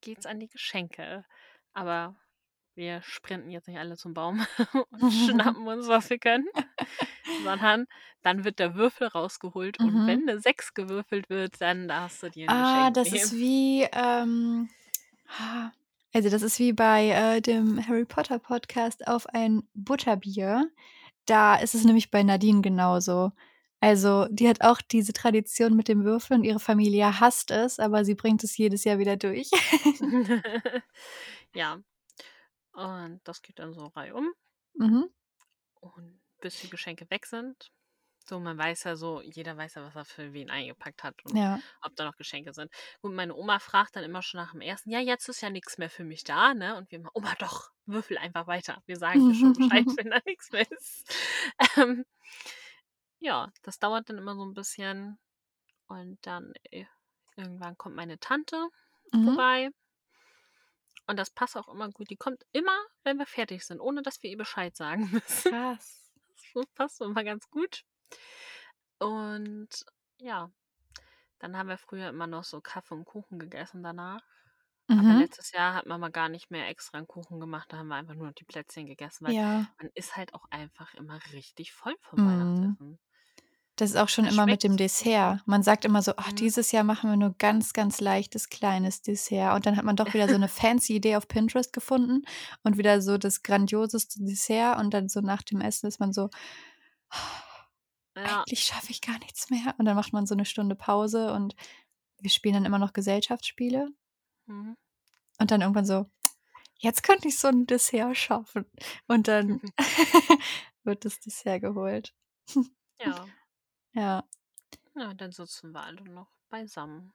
[0.00, 1.24] geht's an die Geschenke.
[1.74, 2.16] Aber
[2.74, 4.46] wir sprinten jetzt nicht alle zum Baum
[4.90, 6.48] und schnappen uns, was wir können,
[7.36, 7.86] sondern
[8.22, 10.08] dann wird der Würfel rausgeholt und Mhm.
[10.08, 13.32] wenn 'ne 6 gewürfelt wird, dann darfst du dir 'n Ah, Geschenk das ist nehmen.
[13.32, 14.70] wie, ähm
[16.14, 20.70] also, das ist wie bei, äh, dem Harry Potter Podcast „Auf ein Butterbier“.
[21.26, 23.32] Da ist es nämlich bei Nadine genauso.
[23.80, 26.44] Also, die hat auch diese Tradition mit dem Würfeln.
[26.44, 29.50] Ihre Familie hasst es, aber sie bringt es jedes Jahr wieder durch.
[31.54, 31.82] Ja.
[32.72, 34.32] Und das geht dann so reihum.
[34.76, 35.08] Mhm.
[35.82, 37.70] Und bis die Geschenke weg sind.
[38.26, 41.40] So, man weiß ja so jeder weiß ja, was er für wen eingepackt hat und
[41.40, 41.62] Ja.
[41.82, 42.70] ob da noch Geschenke sind.
[43.00, 45.78] Und meine Oma fragt dann immer schon nach dem 1.: „Ja, jetzt ist ja nix
[45.78, 48.82] mehr für mich da, ne?“ Und wir immer: „Oma, doch, würfel einfach weiter.
[48.86, 51.14] Wir sagen dir schon Bescheid, wenn da nix mehr ist.“
[51.78, 52.04] Ähm
[53.20, 55.18] ja, das dauert dann immer so 'n bisschen
[55.88, 56.86] und dann, äh,
[57.36, 58.68] irgendwann kommt meine Tante
[59.14, 59.38] Mhm.
[59.38, 59.70] vorbei.
[61.08, 62.10] Und das passt auch immer gut.
[62.10, 65.50] Die kommt immer, wenn wir fertig sind, ohne dass wir ihr Bescheid sagen müssen.
[65.50, 65.97] Krass.
[66.54, 67.82] Das passt immer ganz gut.
[69.00, 69.84] Und
[70.20, 70.50] ja,
[71.40, 74.22] dann haben wir früher immer noch so Kaffee und Kuchen gegessen danach.
[74.96, 75.16] Aber Mhm.
[75.16, 78.14] letztes Jahr hat Mama gar nicht mehr extra 'n Kuchen gemacht, da haben wir einfach
[78.14, 79.78] nur noch die Plätzchen gegessen, weil Ja.
[79.78, 82.78] man ist halt auch einfach immer richtig voll vom Mhm.
[82.80, 82.98] Weihnachtsessen.
[83.78, 84.76] Das ist auch schon immer mit dem.
[84.76, 85.40] Dessert.
[85.46, 86.32] Man sagt immer so: „Ach, Mhm.
[86.32, 90.12] dieses Jahr machen wir nur ganz, ganz leichtes, kleines Dessert.“ Und dann hat man doch
[90.14, 92.22] wieder so 'ne fancy Idee auf Pinterest gefunden
[92.64, 96.28] und wieder so das grandioseste Dessert und dann so nach dem Essen ist man so:
[98.16, 98.46] Ja.
[98.46, 101.54] „Eigentlich schaffe ich gar nichts mehr.“ Und dann macht man so 'ne Stunde Pause und
[102.20, 103.88] wir spielen dann immer noch Gesellschaftsspiele.
[104.48, 104.74] Mhm.
[105.40, 106.06] Und dann irgendwann so:
[106.78, 108.66] „Jetzt könnte ich so 'n Dessert schaffen.“
[109.08, 109.62] Und dann
[110.84, 112.14] wird das Dessert geholt.
[113.00, 113.37] Ja.
[113.94, 114.28] Ja.
[114.96, 117.12] Ja, und dann sitzen wir alle noch beisammen.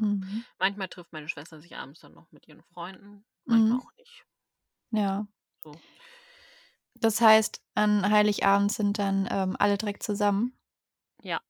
[0.00, 0.44] Mhm.
[0.60, 3.80] Manchmal trifft meine Schwester sich abends dann noch mit ihren Freunden, manchmal Mhm.
[3.80, 4.24] auch nicht.
[4.92, 5.26] Ja.
[5.62, 5.80] So.
[7.00, 10.54] Das heißt, an Heiligabend sind dann, ähm, alle direkt zusammen?
[11.22, 11.40] Ja.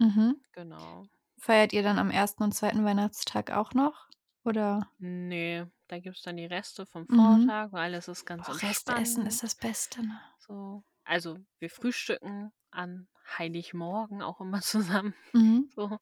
[0.00, 0.42] Mhm.
[0.54, 1.08] Genau.
[1.38, 2.44] Feiert ihr dann am 1.
[2.44, 2.84] und 2.
[2.84, 4.08] Weihnachtstag auch noch,
[4.44, 4.92] oder?
[5.00, 7.52] Ne, da gibt's dann die Reste vom Mhm.
[7.56, 9.42] Vortag, weil alles ist ganz Boah, Reste essen ist entspannt.
[9.42, 10.20] das Beste, ne?
[10.38, 10.84] So.
[11.04, 13.08] Also, wir frühstücken an
[13.38, 15.72] Heiligmorgen auch immer zusammen, Mhm.
[15.74, 15.98] so.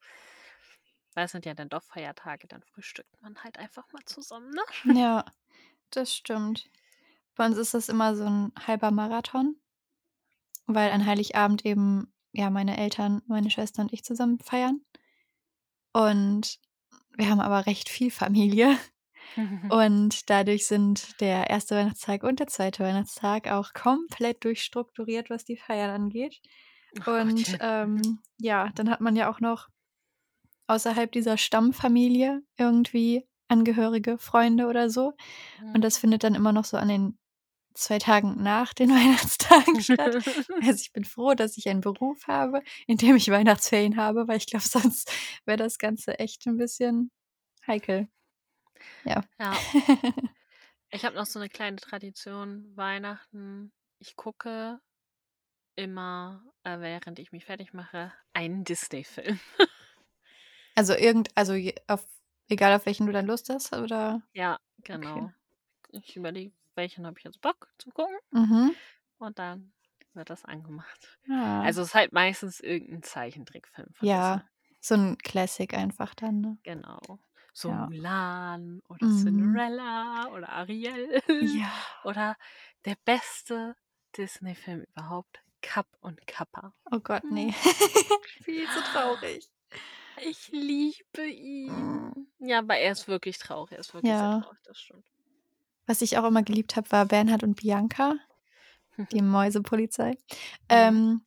[1.16, 4.62] Weil es sind ja dann doch Feiertage, dann frühstückt man halt einfach mal zusammen, ne?
[4.84, 5.24] Ja,
[5.90, 6.70] das stimmt.
[7.36, 9.56] Bei uns ist das immer so 'n halber Marathon
[10.68, 11.06] weil an.
[11.06, 14.82] Heiligabend eben, ja, meine Eltern, meine Schwester und ich zusammen feiern.
[15.94, 16.58] Und
[17.16, 18.78] wir haben aber recht viel Familie.
[19.68, 21.76] Und dadurch sind der 1.
[21.76, 22.84] Weihnachtstag und der 2.
[22.84, 26.40] Weihnachtstag auch komplett durchstrukturiert, was die Feiern angeht.
[26.98, 29.68] Ach Und, ähm, ja, dann hat man ja auch noch
[30.68, 35.14] außerhalb dieser Stammfamilie irgendwie Angehörige, Freunde oder so.
[35.74, 35.84] Und Mhm.
[35.84, 37.18] das findet dann immer noch so an den
[37.74, 40.16] 2 Tagen nach den Weihnachtstagen statt.
[40.60, 44.38] Also, ich bin froh, dass ich einen Beruf habe, in dem ich Weihnachtsferien habe, weil
[44.38, 45.12] ich glaube, sonst
[45.46, 47.10] wäre das Ganze echt 'n bisschen
[47.68, 48.08] heikel.
[49.04, 49.24] Ja.
[49.40, 49.64] Ja.
[50.92, 53.72] Ich habe noch so 'ne kleine Tradition, Weihnachten.
[53.98, 54.80] Ich gucke
[55.80, 59.40] immer, äh, während ich mich fertigmache, einen Disney-Film.
[60.76, 61.54] Also, irgend also,
[61.88, 62.06] auf
[62.48, 64.22] egal auf welchen du dann Lust hast, oder?
[64.34, 64.58] Ja,
[64.94, 65.22] Okay.
[65.22, 65.32] genau.
[65.90, 68.80] Ich überlege, welchen habe ich jetzt Bock zu gucken Mhm.
[69.18, 69.72] und dann
[70.14, 71.18] wird das angemacht.
[71.28, 71.62] Ah.
[71.62, 74.48] Also, es ist halt meistens irgend 'n Zeichentrickfilm Ja, Disney.
[74.80, 76.58] so 'n Classic einfach dann, ne?
[76.64, 77.18] Genau.
[77.52, 77.88] So Ja.
[77.88, 79.60] Mulan oder Mhm.
[79.88, 81.72] Cinderella oder Ariel Ja.
[82.04, 82.36] oder
[82.84, 83.76] der beste
[84.16, 86.72] Disney-Film überhaupt, Cap und Kappa.
[86.92, 87.50] Oh Gott, ne.
[87.50, 87.52] Hm.
[88.44, 89.50] Viel zu traurig.
[90.22, 92.12] Ich liebe ihn.
[92.38, 93.72] Ja, aber er ist wirklich traurig.
[93.72, 94.40] Er ist wirklich Ja.
[94.40, 95.06] traurig, das stimmt.
[95.86, 98.16] Was ich auch immer geliebt habe, war Bernhard und Bianca,
[99.12, 100.18] die Mäusepolizei.
[100.70, 100.94] Mhm.
[100.94, 101.22] Ähm,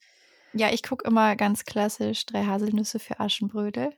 [0.53, 3.93] ja, ich gucke immer ganz klassisch „3 Haselnüsse für Aschenbrödel“.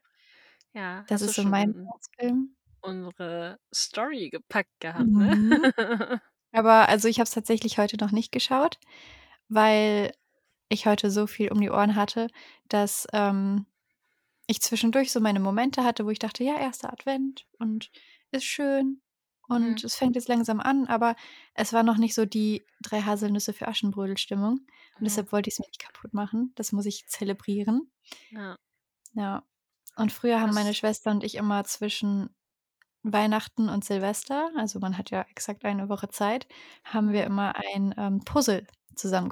[0.74, 2.56] Ja, Das ist so mein in Lieblingsfilm.
[2.82, 5.32] unsere Story gepackt gehabt, ne?
[5.34, 5.72] Mhm.
[6.54, 8.80] Aber also, ich habe es tatsächlich heute noch nicht geschaut,
[9.50, 10.12] weil
[10.70, 12.28] ich heute so viel um die Ohren hatte,
[12.70, 13.66] dass, ähm,
[14.48, 16.92] ich zwischendurch so meine Momente hatte, wo ich dachte: „Ja, 1.
[16.94, 17.92] Advent und
[18.32, 19.02] ist schön
[19.50, 19.86] und Mhm.
[19.86, 21.16] es fängt jetzt langsam an“, aber
[21.56, 24.68] es war noch nicht so die „3 Haselnüsse für Aschenbrödel“-Stimmung und
[25.02, 25.06] Mhm.
[25.06, 26.54] deshalb wollte ich's mir nicht kaputt machen.
[26.56, 27.92] Das muss ich zelebrieren.
[28.32, 28.56] Ja.
[29.14, 29.44] Ja.
[29.96, 32.30] Und früher haben meine Das Schwester und ich immer zwischen
[33.04, 36.48] Weihnachten und Silvester also, man hat ja exakt eine Woche Zeit,
[36.86, 37.26] haben wir Mhm.
[37.26, 39.30] immer ein, ähm, Puzzle zusammen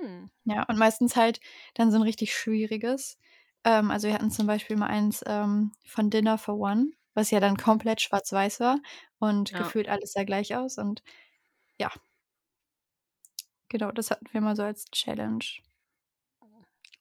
[0.00, 0.28] Hm.
[0.46, 1.40] Ja, und meistens halt
[1.74, 3.18] dann so 'n richtig schwieriges.
[3.64, 7.40] Ähm, also, wir hatten zum Beispiel mal eins, ähm, von „Dinner for One“, was ja
[7.40, 8.78] dann komplett schwarz-weiß war
[9.18, 9.54] und Ja.
[9.56, 11.02] gefühlt alles sah gleich aus und
[11.80, 11.90] ja.
[13.70, 15.44] Genau, das hatten wir mal so als Challenge.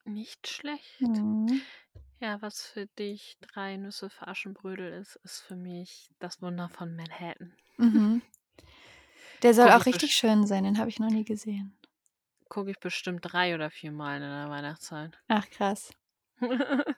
[0.06, 0.94] Nicht schlecht.
[1.00, 1.68] Mhm.
[2.20, 6.96] Ja, was für dich „3 Nüsse für Aschenbrödel“ ist, ist für mich „Das Wunder von
[6.96, 7.56] Manhattan“.
[7.80, 8.22] Mhm.
[9.44, 11.78] Der soll Gucke auch ich richtig schön sein, den habe ich noch nie gesehen.
[12.52, 15.20] Gucke ich bestimmt 3 oder 4 Mal in der Weihnachtszeit.
[15.30, 15.92] Ach krass.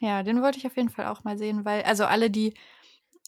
[0.00, 2.54] Ja, den wollte ich auf jeden Fall auch mal sehen, weil also, alle, die,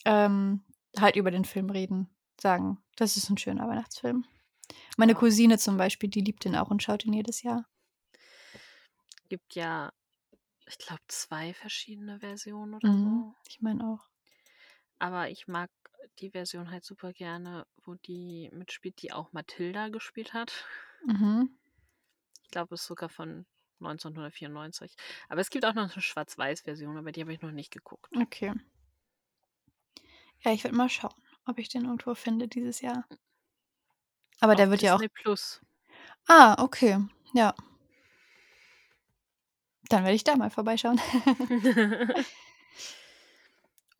[0.05, 0.63] ähm,
[0.99, 2.09] halt über den Film reden,
[2.41, 4.25] sagen, das ist 'n schöner Weihnachtsfilm.
[4.97, 5.15] Meine Ja.
[5.15, 7.67] Cousine zum Beispiel, die liebt den auch und schaut ihn jedes Jahr.
[9.29, 9.91] Gibt ja,
[10.67, 12.93] ich glaube, 2 verschiedene Versionen oder Mhm.
[12.93, 13.35] so.
[13.47, 14.07] Ich meine auch.
[15.01, 15.69] Aber ich mag
[16.19, 20.65] die Version halt super gerne, wo die mitspielt, die auch Mathilda gespielt hat.
[21.07, 21.55] Mhm.
[22.43, 23.45] Ich glaube, ist sogar von
[23.79, 24.95] 1994.
[25.29, 28.15] Aber es gibt auch noch 'ne Schwarz-Weiß-Version, aber die habe ich noch nicht geguckt.
[28.15, 28.51] Okay.
[30.43, 31.13] Ja, ich werde mal schauen,
[31.45, 33.05] ob ich den irgendwo finde dieses Jahr.
[34.41, 35.61] Aber Auf der wird ja auch Disney Plus.
[36.27, 36.97] Ah, okay,
[37.33, 37.53] ja.
[39.89, 40.99] Dann werde ich da mal vorbeischauen.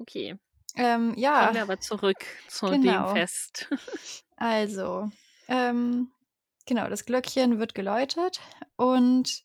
[0.01, 0.35] Okay.
[0.77, 1.53] Ähm, Kommen ja.
[1.53, 3.13] wir aber zurück zu dem Genau.
[3.13, 3.69] Fest.
[4.37, 5.09] Also,
[5.47, 6.11] ähm,
[6.65, 8.41] genau, das Glöckchen wird geläutet
[8.75, 9.43] und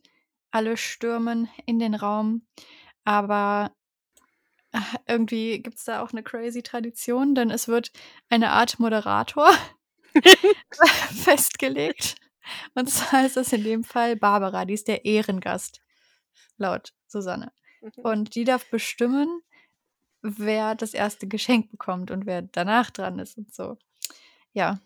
[0.51, 2.43] alle stürmen in den Raum,
[3.05, 3.73] aber
[5.07, 7.93] irgendwie gibt's da auch 'ne crazy Tradition, denn es wird
[8.28, 9.51] eine Art Moderator
[11.24, 12.16] festgelegt.
[12.74, 15.81] Und zwar ist das in dem Fall Barbara, die ist der Ehrengast,
[16.59, 17.52] laut Susanne.
[17.82, 17.93] Mhm.
[18.05, 19.43] Und die darf bestimmen,
[20.22, 21.26] wer das 1.
[21.28, 23.78] Geschenk bekommt und wer danach dran ist und so.
[24.55, 24.80] Ja.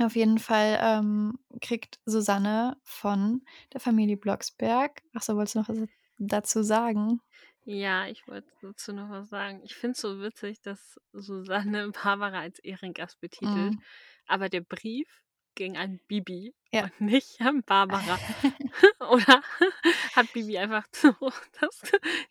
[0.00, 3.42] Auf jeden Fall, ähm, kriegt Susanne von
[3.74, 5.78] der Familie Blocksberg ach so, wolltest du noch was
[6.18, 7.20] dazu sagen?
[7.66, 9.62] Ja, ich wollte dazu noch was sagen.
[9.64, 13.82] Ich finde es so witzig, dass Susanne Barbara als Ehrengast betitelt, Mhm.
[14.26, 15.23] aber der Brief
[15.54, 16.84] ging an Bibi Ja.
[16.84, 18.18] und nicht an Barbara.
[19.00, 19.42] Oder
[20.16, 21.12] hat Bibi einfach so
[21.60, 21.82] das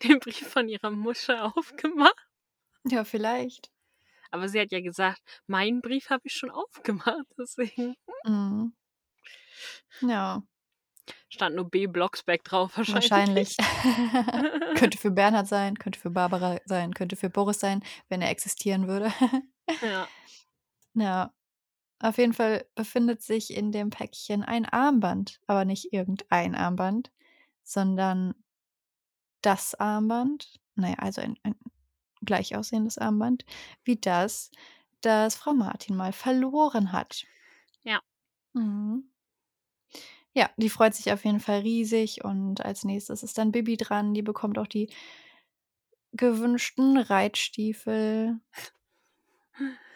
[0.04, 2.28] den Brief von ihrer Mutter aufgemacht?
[2.86, 3.70] Ja, vielleicht.
[4.32, 7.96] Aber sie hat ja gesagt: „Meinen Brief habe ich schon aufgemacht“, deswegen
[8.26, 8.74] Mhm.
[10.02, 10.44] Ja.
[11.30, 11.88] Stand nur B.
[11.88, 13.56] Blocksberg drauf Wahrscheinlich.
[13.58, 13.58] wahrscheinlich.
[14.76, 18.88] Könnte für Bernhard sein, könnte für Barbara sein, könnte für Boris sein, wenn er existieren
[18.88, 19.12] würde.
[19.82, 20.10] Ja.
[20.96, 21.32] Ja.
[22.04, 27.12] Auf jeden Fall befindet sich in dem Päckchen ein Armband, aber nicht irgendein Armband,
[27.64, 28.36] sondern
[29.42, 31.56] das Armband, na ja, also ein ein
[32.26, 33.46] gleich aussehendes Armband
[33.84, 34.52] wie das,
[35.02, 37.26] das Frau Martin mal verloren hat.
[37.84, 38.02] Ja.
[38.56, 39.04] Mhm.
[40.36, 44.14] Ja, die freut sich auf jeden Fall riesig und als Nächstes ist dann Bibi dran,
[44.16, 44.90] die bekommt auch die
[46.14, 48.40] gewünschten Reitstiefel.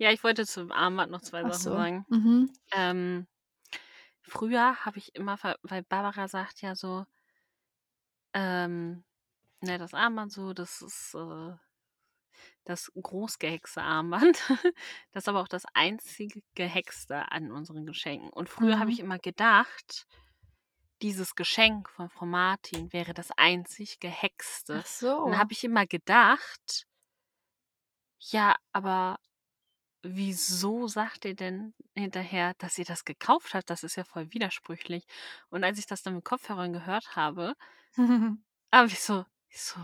[0.00, 1.70] Ja, ich wollte zum Armband noch 2 Ach Sachen so.
[1.70, 2.06] sagen.
[2.08, 2.50] Mhm.
[2.72, 3.28] Ähm,
[4.22, 7.06] früher habe ich immer weil Barbara sagt ja so
[8.34, 9.04] ähm,
[9.62, 11.56] ne, das Armband so, das ist, äh,
[12.64, 14.38] das großgehexte Armband.
[15.12, 18.30] Das ist aber auch das einzige Gehexte an unseren Geschenken.
[18.30, 19.00] Und früher habe ich Mhm.
[19.00, 20.06] immer gedacht
[21.02, 24.78] dieses Geschenk von Frau Martin wäre das einzig Gehexte.
[24.78, 24.86] Ach
[25.22, 25.32] Und so.
[25.32, 26.86] dann habe ich immer gedacht,
[28.32, 29.18] ja, aber
[30.02, 33.70] wieso sagt ihr denn hinterher, dass ihr das gekauft habt?
[33.70, 35.04] Das ist ja voll widersprüchlich.
[35.50, 37.54] Und als ich das dann mit Kopfhörern gehört habe,
[38.72, 39.80] habe ich so, ich so,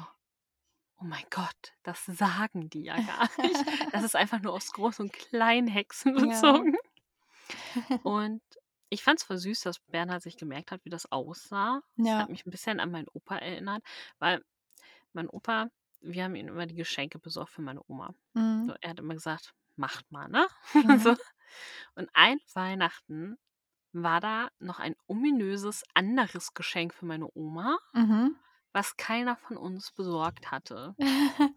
[0.99, 3.65] oh mein Gott, das sagen die ja gar nicht.
[3.93, 6.21] Das ist einfach nur aus Groß- und Kleinhexen Ja.
[6.21, 6.77] bezogen.
[8.03, 8.43] Und
[8.89, 11.81] ich fand es voll süß, dass Bernhard sich gemerkt hat, wie das aussah.
[11.99, 12.19] Das Ja.
[12.19, 13.83] hat mich ein bisschen an meinen Opa erinnert,
[14.19, 14.43] weil
[15.13, 15.69] mein Opa,
[16.01, 18.15] wir haben ihm immer die Geschenke besorgt für meine Oma.
[18.61, 18.79] So, Mhm.
[18.81, 20.47] er hat immer gesagt, macht mal, ne?
[21.03, 21.11] so.
[21.13, 21.19] Mhm.
[21.95, 23.37] Und ein Weihnachten
[23.93, 28.37] war da noch ein ominöses anderes Geschenk für meine Oma, Mhm.
[28.73, 30.95] was keiner von uns besorgt hatte.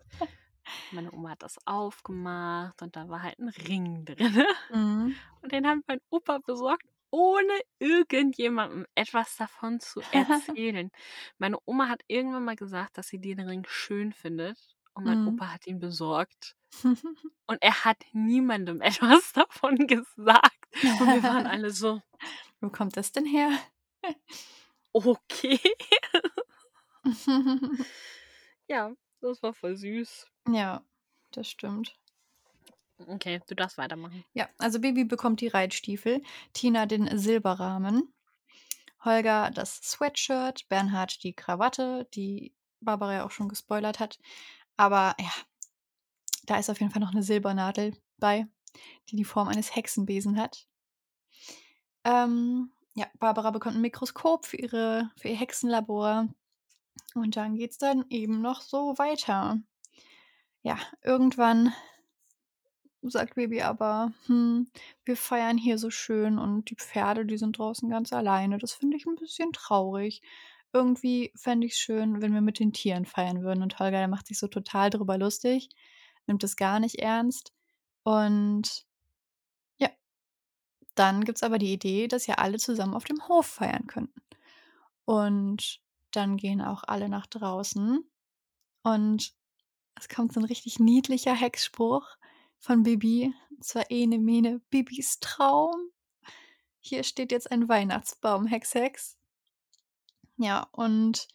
[0.91, 4.43] Meine Oma hat das aufgemacht und da war halt ein Ring drin.
[4.69, 5.19] Mhm.
[5.41, 10.91] Und den hat mein Opa besorgt, ohne irgendjemandem etwas davon zu erzählen.
[11.39, 14.59] Meine Oma hat irgendwann mal gesagt, dass sie den Ring schön findet.
[14.93, 15.27] Und mein Mhm.
[15.29, 16.55] Opa hat ihn besorgt.
[17.47, 18.81] Und er hat niemandem
[19.21, 20.67] etwas davon gesagt.
[20.83, 22.01] Und wir waren alle so,
[22.61, 23.51] Wo kommt das denn her?
[24.93, 25.59] okay.
[28.67, 28.91] Ja,
[29.21, 30.27] das war voll süß.
[30.47, 30.83] Ja,
[31.31, 31.97] das stimmt.
[33.07, 34.23] Okay, du darfst weitermachen.
[34.33, 36.21] Ja, also Bibi bekommt die Reitstiefel,
[36.53, 38.13] Tina den Silberrahmen,
[39.03, 44.19] Holger das Sweatshirt, Bernhard die Krawatte, die Barbara ja auch schon gespoilert hat.
[44.79, 45.31] Aber ja,
[46.45, 48.47] da ist auf jeden Fall noch eine Silbernadel bei,
[49.09, 50.69] die die Form eines Hexenbesen hat.
[52.05, 56.29] Ähm, ja, Barbara bekommt ein Mikroskop für, ihre, für ihr Hexenlabor.
[57.13, 59.59] Und dann geht's dann eben noch so weiter.
[60.61, 61.73] Ja, irgendwann
[63.01, 64.71] sagt Baby aber, hm,
[65.03, 68.57] wir feiern hier so schön und die Pferde, die sind draußen ganz alleine.
[68.59, 70.21] Das finde ich ein bisschen traurig.
[70.71, 73.63] Irgendwie fände ich es schön, wenn wir mit den Tieren feiern würden.
[73.63, 75.69] Und Holger, der macht sich so total drüber lustig,
[76.27, 77.53] nimmt es gar nicht ernst.
[78.03, 78.85] Und
[79.77, 79.89] ja,
[80.95, 84.21] dann gibt es aber die Idee, dass ja alle zusammen auf dem Hof feiern könnten.
[85.05, 85.81] Und
[86.11, 88.03] dann gehen auch alle nach draußen.
[88.83, 89.33] Und
[89.95, 92.07] es kommt so ein richtig niedlicher Hexspruch
[92.59, 93.33] von Bibi.
[93.49, 95.89] Und zwar Ene Mene Bibis Traum.
[96.79, 99.18] Hier steht jetzt ein Weihnachtsbaum, Hex Hex.
[100.41, 101.27] Ja, und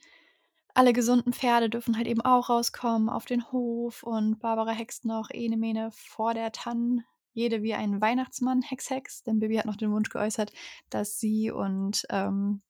[0.72, 4.02] alle gesunden Pferde dürfen halt eben auch rauskommen auf den Hof.
[4.02, 7.05] Und Barbara hext noch Ene Mene vor der Tann.
[7.32, 9.22] Jede wie ein Weihnachtsmann, Hex Hex.
[9.24, 10.52] Denn Bibi hat noch den Wunsch geäußert,
[10.90, 12.62] dass sie und ähm,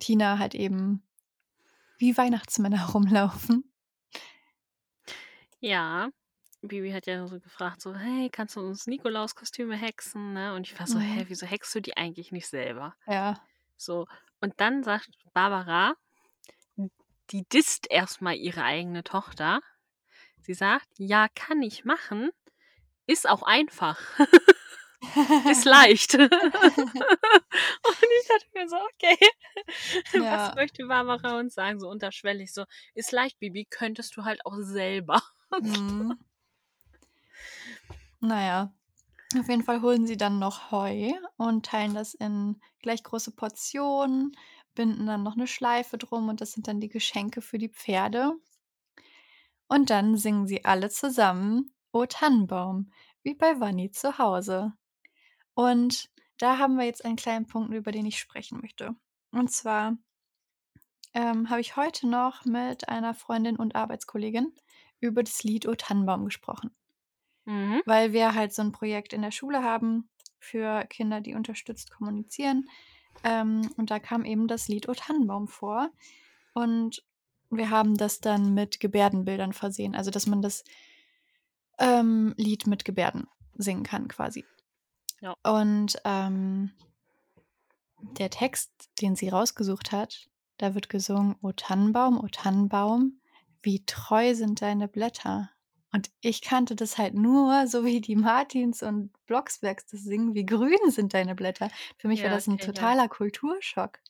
[0.00, 1.02] Tina halt eben
[1.98, 3.70] wie Weihnachtsmänner rumlaufen.
[5.60, 6.10] Ja,
[6.62, 10.32] Bibi hat ja so gefragt, so, hey, kannst du uns Nikolauskostüme hexen?
[10.32, 10.54] Ne?
[10.54, 11.02] Und ich war so, Mhm.
[11.02, 12.94] hä, wieso hexst du die eigentlich nicht selber?
[13.06, 13.40] Ja.
[13.76, 14.06] So,
[14.42, 15.94] und dann sagt Barbara,
[17.30, 19.60] die disst erstmal ihre eigene Tochter.
[20.40, 22.30] Sie sagt, ja, kann ich machen,
[23.06, 23.98] ist auch einfach.
[25.48, 26.14] ist leicht.
[26.14, 26.30] und ich
[28.28, 29.16] dachte mir so, okay,
[30.12, 30.48] Ja.
[30.48, 31.80] was möchte Barbara uns sagen?
[31.80, 32.64] So unterschwellig, so,
[32.94, 35.22] ist leicht, Bibi, könntest du halt auch selber.
[35.60, 36.18] Mhm.
[38.20, 38.72] Naja,
[39.40, 44.36] auf jeden Fall holen sie dann noch Heu und teilen das in gleich große Portionen,
[44.74, 48.32] binden dann noch eine Schleife drum und das sind dann die Geschenke für die Pferde.
[49.68, 52.92] Und dann singen sie alle zusammen O Tannenbaum,
[53.22, 54.72] wie bei Wanni zu Hause.
[55.54, 58.94] Und da haben wir jetzt einen kleinen Punkt, über den ich sprechen möchte.
[59.30, 59.96] Und zwar
[61.14, 64.54] ähm, habe ich heute noch mit einer Freundin und Arbeitskollegin
[65.00, 66.74] über das Lied O Tannenbaum gesprochen
[67.44, 67.82] Mhm.
[67.86, 70.08] weil wir halt so ein Projekt in der Schule haben
[70.38, 72.68] für Kinder, die unterstützt kommunizieren.
[73.24, 75.90] Ähm, und da kam eben das Lied O Tannenbaum vor.
[76.54, 77.04] Und
[77.50, 80.64] wir haben das dann mit Gebärdenbildern versehen, also dass man das
[81.78, 84.44] ähm, Lied mit Gebärden singen kann quasi.
[85.20, 85.36] Ja.
[85.42, 86.72] Und ähm,
[88.18, 88.70] der Text,
[89.00, 90.28] den sie rausgesucht hat,
[90.58, 93.20] da wird gesungen, O Tannenbaum, O Tannenbaum,
[93.62, 95.50] wie treu sind deine Blätter.
[95.94, 100.46] Und ich kannte das halt nur, so wie die Martins und Blocksbergs das singen, wie
[100.46, 101.70] grün sind deine Blätter.
[101.98, 104.00] Für mich war Ja, das ein totaler Kulturschock.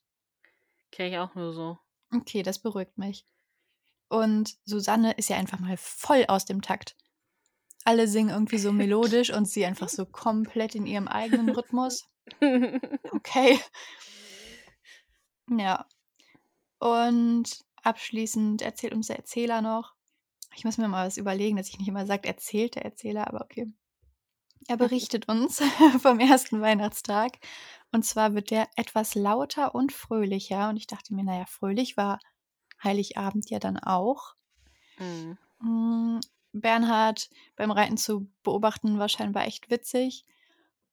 [0.92, 1.78] Kenn ich auch nur so.
[2.14, 3.26] Okay, das beruhigt mich.
[4.08, 6.96] Und Susanne ist ja einfach mal voll aus dem Takt.
[7.84, 12.08] Alle singen irgendwie so melodisch und sie einfach so komplett in ihrem eigenen Rhythmus.
[13.10, 13.58] Okay.
[15.48, 15.86] Ja.
[16.78, 19.94] Und abschließend erzählt uns der Erzähler noch.
[20.54, 23.42] Ich muss mir mal was überlegen, dass ich nicht immer sage, erzählt der Erzähler, aber
[23.42, 23.72] okay.
[24.68, 25.60] Er berichtet uns
[26.00, 27.38] vom ersten Weihnachtstag
[27.90, 30.68] Und zwar wird der etwas lauter und fröhlicher.
[30.68, 32.20] Und ich dachte mir, naja, fröhlich war
[32.82, 34.34] Heiligabend ja dann auch.
[34.98, 35.38] Mhm.
[35.60, 36.20] Hm,
[36.52, 40.24] Bernhard beim Reiten zu beobachten war scheinbar echt witzig.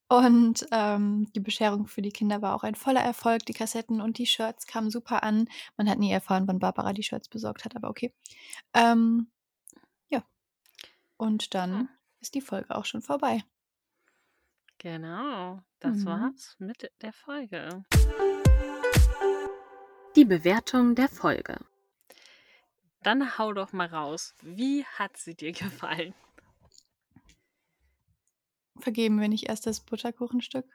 [0.08, 3.46] Und, ähm, die Bescherung für die Kinder war auch ein voller Erfolg.
[3.46, 5.48] Die Kassetten und die Shirts kamen super an.
[5.78, 8.14] Man hat nie erfahren, wann Barbara die Shirts besorgt hat, aber okay.
[8.74, 9.30] Ähm.
[11.20, 11.90] Und dann
[12.22, 13.44] ist die Folge auch schon vorbei.
[14.78, 16.06] Genau, das Mhm.
[16.06, 17.84] war's mit der Folge.
[20.16, 21.58] Die Bewertung der Folge.
[23.04, 24.34] Dann hau doch mal raus.
[24.42, 26.14] Wie hat sie dir gefallen?
[28.80, 30.66] Vergeben wir nicht erst das Butterkuchenstück?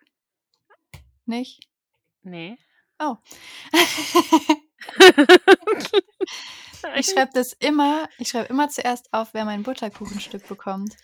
[1.25, 1.71] Nicht?
[2.23, 2.59] Ne.
[2.99, 3.17] Oh.
[6.93, 10.97] Ich schreibe das immer ich schreibe immer zuerst auf, wer mein Butterkuchenstück bekommt.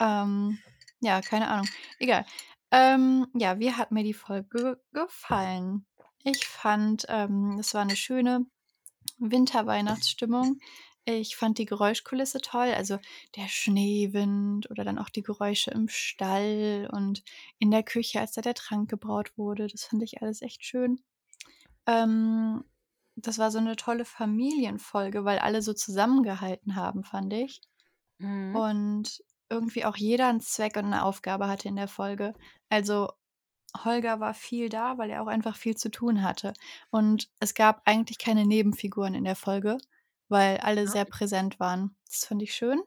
[0.00, 0.58] Ähm,
[1.00, 1.68] ja, keine Ahnung.
[1.98, 2.26] Egal.
[2.70, 5.86] Ähm, ja, wie hat mir die Folge gefallen?
[6.24, 8.46] Ich fand, ähm, es war 'ne schöne
[9.18, 10.60] Winter-Weihnachtsstimmung.
[11.04, 12.98] Ich fand die Geräuschkulisse toll, also
[13.36, 17.22] der Schneewind oder dann auch die Geräusche im Stall und
[17.58, 19.68] in der Küche, als da der Trank gebraut wurde.
[19.68, 21.00] Das fand ich alles echt schön.
[21.86, 22.64] Ähm,
[23.16, 27.60] das war so 'ne tolle Familienfolge, weil alle so zusammengehalten haben, fand ich.
[28.20, 28.66] Mhm.
[28.66, 32.34] Und irgendwie auch jeder 'n Zweck und 'ne Aufgabe hatte in der Folge.
[32.70, 33.10] Also,
[33.84, 36.54] Holger war viel da, weil er auch einfach viel zu tun hatte.
[36.90, 39.78] Und es gab eigentlich keine Nebenfiguren in der Folge,
[40.28, 40.96] weil alle Ja.
[40.96, 41.96] sehr präsent waren.
[42.08, 42.82] Das fand ich schön.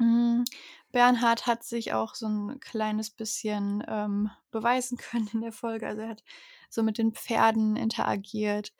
[0.00, 0.44] Hm,
[0.92, 5.86] Bernhard hat sich auch so 'n kleines bisschen, ähm, beweisen können in der Folge.
[5.88, 6.22] Also, er hat
[6.70, 8.72] so mit den Pferden interagiert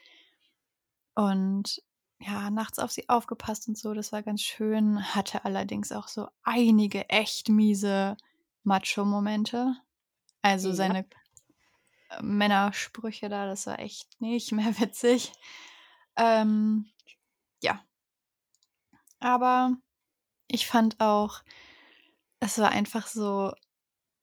[1.19, 1.82] und,
[2.20, 3.93] ja, nachts auf sie aufgepasst und so.
[3.93, 8.16] Das war ganz schön, hatte allerdings auch so einige echt miese
[8.62, 9.74] Macho-Momente.
[10.43, 10.74] Also, Ja.
[10.74, 11.07] seine,
[12.11, 15.32] äh, Männersprüche da, das war echt nicht mehr witzig.
[16.16, 16.86] Ähm,
[17.62, 17.82] ja.
[19.20, 19.77] Aber
[20.49, 21.43] ich fand auch,
[22.40, 23.53] es war einfach so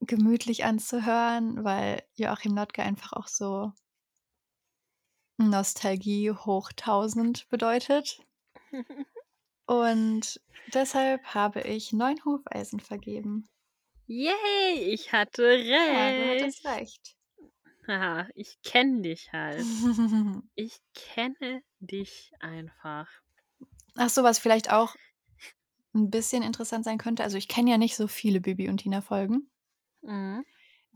[0.02, 3.74] gemütlich anzuhören, weil Joachim Notke einfach auch so
[5.40, 8.20] Nostalgie hoch 1.000 bedeutet.
[9.68, 13.48] Und deshalb habe ich 9 Hufeisen vergeben.
[14.07, 15.44] Yay, ich hatte
[15.88, 16.66] Ja, du hattest recht.
[16.66, 17.16] recht.
[17.88, 19.68] Haha, ich kenne dich halt.
[20.56, 23.10] Ich kenne dich einfach.
[23.98, 24.95] Ach so, was vielleicht auch
[25.95, 27.24] 'n bisschen interessant sein könnte.
[27.24, 29.49] Also, ich kenne ja nicht so viele Bibi und Tina-Folgen.
[30.03, 30.45] Mhm.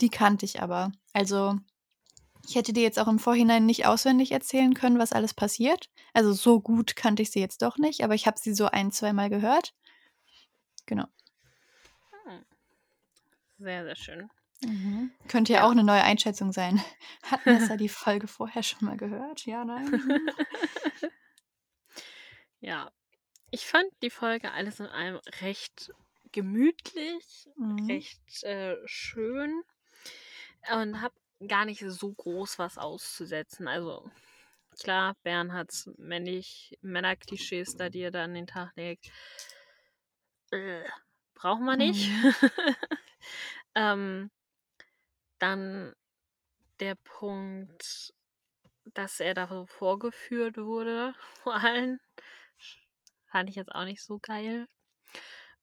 [0.02, 0.92] Die kannte ich aber.
[1.14, 1.56] Also,
[2.50, 5.90] ich hätte dir jetzt auch im Vorhinein nicht auswendig erzählen können, was alles passiert.
[6.14, 8.92] Also, so gut kannte ich sie jetzt doch nicht, aber ich habe sie so ein
[8.92, 9.74] zweimal gehört.
[10.88, 11.10] Genau.
[12.26, 12.44] Hm.
[13.60, 14.30] Sehr, sehr schön.
[14.62, 15.12] Mhm.
[15.28, 15.68] Könnte ja Ja.
[15.68, 16.82] auch 'ne neue Einschätzung sein.
[17.24, 19.46] Hat Nessa die Folge vorher schon mal gehört?
[19.46, 20.02] Ja, nein?
[20.04, 20.30] Hm.
[22.62, 22.92] Ja.
[23.52, 25.92] Ich fand die Folge alles in allem recht
[26.34, 27.90] gemütlich, Mhm.
[27.90, 29.64] recht, äh, schön
[30.72, 31.16] und habe
[31.48, 33.68] gar nicht so groß was auszusetzen.
[33.68, 34.10] Also,
[34.80, 39.12] klar, Bernhards männlich Männerklischees da, die er da an den Tag legt
[40.52, 40.84] äh,
[41.36, 42.10] brauchen wir nicht.
[42.10, 42.34] Mhm.
[43.76, 44.32] Ähm
[45.38, 45.94] dann
[46.80, 48.14] der Punkt,
[48.94, 51.14] dass er da so vorgeführt wurde
[51.44, 52.00] vor allen,
[53.28, 54.68] fand ich jetzt auch nicht so geil.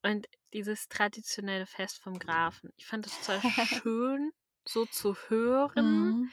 [0.03, 2.73] Und dieses traditionelle Fest vom Grafen.
[2.77, 4.33] Ich fand es zwar schön,
[4.69, 6.33] so zu hören, Mhm.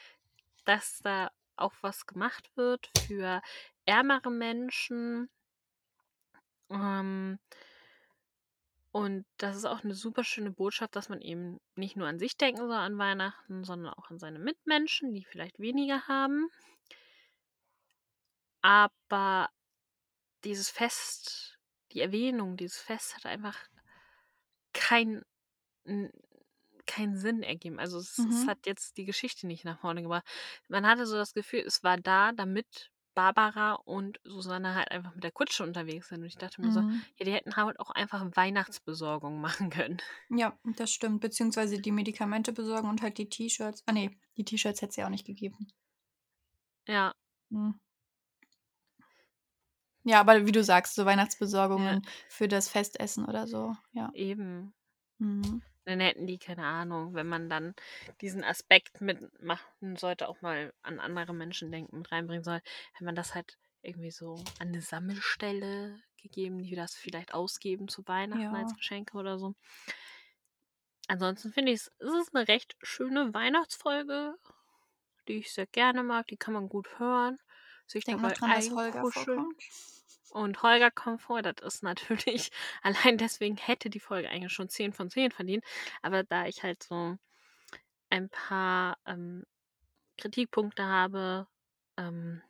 [0.66, 3.42] dass da auch was gemacht wird für
[3.86, 5.30] ärmere Menschen.
[6.70, 7.40] Ähm
[8.96, 12.38] und das ist auch 'ne super schöne Botschaft, dass man eben nicht nur an sich
[12.38, 16.48] denken soll an Weihnachten, sondern auch an seine Mitmenschen, die vielleicht weniger haben.
[18.64, 19.50] Aber
[20.46, 21.60] dieses Fest
[21.94, 23.68] die Erwähnung dieses Fest hat einfach
[24.74, 25.22] kein
[26.88, 27.80] keinen Sinn ergeben.
[27.80, 28.48] Also, es es Mhm.
[28.48, 30.26] hat jetzt die Geschichte nicht nach vorne gebracht.
[30.70, 35.24] Man hatte so das Gefühl, es war da, damit Barbara und Susanne halt einfach mit
[35.24, 36.22] der Kutsche unterwegs sind.
[36.22, 37.06] Und ich dachte mir so: Mhm.
[37.20, 39.98] „Ja, die hätten halt auch einfach Weihnachtsbesorgung machen können.“
[40.30, 41.22] Ja, das stimmt.
[41.22, 43.84] Beziehungsweise die Medikamente besorgen und halt die T-Shirts.
[43.86, 45.68] Ah ne, die T-Shirts hätte es ja auch nicht gegeben.
[46.88, 47.14] Ja.
[47.52, 47.80] Mhm.
[50.06, 51.06] Ja, aber wie du sagst, so
[51.76, 51.98] Ja.
[51.98, 54.14] Weihnachtsbesorgungen für das Festessen oder so, ja.
[54.14, 54.74] Eben.
[55.20, 55.62] Mhm.
[55.88, 57.74] Dann hätten die, keine Ahnung, wenn man dann
[58.22, 62.62] diesen Aspekt mitmachen sollte, auch mal an andere Menschen denken, mit reinbringen soll,
[62.94, 68.08] hätte man das halt irgendwie so an 'ne Sammelstelle gegeben, die das vielleicht ausgeben zu
[68.08, 68.76] Weihnachten als Ja.
[68.76, 69.56] Geschenke oder so.
[71.10, 74.36] Ansonsten finde ich's es ist 'ne recht schöne Weihnachtsfolge.
[75.28, 76.28] die ich sehr gerne mag.
[76.28, 77.40] Die kann man gut hören,
[77.88, 79.64] sich Denk noch dabei dran, dass Holger vorkommt.
[80.34, 82.52] Und Holger kommt vor, das ist natürlich
[82.84, 85.64] allein deswegen hätte die Folge eigentlich schon 10 von 10 verdient.
[86.02, 87.18] Aber da ich halt so
[88.10, 89.46] ein paar, ähm,
[90.18, 91.48] Kritikpunkte habe,
[91.98, 92.44] ähm,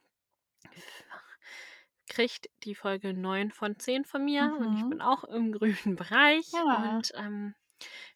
[2.09, 4.87] kriegt die Folge 9 von 10 von mir und ich Mhm.
[4.87, 6.67] bin auch im grünen Bereich Ja.
[6.69, 7.55] und, ähm,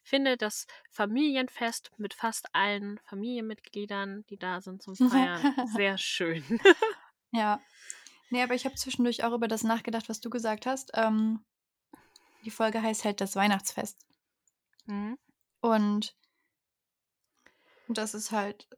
[0.02, 6.44] finde das Familienfest mit fast allen Familienmitgliedern, die da sind zum Feiern, sehr schön.
[7.32, 7.64] Ja.
[8.30, 10.90] Ne, aber ich habe zwischendurch auch über das nachgedacht, was du gesagt hast.
[10.94, 11.40] Ähm,
[12.44, 13.98] die Folge heißt halt das Weihnachtsfest.
[14.86, 15.16] Mhm.
[15.60, 16.14] Und
[17.88, 18.68] das ist halt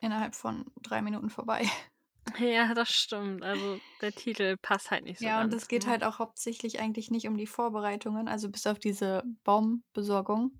[0.00, 1.66] innerhalb von 3 Minuten vorbei.
[2.40, 3.44] Ja, das stimmt.
[3.44, 5.92] Also, der Titel passt halt nicht so Ja, und ganz, es geht ne?
[5.92, 10.50] halt auch hauptsächlich eigentlich nicht um die Vorbereitungen, also bis auf diese Baumbesorgung.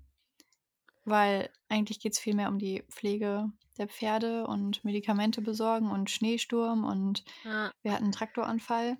[1.07, 6.83] Weil eigentlich geht's viel mehr um die Pflege der Pferde und Medikamente besorgen und Schneesturm
[6.83, 7.71] und Ja.
[7.81, 8.97] wir hatten 'n Traktoranfall.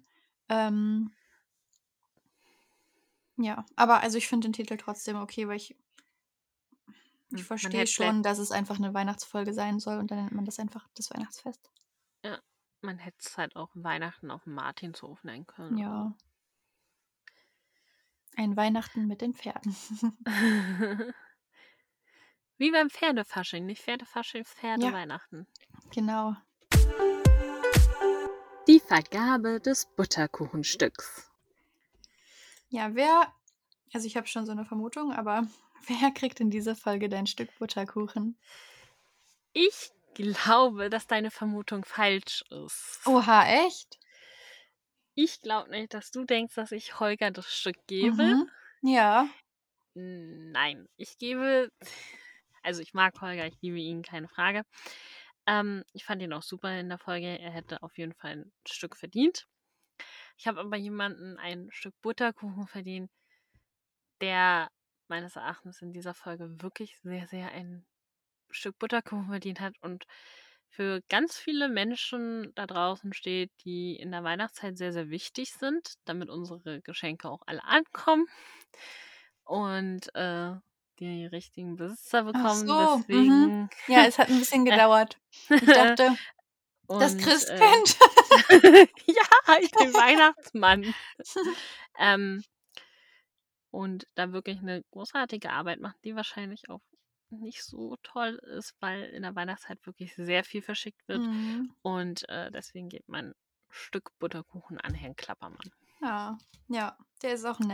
[0.47, 1.11] Ähm
[3.37, 5.77] ja, aber also ich finde den Titel trotzdem okay, weil ich
[7.33, 10.45] ich Hm, verstehe schon, dass es einfach 'ne Weihnachtsfolge sein soll und dann nennt man
[10.45, 11.69] das einfach das Weihnachtsfest.
[12.23, 12.39] Ja,
[12.81, 16.17] man hätte es halt auch Weihnachten auf'm Martinshof nennen können oder Ja.
[18.37, 19.75] Ein Weihnachten mit den Pferden.
[22.57, 24.49] Wie beim Pferdefasching, nicht Pferdefasching, Ja.
[24.77, 25.47] Pferdeweihnachten.
[25.93, 26.35] Genau.
[28.67, 31.31] Die Vergabe des Butterkuchenstücks.
[32.69, 33.31] Ja, wer
[33.93, 35.47] also ich habe schon so 'ne Vermutung, aber
[35.87, 38.37] wer kriegt in dieser Folge dein Stück Butterkuchen?
[39.53, 43.01] Ich glaube, dass deine Vermutung falsch ist.
[43.05, 43.99] Oha, echt?
[45.13, 48.23] Ich glaube nicht, dass du denkst, dass ich Holger das Stück gebe.
[48.23, 48.49] Mhm.
[48.81, 49.27] Ja.
[49.93, 51.71] Nein, ich gebe
[52.67, 54.63] also ich mag Holger, ich liebe ihn, keine Frage.
[55.47, 57.27] Ähm, ich fand ihn auch super in der Folge.
[57.39, 59.47] Er hätte auf jeden Fall 'n Stück verdient.
[60.37, 63.11] Ich habe aber jemanden ein Stück Butterkuchen verdient,
[64.21, 64.69] der
[65.07, 67.85] meines Erachtens in dieser Folge wirklich sehr, sehr ein
[68.51, 70.05] Stück Butterkuchen verdient hat und
[70.69, 75.95] für ganz viele Menschen da draußen steht, die in der Weihnachtszeit sehr, sehr wichtig sind,
[76.05, 78.27] damit unsere Geschenke auch alle ankommen
[79.45, 80.55] und, äh,
[80.99, 82.75] die richtigen Besitzer Ach bekommen.
[82.75, 83.51] so, mhm.
[83.51, 85.17] Deswegen Ja, es hat 'n bisschen äh, gedauert.
[85.59, 86.17] Ich dachte,
[86.97, 87.99] das und, äh Christkind.
[89.07, 90.93] ja, ich bin Weihnachtsmann.
[91.97, 92.43] Ähm
[93.73, 96.81] und da wirklich 'ne großartige Arbeit macht, die wahrscheinlich auch
[97.29, 101.77] nicht so toll ist, weil in der Weihnachtszeit wirklich sehr viel verschickt wird Mhm.
[101.81, 103.33] und, äh, deswegen geht mein
[103.69, 105.71] Stück Butterkuchen an Herrn Klappermann.
[106.01, 106.37] Ja,
[106.67, 107.71] ja, der ist auch 'n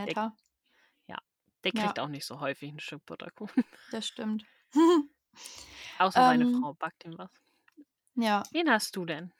[1.64, 1.80] Der netter.
[1.80, 3.64] ja, kriegt auch nicht so häufig 'n Stück Butterkuchen.
[3.90, 4.44] Das stimmt.
[5.98, 7.30] Außer seine Ähm Frau backt ihm was.
[8.16, 8.42] Ja.
[8.52, 9.32] Wen hast du denn?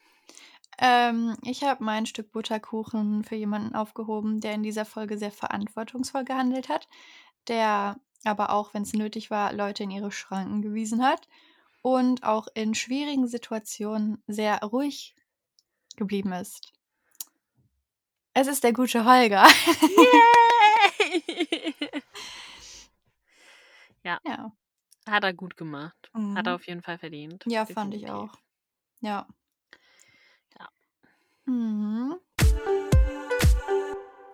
[0.79, 6.25] Ähm, ich habe mein Stück Butterkuchen für jemanden aufgehoben, der in dieser Folge sehr verantwortungsvoll
[6.25, 6.89] gehandelt hat,
[7.49, 11.29] der aber auch, wenn's nötig war, Leute in ihre Schranken gewiesen hat
[11.83, 15.15] und auch in schwierigen Situationen sehr ruhig
[15.97, 16.73] geblieben ist.
[18.35, 19.47] Es ist der gute Holger.
[19.97, 21.63] Yay!
[24.05, 24.21] Ja.
[24.27, 24.53] Ja.
[25.07, 25.97] Hat er gut gemacht.
[26.13, 26.57] Hat er Mhm.
[26.57, 27.45] auf jeden Fall verdient.
[27.47, 28.33] Ja, fand ich Definitiv.
[28.33, 28.39] auch.
[29.01, 29.27] Ja.
[30.59, 30.69] Ja.
[31.47, 32.21] Mhm.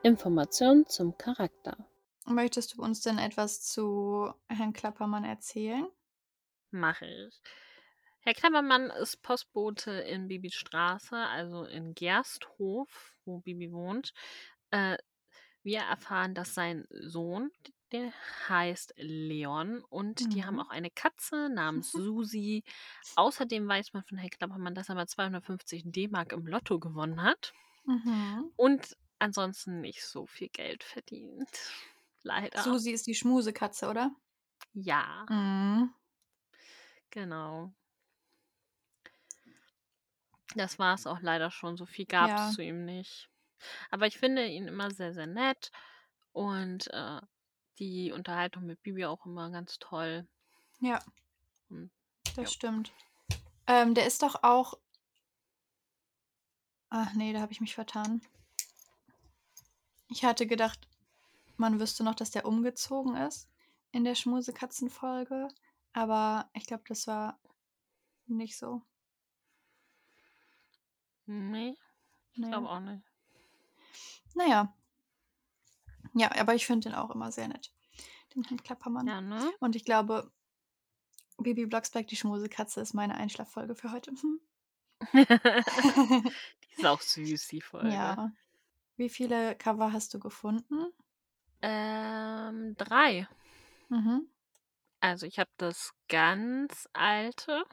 [0.02, 1.76] Informationen zum Charakter.
[2.26, 5.86] Möchtest du uns denn etwas zu Herrn Klappermann erzählen?
[6.70, 7.40] Mache ich.
[8.20, 14.12] Herr Klappermann ist Postbote in Bibis Straße, also in Gersthof, wo Bibi wohnt.
[14.70, 14.98] Äh,
[15.62, 17.50] wir erfahren, dass sein Sohn,
[17.92, 18.12] der
[18.48, 20.60] heißt Leon und die haben Mhm.
[20.60, 22.64] auch eine Katze namens Susi.
[23.16, 27.52] Außerdem weiß man von Herrn Klappermann, dass er mal 250 D-Mark im Lotto gewonnen hat
[27.86, 28.50] Mhm.
[28.56, 31.48] und ansonsten nicht so viel Geld verdient.
[32.22, 32.62] Leider.
[32.62, 34.14] Susi ist die Schmusekatze, oder?
[34.74, 35.26] Ja.
[35.30, 35.94] Mhm.
[37.10, 37.74] Genau.
[40.54, 41.76] Das war's auch leider schon.
[41.76, 42.50] So viel gab's Ja.
[42.50, 43.30] zu ihm nicht.
[43.90, 45.70] Aber ich finde ihn immer sehr, sehr nett
[46.32, 47.20] und, äh,
[47.80, 50.28] die Unterhaltung mit Bibi auch immer ganz toll.
[50.80, 51.02] Ja.
[51.68, 51.90] Hm,
[52.36, 52.46] Das ja.
[52.46, 52.92] stimmt.
[53.66, 54.78] Ähm, der ist doch auch
[56.92, 58.20] Ach ne, da habe ich mich vertan.
[60.08, 60.88] Ich hatte gedacht,
[61.56, 63.48] man wüsste noch, dass der umgezogen ist
[63.92, 65.46] in der Schmusekatzen-Folge,
[65.92, 67.38] aber ich glaube, das war
[68.26, 68.82] nicht so.
[71.26, 71.76] Ne,
[72.32, 72.48] ich Ne.
[72.48, 73.04] glaube auch nicht.
[74.34, 74.74] Na
[76.14, 76.30] ja.
[76.38, 77.72] Aber ich finde den auch immer sehr nett,
[78.34, 79.06] den Herrn Klappermann.
[79.06, 79.50] Ja, ne?
[79.60, 80.30] Und ich glaube
[81.38, 84.12] Bibi Blocksberg, die Schmusekatze ist meine Einschlaffolge für heute.
[85.12, 87.88] Die ist auch süß, die Folge.
[87.88, 88.32] Ja.
[88.96, 90.92] Wie viele Cover hast du gefunden?
[91.62, 93.26] Ähm, 3.
[93.88, 94.28] Mhm.
[95.00, 97.64] Also, ich habe das ganz alte,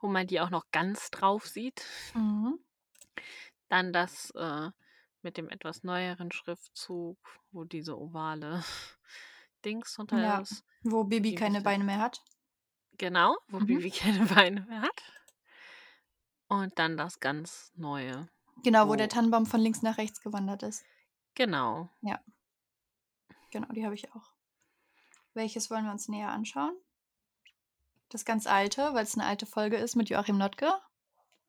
[0.00, 1.84] wo man die auch noch ganz drauf sieht.
[2.14, 2.58] Mhm.
[3.68, 4.70] Dann das, äh,
[5.22, 7.18] mit dem etwas neueren Schriftzug,
[7.50, 8.62] wo diese ovale
[9.64, 10.64] Dings drunter Ja, ist.
[10.82, 12.22] wo Bibi keine Beine mehr hat.
[12.92, 13.66] Genau, wo Mhm.
[13.66, 15.02] Bibi keine Beine mehr hat.
[16.48, 18.28] Und dann das ganz Neue.
[18.64, 20.84] Genau, wo der Wo Tannenbaum von links nach rechts gewandert ist.
[21.34, 21.88] Genau.
[22.00, 22.20] Ja.
[23.50, 24.32] Genau, die habe ich auch.
[25.34, 26.76] Welches wollen wir uns näher anschauen?
[28.08, 30.72] Das ganz alte, weil es eine alte Folge ist mit Joachim Notke.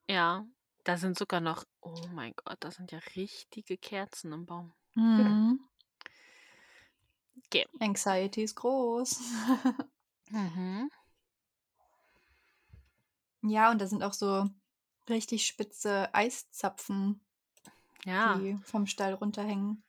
[0.07, 0.45] Ja,
[0.83, 4.73] da sind sogar noch oh mein Gott, da sind ja richtige Kerzen im Baum.
[4.95, 5.59] Mhm.
[7.45, 7.65] Okay.
[7.79, 9.19] Anxiety ist groß.
[10.31, 10.91] Mhm.
[13.41, 14.47] ja, und da sind auch so
[15.09, 17.19] richtig spitze Eiszapfen,
[18.05, 19.83] Ja, die vom Stall runterhängen.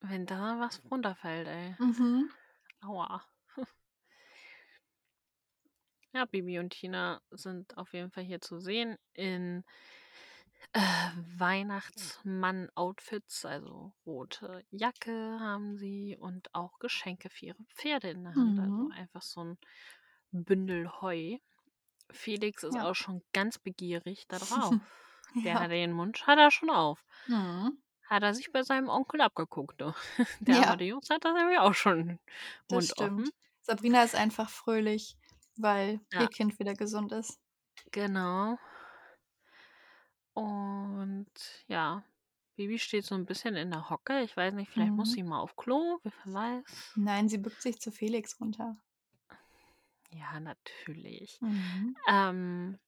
[0.00, 1.76] wenn da was runterfällt, ey.
[1.78, 2.28] Mhm.
[2.84, 3.22] Aua.
[6.14, 9.64] Ja, Bibi und Tina sind auf jeden Fall hier zu sehen in
[10.74, 10.80] äh,
[11.38, 18.58] Weihnachtsmann-Outfits, also rote Jacke haben sie und auch Geschenke für ihre Pferde in der Hand.
[18.58, 18.88] Also Mhm.
[18.88, 19.58] einfach so ein
[20.32, 21.38] Bündel Heu.
[22.12, 22.80] Felix ist Ja.
[22.80, 24.80] auch schon ganz begierig da drauf.
[25.44, 25.60] Der Ja.
[25.60, 27.04] hat den Mund, hat er schon auf.
[27.28, 27.82] Mhm.
[28.04, 29.80] Hat er sich bei seinem Onkel abgeguckt.
[29.80, 29.92] Du.
[30.46, 32.18] Der Ja, Amadeus hat das nämlich auch schon
[32.68, 33.00] Mund offen.
[33.00, 33.30] stimmt.
[33.60, 35.16] Sabrina ist einfach fröhlich,
[35.56, 37.40] weil Ja, ihr Kind wieder gesund ist.
[37.92, 38.58] genau.
[40.34, 42.04] Und ja,
[42.56, 44.20] Bibi steht so ein bisschen in der Hocke.
[44.22, 45.12] Ich weiß nicht, vielleicht muss Mhm.
[45.12, 46.94] sie mal auf Klo, wer weiß.
[46.94, 48.78] Nein, sie bückt sich zu Felix runter.
[50.10, 51.40] Ja, natürlich.
[51.40, 51.96] Mhm.
[52.08, 52.78] Ähm,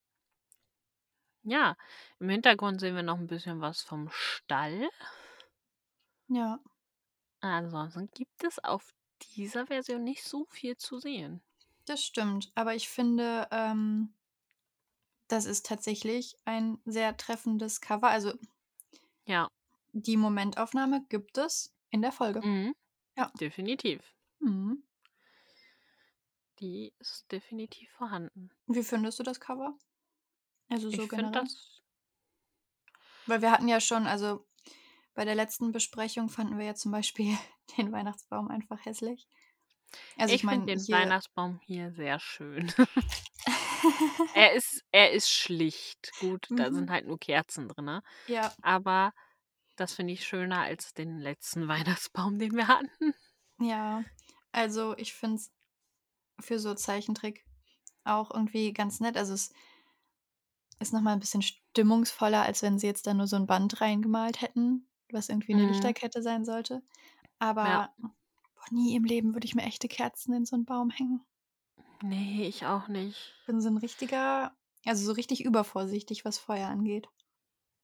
[1.43, 1.77] ja,
[2.19, 4.89] im Hintergrund sehen wir noch ein bisschen was vom Stall.
[6.29, 6.61] Ja,
[7.43, 8.93] Ansonsten gibt es auf
[9.37, 11.45] dieser Version nicht so viel zu sehen.
[11.85, 12.53] Das stimmt.
[12.55, 14.15] Aber ich finde, ähm,
[15.29, 18.09] das ist tatsächlich ein sehr treffendes Cover.
[18.09, 18.33] Also
[19.27, 19.49] Ja,
[19.93, 22.41] die Momentaufnahme gibt es in der Folge.
[22.41, 22.75] mhm,
[23.17, 23.31] Ja.
[23.41, 24.01] definitiv.
[24.41, 24.83] Mhm.
[26.61, 28.51] Die ist definitiv vorhanden.
[28.67, 29.77] Wie findest du das Cover?
[30.69, 31.43] Also so Ich finde generell?
[31.43, 31.83] das,
[33.27, 34.47] Weil wir hatten ja schon, also
[35.15, 37.37] bei der letzten Besprechung fanden wir ja zum Beispiel
[37.79, 39.27] den Weihnachtsbaum einfach hässlich.
[40.17, 40.81] Also ich ich finde den.
[40.89, 42.73] Weihnachtsbaum hier sehr schön.
[44.35, 46.13] er ist, er ist schlicht.
[46.21, 46.91] Gut, da sind mhm.
[46.91, 48.01] halt nur Kerzen drin.
[48.27, 49.13] Ja, Aber
[49.77, 53.15] das finde ich schöner als den letzten Weihnachtsbaum, den wir hatten.
[53.61, 54.05] ja.
[54.53, 55.51] Also ich finde es
[56.41, 57.45] für so Zeichentrick
[58.05, 59.17] auch irgendwie ganz nett.
[59.17, 59.53] Also es
[60.79, 64.41] ist nochmal ein bisschen stimmungsvoller, als wenn sie jetzt da nur so ein Band reingemalt
[64.43, 65.71] hätten, was irgendwie eine Mhm.
[65.71, 66.75] Lichterkette sein sollte.
[66.75, 66.81] Ja.
[67.41, 68.15] Aber boah,
[68.71, 71.25] nie im Leben würde ich mir echte Kerzen in so einen Baum hängen.
[72.03, 73.35] Nee, ich auch nicht.
[73.41, 74.55] Ich bin so ein richtiger,
[74.85, 77.09] also so richtig übervorsichtig, was Feuer angeht.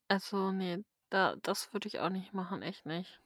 [0.08, 3.20] Also, nee, da, das würde ich auch nicht machen, echt nicht.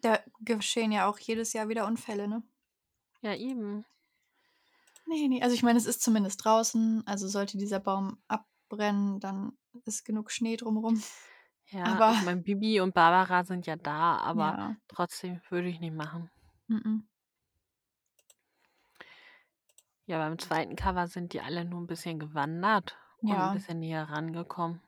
[0.00, 2.42] Da geschehen ja auch jedes Jahr wieder Unfälle, ne?
[3.22, 3.84] Ja, eben.
[5.06, 5.42] Nee, nee.
[5.42, 7.06] Also ich meine, es ist zumindest draußen.
[7.06, 11.02] Also sollte dieser Baum abbrennen, dann ist genug Schnee drumherum.
[11.74, 14.76] Ja, Aber ich meine, Bibi und Barbara sind ja da, aber ja.
[14.88, 16.30] trotzdem würde ich nicht machen.
[16.68, 17.06] mhm.
[20.06, 24.04] Ja, beim zweiten Cover sind die alle nur ein bisschen gewandert und ein bisschen näher
[24.10, 24.82] rangekommen.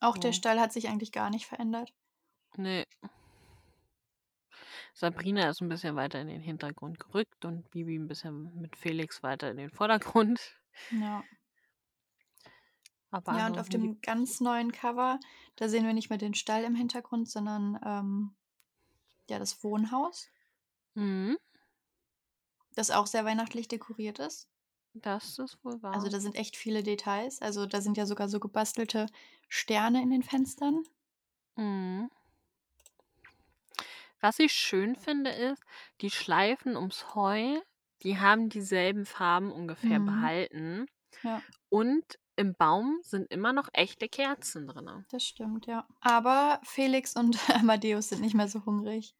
[0.00, 0.38] Auch der So.
[0.38, 1.92] Stall hat sich eigentlich gar nicht verändert.
[2.56, 2.84] Nee.
[4.94, 9.22] Sabrina ist ein bisschen weiter in den Hintergrund gerückt und Bibi ein bisschen mit Felix
[9.22, 10.56] weiter in den Vordergrund.
[10.90, 11.24] Ja.
[13.16, 15.18] Aber Ja, und auf dem ganz neuen Cover,
[15.56, 18.36] da sehen wir nicht mehr den Stall im Hintergrund, sondern ähm,
[19.30, 20.28] ja, das Wohnhaus,
[20.96, 21.36] Mhm,
[22.76, 24.48] das auch sehr weihnachtlich dekoriert ist.
[24.94, 26.08] das ist wohl Also wahr.
[26.08, 27.42] da sind echt viele Details.
[27.42, 29.06] Also da sind ja sogar so gebastelte
[29.48, 30.84] Sterne in den Fenstern.
[31.56, 32.08] Mhm.
[34.20, 35.62] Was ich schön finde, ist,
[36.00, 37.60] die Schleifen ums Heu,
[38.02, 40.00] die haben dieselben Farben ungefähr Mhm.
[40.00, 40.86] behalten.
[41.22, 45.04] Ja, Und im Baum sind immer noch echte Kerzen drin.
[45.10, 45.86] das stimmt, ja.
[46.00, 49.14] Aber Felix und Amadeus sind nicht mehr so hungrig.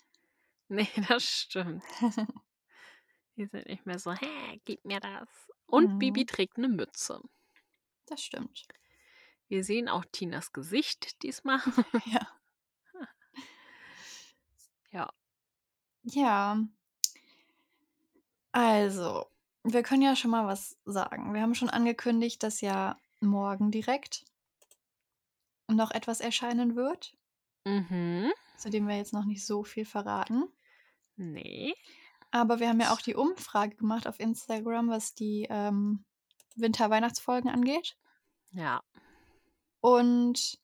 [0.68, 1.84] Nee, das stimmt.
[3.36, 5.28] Die sind nicht mehr so, hä, gib mir das.
[5.66, 7.20] Und Bibi Mhm, trägt eine Mütze.
[8.06, 8.66] das stimmt.
[9.48, 11.60] Wir sehen auch Tinas Gesicht diesmal.
[12.06, 12.26] Ja.
[14.93, 15.12] ja.
[16.05, 16.56] Ja,
[18.52, 19.26] Also,
[19.64, 21.34] wir können ja schon mal was sagen.
[21.34, 24.24] Wir haben schon angekündigt, dass ja morgen direkt
[25.68, 27.16] noch etwas erscheinen wird,
[27.64, 28.30] Mhm.
[28.56, 30.44] zu dem wir jetzt noch nicht so viel verraten.
[31.16, 31.74] Ne.
[32.30, 36.05] Aber wir haben ja auch die Umfrage gemacht auf Instagram, was die, ähm,
[36.55, 37.97] Winter-Weihnachtsfolgen angeht.
[38.52, 38.82] Ja.
[39.80, 40.59] Und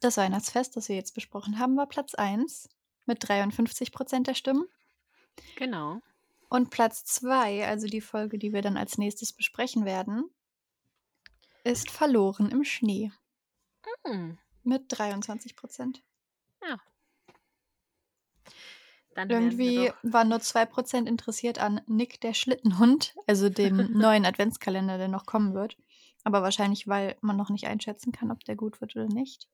[0.00, 2.68] das Weihnachtsfest, das wir jetzt besprochen haben, war Platz 1
[3.06, 4.66] mit 53% der Stimmen.
[5.56, 6.00] Genau.
[6.48, 10.24] Und Platz 2, also die Folge, die wir dann als nächstes besprechen werden,
[11.68, 13.12] ist Verloren im Schnee
[14.06, 14.38] Hm.
[14.64, 15.54] mit 23
[16.62, 16.78] Ja.
[19.14, 25.08] Dann Irgendwie waren nur 2% interessiert an Nick der Schlittenhund, also dem neuen Adventskalender, der
[25.08, 25.76] noch kommen wird.
[26.24, 29.48] Aber wahrscheinlich, weil man noch nicht einschätzen kann, ob der gut wird oder nicht.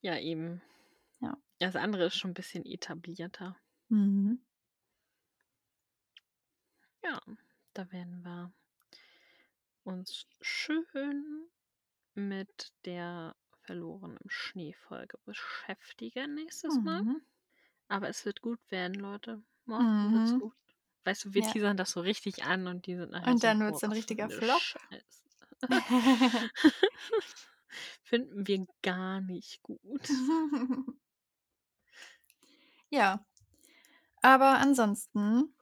[0.00, 0.60] Ja, eben.
[1.20, 1.36] Ja.
[1.60, 3.56] Das andere ist schon 'n bisschen etablierter.
[3.90, 4.38] Mhm.
[7.02, 7.20] Ja,
[7.74, 8.52] da werden wir
[9.88, 11.48] uns schön
[12.14, 17.02] mit der Verloren im Schnee-Folge beschäftigen nächstes Mal.
[17.02, 17.20] Mhm.
[17.88, 19.42] Aber es wird gut werden, Leute.
[19.66, 20.38] Morgen wird's Mhm.
[20.38, 20.56] gut.
[21.04, 21.44] Weißt du, wir Ja.
[21.44, 23.92] teasern das so richtig an und die sind nachher Und so: dann wird's „Boah, ein
[23.92, 24.64] was für richtiger Flop.
[24.70, 25.28] Scheiße.“
[28.02, 30.08] Finden wir gar nicht gut.
[32.90, 33.24] Ja.
[34.22, 35.54] Aber ansonsten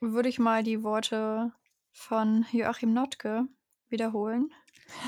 [0.00, 1.52] würde ich mal die Worte
[1.94, 3.46] von Joachim Notke
[3.88, 4.52] wiederholen.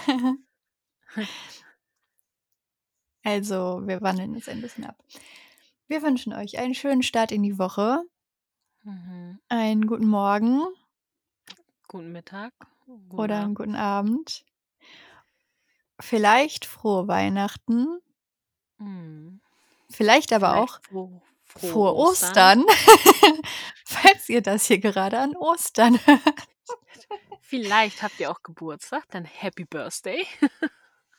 [3.22, 4.96] Also, wir wandeln jetzt ein bisschen ab.
[5.88, 8.04] Wir wünschen euch einen schönen Start in die Woche.
[8.84, 9.40] Mhm.
[9.48, 10.62] Einen guten Morgen
[11.88, 12.52] Guten Mittag,
[12.84, 14.44] guten oder einen guten Abend.
[16.00, 18.00] Vielleicht frohe Weihnachten.
[18.78, 19.40] Mhm.
[19.88, 22.64] Vielleicht aber Vielleicht auch froh frohe frohe Ostern.
[22.64, 23.40] Ostern,
[23.84, 26.48] falls ihr das hier gerade an Ostern hört.
[27.40, 30.26] Vielleicht habt ihr auch Geburtstag, dann Happy Birthday.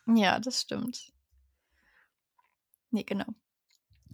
[0.06, 1.12] Ja, das stimmt.
[2.92, 3.26] Ne, genau.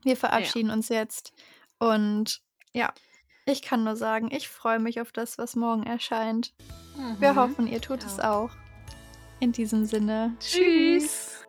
[0.04, 0.20] Wir Ja.
[0.20, 1.34] verabschieden uns jetzt
[1.80, 2.42] und
[2.74, 2.94] ja,
[3.46, 6.54] ich kann nur sagen, ich freue mich auf das, was morgen erscheint.
[7.20, 7.38] Wir Mhm.
[7.38, 8.52] hoffen, ihr tut Ich es auch.
[9.40, 10.36] In diesem Sinne.
[10.40, 11.43] Tschüss.